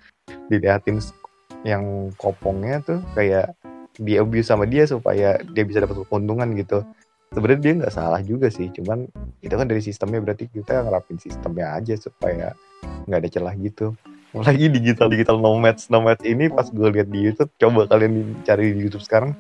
[0.49, 1.14] diliatin s-
[1.61, 3.53] yang kopongnya tuh kayak
[3.94, 6.81] di abuse sama dia supaya dia bisa dapat keuntungan gitu.
[7.30, 9.06] Sebenarnya dia nggak salah juga sih cuman
[9.45, 12.57] itu kan dari sistemnya berarti kita ngerapin sistemnya aja supaya
[13.06, 13.94] nggak ada celah gitu.
[14.34, 18.81] Lagi digital digital nomads nomads ini pas gue lihat di YouTube coba kalian cari di
[18.90, 19.38] YouTube sekarang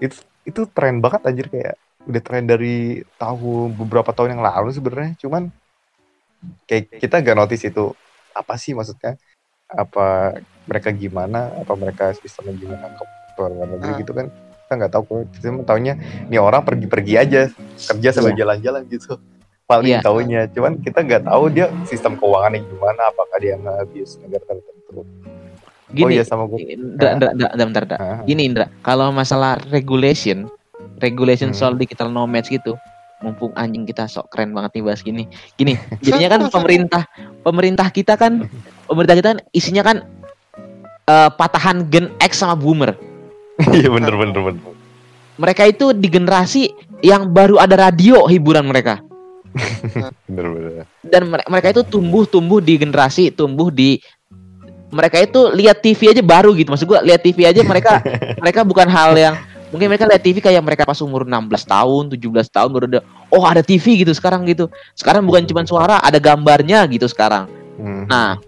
[0.00, 0.16] itu
[0.48, 1.76] itu tren banget anjir kayak
[2.06, 5.18] udah tren dari tahun beberapa tahun yang lalu sebenarnya.
[5.18, 5.50] Cuman
[6.70, 7.90] kayak kita gak notice itu
[8.30, 9.18] apa sih maksudnya?
[9.66, 11.50] Apa mereka gimana?
[11.58, 12.86] Apa mereka sistemnya gimana?
[13.34, 13.98] Ke luar negeri Ah.
[13.98, 14.26] gitu kan?
[14.68, 15.02] Kita nggak tahu.
[15.04, 15.94] Kok kita mah taunya
[16.28, 17.40] nih orang pergi-pergi aja
[17.88, 19.16] kerja sambil jalan-jalan gitu.
[19.68, 20.00] Paling Iya.
[20.00, 20.40] taunya.
[20.48, 25.04] Cuman kita nggak tahu dia sistem keuangannya gimana apakah dia nge-abuse negara tertentu.
[25.88, 27.96] Oh Gini, iya sama gue Indra, Indra, Indra, Indra, bentar, Indra.
[27.96, 30.44] Ah, Gini Indra, kalau masalah regulation,
[30.98, 31.58] regulation Hmm.
[31.58, 32.74] soal digital nomads gitu,
[33.18, 35.24] mumpung anjing kita sok keren banget nih bahas gini.
[35.54, 37.02] Gini, jadinya kan pemerintah
[37.40, 38.46] pemerintah kita kan
[38.84, 39.96] pemerintah kita kan isinya kan
[41.04, 42.94] eh, patahan Gen X sama Boomer.
[43.68, 44.62] iya bener bener bener
[45.34, 46.66] Mereka itu di generasi
[47.00, 48.98] yang baru ada radio hiburan mereka.
[50.26, 53.98] bener bener Dan mere- mereka itu tumbuh-tumbuh di generasi, tumbuh di
[54.88, 56.68] mereka itu lihat TV aja baru gitu.
[56.68, 58.02] Maksud gua lihat TV aja mereka
[58.42, 59.34] mereka bukan hal yang
[59.68, 63.00] mungkin mereka lihat TV kayak mereka pas umur 16 tahun, 17 tahun baru ada
[63.32, 64.72] oh ada TV gitu sekarang gitu.
[64.96, 67.48] Sekarang bukan cuma suara, ada gambarnya gitu sekarang.
[67.76, 68.08] Hmm.
[68.08, 68.40] Nah,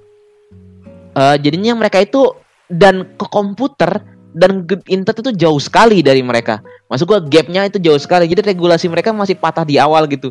[1.17, 2.33] eh, jadinya mereka itu
[2.71, 6.63] dan ke komputer dan internet itu jauh sekali dari mereka.
[6.87, 8.31] Maksud gua gapnya itu jauh sekali.
[8.31, 10.31] Jadi regulasi mereka masih patah di awal gitu.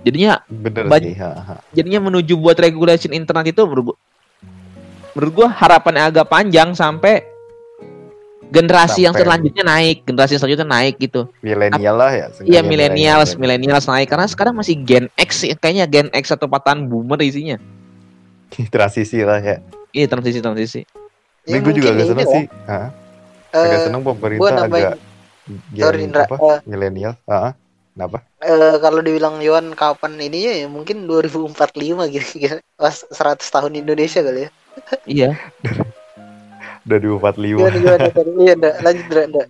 [0.00, 1.54] Jadinya bener sih ha, ha.
[1.76, 3.96] jadinya menuju buat regulation internet itu menurut gua,
[5.12, 7.20] menurut gua harapannya agak panjang sampai
[8.50, 11.30] generasi yang Sampai- selanjutnya naik, generasi yang selanjutnya naik gitu.
[11.40, 13.22] milenial lah ya Iya milenial.
[13.34, 17.56] millennials naik karena sekarang masih Gen X ya, kayaknya Gen X atau patahan boomer isinya.
[18.74, 20.80] transisi lah ya Iya transisi transisi.
[21.42, 22.44] Ini gue juga agak seneng ini sih.
[22.64, 22.88] Hah?
[23.50, 24.94] lah, agak seneng gua pemerintah nambahin agak
[25.68, 26.36] gen sorry Indra apa?
[26.38, 27.14] eh, Milenial.
[27.24, 27.52] Heeh.
[27.90, 28.18] Kenapa?
[28.38, 34.20] eh, kalau dibilang Yohan kapan ininya ya mungkin 2045 gitu kira pas 100 tahun Indonesia
[34.20, 34.50] kali ya
[35.04, 35.30] Iya.
[36.90, 38.06] Udah 2045 gimana
[38.36, 38.72] iya Ndra.
[38.80, 39.44] lanjut Ndra, Ndra.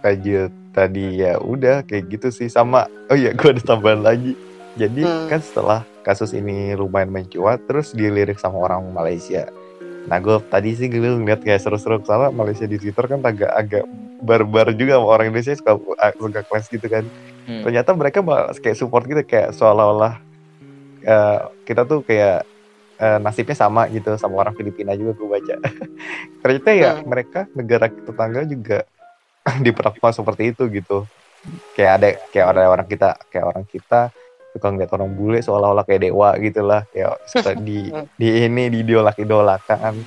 [0.00, 0.50] lanjut.
[0.70, 4.34] tadi ya udah kayak gitu sih sama oh iya gue ada tambahan lagi
[4.74, 5.26] jadi Hmm.
[5.26, 9.46] kan setelah kasus ini lumayan mencuat terus dilirik sama orang Malaysia
[10.04, 13.84] nah gue tadi sih gue ngeliat kayak seru-seru soalnya Malaysia di Twitter kan agak agak
[14.20, 15.78] barbar juga sama orang Indonesia suka
[16.12, 17.06] suka kelas gitu kan
[17.44, 17.60] Hmm.
[17.60, 20.16] ternyata mereka malah kayak support gitu kayak seolah-olah
[21.02, 22.48] eh, kita tuh kayak
[22.96, 25.54] eh, nasibnya sama gitu sama orang Filipina juga gue baca.
[26.42, 27.06] Ternyata ya Hmm.
[27.08, 28.78] mereka negara tetangga juga
[29.66, 30.98] diperlakukan seperti itu gitu.
[31.76, 34.08] Kayak ada kayak ada orang kita kayak orang kita
[34.54, 39.18] suka ngeliat orang bule seolah-olah kayak dewa gitu lah ya suka di di ini diidolak
[39.18, 39.98] idolakan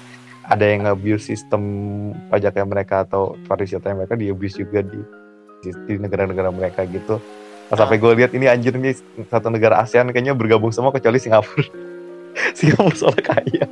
[0.48, 1.62] ada yang nge-abuse sistem
[2.32, 4.96] pajaknya mereka atau pariwisatanya mereka di abuse juga di
[5.60, 7.20] di, di negara-negara mereka gitu.
[7.68, 8.96] Pas sampai gue lihat ini anjir nih
[9.28, 11.68] satu negara ASEAN kayaknya bergabung semua kecuali Singapura
[12.54, 13.64] Singapura soalnya kaya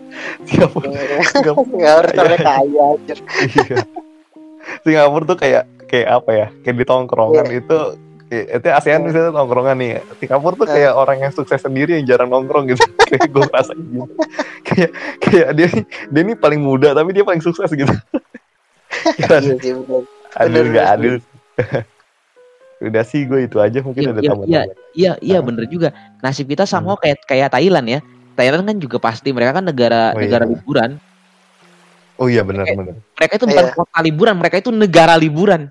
[0.43, 0.87] Singapura
[1.27, 3.17] Singapura nggak harus sampai kaya anjir.
[3.45, 3.77] iya.
[4.81, 6.47] Singapura tuh kayak kayak apa ya?
[6.61, 7.59] Kayak di tongkrongan Iya.
[7.61, 7.77] itu
[8.25, 9.91] kayak- itu ASEAN misalnya tongkrongan nih.
[10.17, 12.81] Singapura tuh kayak orang yang sukses sendiri yang jarang nongkrong gitu.
[13.09, 14.05] kayak gue rasa gitu.
[14.63, 14.89] kayak
[15.21, 17.89] kayak dia nih dia nih paling muda tapi dia paling sukses gitu.
[19.19, 19.37] Iya
[20.35, 21.15] adil nggak adil.
[22.79, 24.49] Udah sih gue itu aja mungkin Iya, ada iya, tambahan.
[24.49, 24.61] iya.
[24.95, 25.89] Iya, iya bener juga.
[26.19, 27.99] Nasib kita sama kayak kayak Thailand ya.
[28.35, 30.51] Thailand kan juga pasti mereka kan negara Oh, negara iya.
[30.51, 30.91] liburan.
[32.15, 32.95] Oh iya benar Kayak- benar.
[33.15, 33.73] Mereka itu bukan Iya.
[33.75, 35.61] kota liburan, mereka itu negara liburan.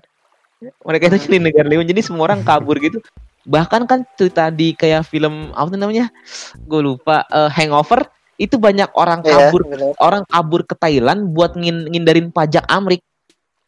[0.81, 1.89] Mereka itu jadi negara liburan.
[1.89, 3.01] Jadi semua orang kabur gitu.
[3.45, 6.09] Bahkan kan cerita di kayak film apa tuh namanya?
[6.65, 7.25] Gue lupa.
[7.27, 9.93] eh, Hangover itu banyak orang Iya, kabur bener.
[9.97, 13.01] orang kabur ke Thailand buat ngin- ngindarin pajak Amrik.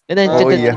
[0.08, 0.74] Dan Oh, cerita, iya.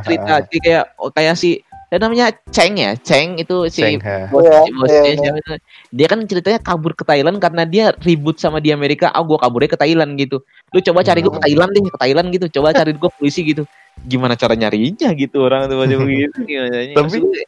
[0.00, 1.60] cerita, cerita kayak oh, kayak si
[1.90, 4.30] dan namanya Cheng ya, Cheng itu si ha.
[4.30, 5.52] bos, Iya, bosnya siapa itu.
[5.90, 9.74] dia kan ceritanya kabur ke Thailand karena dia ribut sama di Amerika ah gua kaburnya
[9.74, 10.38] ke Thailand gitu
[10.70, 11.42] lu coba cari gue ke.
[11.42, 13.66] Thailand deh ke Thailand gitu coba cari gue polisi gitu
[14.00, 17.42] gimana cara nyarinya gitu orang tuh begitu gimana Tapi- Maksudnya,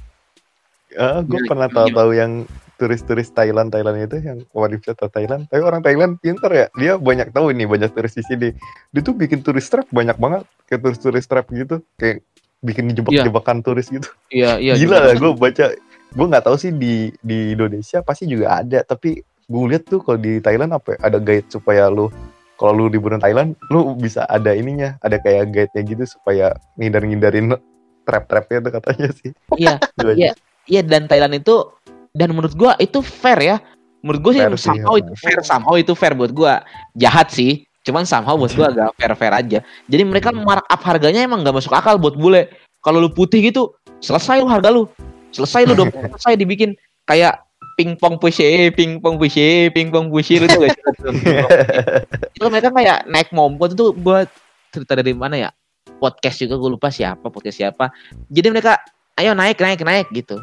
[0.93, 2.45] Ah, gue pernah tahu-tahu yang
[2.77, 5.49] turis-turis Thailand Thailand itu yang pariwisata Thailand.
[5.49, 6.67] Tapi orang Thailand pinter ya.
[6.75, 8.49] Dia banyak tahu ini banyak turis di sini.
[8.93, 10.45] Dia tuh bikin turis trap banyak banget.
[10.69, 11.81] Kayak turis-turis trap gitu.
[11.97, 12.21] Kayak
[12.63, 14.07] bikin jebak-jebakan turis gitu.
[14.31, 15.05] iya iya Gila juga.
[15.05, 15.65] lah gue baca.
[16.13, 18.81] Gue nggak tahu sih di di Indonesia pasti juga ada.
[18.81, 22.09] Tapi gue lihat tuh kalau di Thailand apa ya, ada guide supaya lu
[22.55, 27.51] kalau lu liburan Thailand lu bisa ada ininya ada kayak guide-nya gitu supaya ngindar-ngindarin
[28.03, 30.33] trap-trapnya tuh katanya sih iya Gua- Iya.
[30.65, 31.75] iya dan Thailand itu
[32.13, 33.57] dan menurut gua itu fair ya
[33.99, 35.01] menurut gua sih Fair sih, somehow ya.
[35.01, 36.63] itu fair somehow itu fair buat gua
[36.95, 39.59] jahat sih cuman somehow buat gua agak fair fair aja.
[39.91, 42.51] Jadi mereka mark up harganya emang nggak masuk akal buat bule.
[42.83, 44.87] Kalau lu putih gitu selesai lu harga lu.
[45.35, 46.75] Selesai lu dong selesai dibikin.
[47.03, 47.43] Kayak
[47.75, 50.83] pingpong pushe pingpong pushe pingpong pushe tuh gak sih?
[52.39, 54.31] itu mereka kayak naik mompot itu buat
[54.71, 55.51] cerita dari mana ya?
[55.99, 57.91] Podcast juga gue lupa siapa podcast siapa.
[58.31, 58.79] Jadi mereka
[59.19, 60.39] ayo naik naik naik gitu.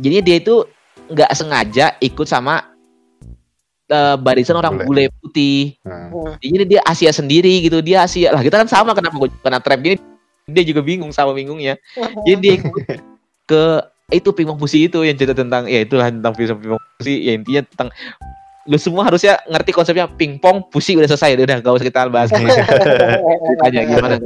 [0.00, 0.64] Jadinya dia itu
[1.12, 2.71] nggak sengaja ikut sama
[3.88, 4.86] eh, barisan orang Bule.
[4.86, 5.78] bule putih.
[5.82, 6.38] Hmm.
[6.38, 8.30] jadi dia Asia sendiri gitu dia Asia.
[8.30, 9.96] Lah kita kan sama kenapa gue kena trap gini?
[10.46, 11.78] Dia juga bingung sama bingungnya.
[12.26, 12.82] Jadi dia ikut
[13.46, 13.62] ke
[14.10, 17.14] itu pingpong pusi itu yang cerita tentang ya itulah tentang film pingpong pusi.
[17.22, 17.88] Ya intinya tentang
[18.66, 21.38] lu semua harusnya ngerti konsepnya pingpong pusi udah selesai.
[21.38, 22.34] Udah gak usah kita bahas.
[23.66, 24.18] Aja gimana?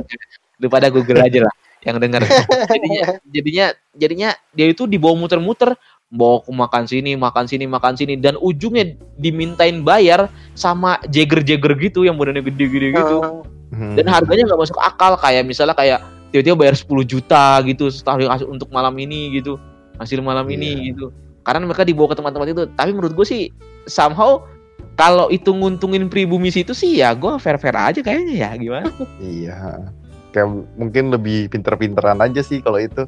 [0.56, 1.54] Lu pada Google aja lah
[1.86, 2.24] yang denger.
[2.72, 8.14] Jadinya jadinya jadinya dia itu dibawa muter-muter bawa ke makan sini makan sini makan sini
[8.14, 13.18] dan ujungnya dimintain bayar sama jagger-jagger gitu yang badannya gede-gede gitu
[13.66, 13.98] Hmm.
[13.98, 15.98] dan harganya nggak masuk akal kayak misalnya kayak
[16.30, 19.58] tiba-tiba bayar 10 juta gitu setelah untuk malam ini gitu
[19.98, 20.82] hasil malam ini Iya.
[20.94, 21.06] gitu
[21.42, 23.50] karena mereka dibawa ke tempat-tempat itu tapi menurut gue sih
[23.90, 24.46] somehow
[24.94, 28.86] kalau itu nguntungin pribumi situ sih ya gue fair fair aja kayaknya ya gimana
[29.18, 29.90] Iya.
[30.30, 33.02] Kayak mungkin lebih pinter-pinteran aja sih kalau itu.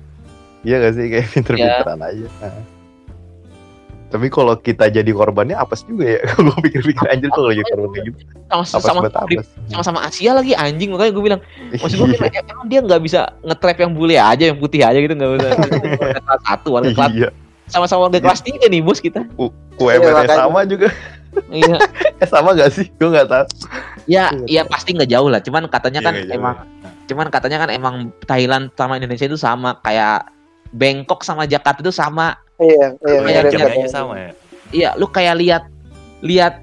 [0.66, 2.26] Iya gak sih kayak pinter-pinteran aja.
[4.08, 6.20] Tapi kalau kita jadi korbannya apes juga ya.
[6.32, 8.20] Kalau gue pikir-pikir anjir kalau jadi korban kayak gitu.
[8.64, 11.40] sama Apes sama sama sama Asia lagi anjing makanya gue bilang
[11.70, 12.40] maksud gue Iya.
[12.42, 16.20] emang dia nggak bisa ngetrap yang bule aja yang putih aja gitu nggak usah warga
[16.24, 17.28] kelas satu warga kelas Iya.
[17.66, 19.28] sama-sama warga kelas tiga nih bos kita
[19.76, 20.88] UMR Iya, sama juga.
[21.50, 21.76] iya
[22.18, 22.88] Eh sama gak sih?
[22.96, 23.44] Gue gak tahu.
[24.08, 26.40] ya Iya, ya pasti nggak jauh lah cuman katanya kan Iya, nggak jauh.
[26.40, 26.56] emang
[27.04, 27.94] cuman katanya kan emang
[28.24, 30.32] Thailand sama Indonesia itu sama kayak
[30.70, 33.90] Bangkok sama Jakarta itu sama iya iya Kayak mirip, jamnya mirip.
[33.90, 34.30] sama ya.
[34.70, 35.62] iya lu kayak lihat
[36.20, 36.54] lihat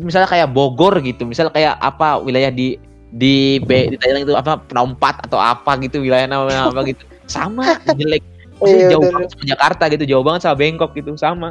[0.00, 2.80] misalnya kayak Bogor gitu misalnya kayak apa wilayah di
[3.12, 7.04] di B, di Thailand itu apa Phnom Penh atau apa gitu wilayah nama apa gitu
[7.30, 8.22] sama jelek
[8.56, 9.12] Maksudnya Iya, jauh bener.
[9.12, 11.48] banget sama Jakarta gitu jauh banget sama Bangkok gitu sama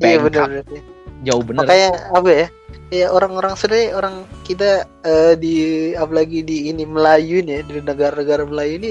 [0.00, 0.82] iya Bangkok benar benar.
[1.22, 2.46] jauh bener makanya apa ya
[2.90, 4.70] ya orang-orang sebenarnya orang kita
[5.04, 5.54] eh, di
[5.94, 8.90] apalagi di ini Melayu nih ya, di negara-negara Melayu ini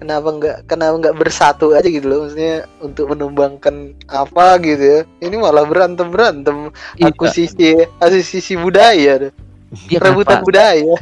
[0.00, 5.36] kenapa nggak kenapa nggak bersatu aja gitu loh maksudnya untuk menumbangkan apa gitu ya ini
[5.36, 7.12] malah berantem berantem Iya.
[7.12, 7.68] akuisisi
[8.00, 9.32] akuisisi budaya deh.
[9.86, 10.94] Iya, rebutan kenapa, budaya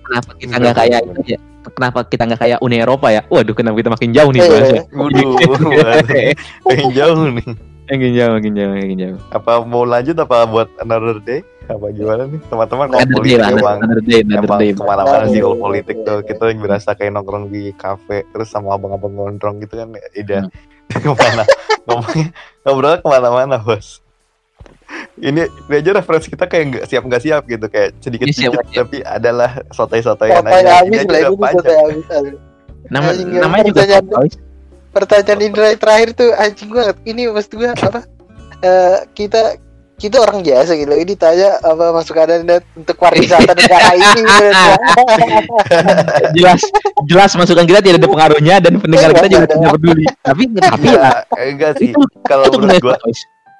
[0.00, 1.38] kenapa kita nggak kayak itu ya?
[1.66, 3.22] Kenapa kita nggak kayak Uni Eropa ya?
[3.26, 4.82] Waduh, kenapa kita makin jauh nih Iya, bahasnya?
[4.88, 5.30] Waduh,
[6.64, 7.46] makin jauh nih.
[7.86, 9.18] makin jauh, makin jauh, makin jauh.
[9.30, 11.42] Apa mau lanjut apa buat another day?
[11.66, 12.86] Apa gimana nih teman-teman?
[12.86, 14.70] Kalau Another day politik emang another day, another emang day.
[14.70, 16.26] ke mana-mana sih kalau Iya, politik iya, tuh iya.
[16.28, 20.42] kita berasa kayak nongkrong di kafe terus sama abang-abang gondrong gitu kan udah
[20.86, 21.02] Hmm.
[21.02, 21.42] ke mana
[21.84, 22.26] ngomongnya
[22.62, 23.98] ngobrol ke mana-mana bos
[25.18, 28.62] ini, ini aja referensi kita kayak nggak siap nggak siap gitu kayak sedikit Iya, sedikit
[28.62, 28.78] siap.
[28.80, 32.24] tapi adalah sotoy-sotoyan Sotoy aja ini lah aja ini udah panjang.
[32.86, 34.38] Nama, Anjing, namanya juga pertanyaan-
[34.92, 38.00] pertanyaan Indra terakhir tuh anjing banget ini maksud gua apa
[38.56, 39.58] Eh, kita
[39.96, 44.48] kita orang biasa gitu ini tanya apa masuk anda untuk pariwisata negara ini gitu.
[46.36, 46.60] jelas
[47.08, 50.06] jelas masukan kita tidak ada pengaruhnya dan pendengar kita juga tidak peduli.
[50.20, 51.90] Tapi tapi ya Iya, enggak sih
[52.26, 52.96] kalau menurut gua.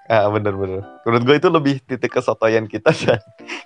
[0.07, 3.19] Ah bener-bener menurut gua itu lebih titik kesotoyan kita dan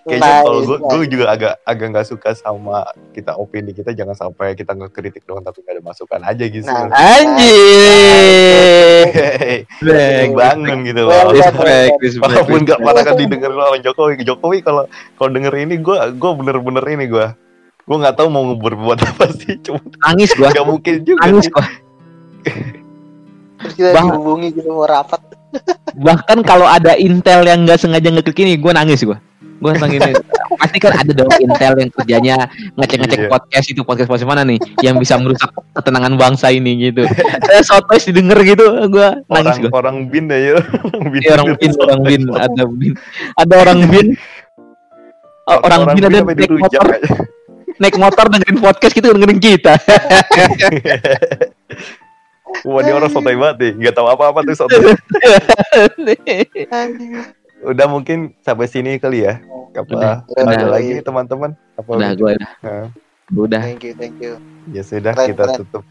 [0.03, 1.09] kayaknya Nice, kalau gua nice.
[1.09, 5.61] juga agak agak nggak suka sama kita opini kita jangan sampai kita ngekritik doang tapi
[5.61, 6.89] nggak ada masukan aja gitu Nah,
[9.81, 11.35] Respect, bangun gitu loh done.
[11.35, 12.23] respect, respect.
[12.23, 14.85] walaupun nggak pernah kan didengar oleh Jokowi Jokowi kalau
[15.15, 17.37] kalau denger ini gua gua bener-bener ini gua
[17.85, 20.49] gua nggak tahu mau berbuat apa sih cuma Nangis gua.
[20.49, 21.65] nggak mungkin juga Nangis gua.
[23.61, 24.09] terus kita Bang.
[24.09, 25.21] dihubungi gitu mau rapat
[25.97, 29.19] Bahkan kalau ada intel yang nggak sengaja ngeklik ini, gua nangis gua.
[29.61, 30.01] Gua nangis.
[30.57, 32.37] Pasti kan ada dong intel yang kerjanya
[32.77, 33.29] ngecek-ngecek Iya.
[33.29, 37.05] podcast itu podcast podcast mana nih yang bisa merusak ketenangan bangsa ini gitu.
[37.45, 39.79] Saya sotoy didengar gitu, gua nangis orang gua.
[39.81, 42.93] orang bin ya orang bin Iya, orang bin, orang bin, ada bin,
[43.37, 44.07] ada orang bin,
[45.51, 46.87] Oh, orang, bin ada sampai naik motor,
[47.81, 49.75] naik motor dengerin podcast gitu dengerin kita.
[52.65, 54.83] Wah dia orang sotoy banget nih, nggak tahu apa-apa tuh sotoy.
[57.61, 59.41] Udah mungkin sampai sini kali ya.
[59.71, 60.17] Apa Udah.
[60.27, 60.69] ada Udah.
[60.69, 61.51] lagi teman-teman?
[61.77, 62.87] Apa udah, gua udah, Nah,
[63.31, 63.61] udah.
[63.63, 64.35] thank you thank you
[64.75, 65.59] ya sudah Keren, kita keren.
[65.63, 65.85] tutup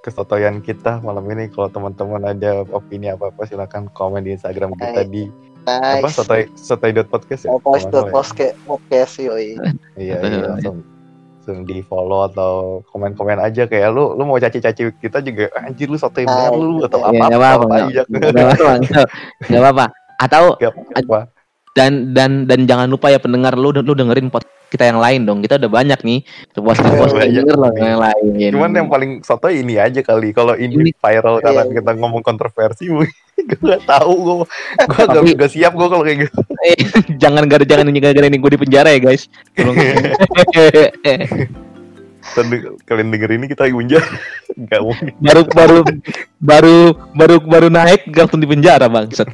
[0.00, 1.50] kesotoyan kita malam ini.
[1.50, 5.26] Kalau teman-teman ada opini apa-apa silakan komen di Instagram kita di
[5.66, 7.50] apa nice sotoy sotoy.podcast ya.
[7.58, 8.12] Podcast Kalau nggak salah ya.
[8.14, 9.48] podcast podcast yoi.
[9.98, 10.76] Iya, iya langsung
[11.46, 13.70] langsung di follow atau komen-komen aja.
[13.70, 16.98] Kayak lu lu mau caci-caci kita juga "Ah, anjir lu sotoy Nah, bener lu atau
[17.06, 18.02] Ya, apa apa-apa, apa nggak aja
[19.46, 19.84] nggak apa-apa.
[20.18, 20.74] Atau Nggak
[21.06, 21.18] apa
[21.76, 25.38] dan dan dan jangan lupa ya pendengar lu lu dengerin podcast kita yang lain dong.
[25.40, 26.18] Kita udah banyak nih
[26.52, 28.50] denger loh yang lain.
[28.52, 31.72] cuman yang paling sotoy ini aja kali kalau ini Ini- viral karena Iya.
[31.78, 33.06] kita ngomong kontroversi gue
[33.36, 34.34] nggak tahu gue
[34.88, 36.76] gue Tapi- nggak siap gue kalau kayak gitu Eh,
[37.16, 39.30] jangan gara jangan gara-gara ini gue di penjara ya guys.
[42.82, 44.02] Kalian denger ini kita unjar
[44.50, 45.78] nggak mungkin baru baru
[46.42, 46.76] baru
[47.14, 49.30] baru baru naik langsung di penjara bangsat.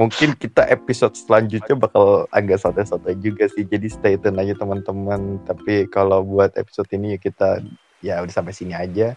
[0.00, 3.68] Mungkin kita episode selanjutnya bakal agak santai-santai juga sih.
[3.68, 5.44] Jadi stay tune aja teman-teman.
[5.44, 7.60] Tapi kalau buat episode ini kita
[8.00, 9.12] ya udah sampai sini aja.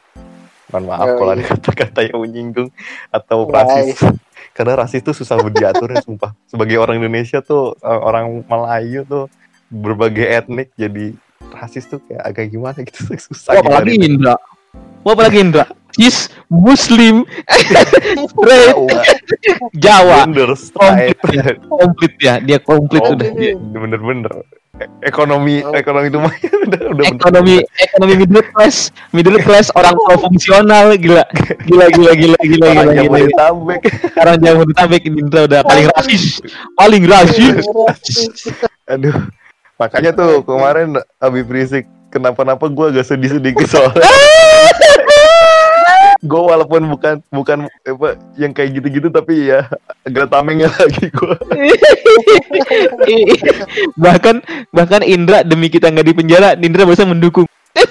[0.75, 1.17] Mohon maaf Yoi.
[1.23, 2.69] kalau ada kata-kata yang menyinggung
[3.15, 3.95] atau rasis.
[4.57, 6.35] Karena rasis tuh susah diatur ya sumpah.
[6.51, 9.31] Sebagai orang Indonesia tuh eh, orang Melayu tuh
[9.71, 11.15] berbagai etnik jadi
[11.55, 13.15] rasis tuh kayak agak gimana gitu.
[13.31, 14.19] Susah Wah, apalagi gitu.
[15.03, 15.05] Indra.
[15.05, 15.65] Wah, apalagi Indra.
[15.93, 17.21] Cis Muslim.
[18.33, 18.75] Straight?
[19.77, 20.25] Jawa.
[20.25, 21.17] Gender, straight.
[21.69, 22.41] komplit ya.
[22.41, 23.29] Dia komplit Oh, udah.
[23.37, 23.53] dia.
[23.53, 24.33] bener-bener.
[24.73, 25.69] E- ekonomi Oh.
[25.77, 26.33] ekonomi itu mah
[26.65, 28.89] udah udah ekonomi ekonomi middle class.
[29.13, 30.97] Middle class orang pro fungsional.
[30.97, 31.21] Gila.
[31.69, 33.81] Gila gila gila gila gila, orang gila, mau tabek
[34.41, 36.41] jangan bertabek ini Indra udah paling rasis.
[36.73, 37.61] Paling rasis.
[38.89, 39.13] Aduh.
[39.77, 44.05] Makanya tuh kemarin Habib Rizik kenapa-napa gue agak sedih sedikit soalnya.
[46.23, 49.67] Gue walaupun bukan bukan apa yang kayak gitu-gitu tapi ya
[50.07, 51.35] agak tamengnya lagi gue
[54.07, 54.39] bahkan
[54.71, 57.43] bahkan Indra demi kita nggak di penjara Indra bisa mendukung.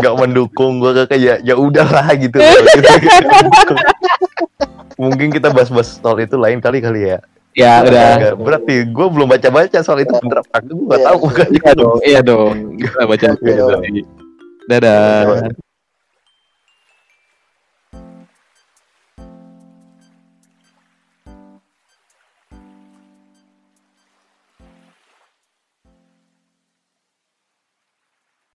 [0.00, 2.40] Nggak mendukung gue kayak ya ya udahlah gitu.
[4.96, 7.20] Mungkin kita bahas-bahas soal itu lain kali kali ya
[7.54, 8.10] ya udah.
[8.16, 10.14] Nggak, berarti gue belum baca-baca soal itu.
[10.22, 11.06] Bener apa gue nggak Iya.
[11.10, 11.18] tahu
[11.58, 11.98] iya dong.
[12.04, 12.54] Iya dong.
[12.78, 13.64] kita baca Iya
[14.68, 15.69] dadah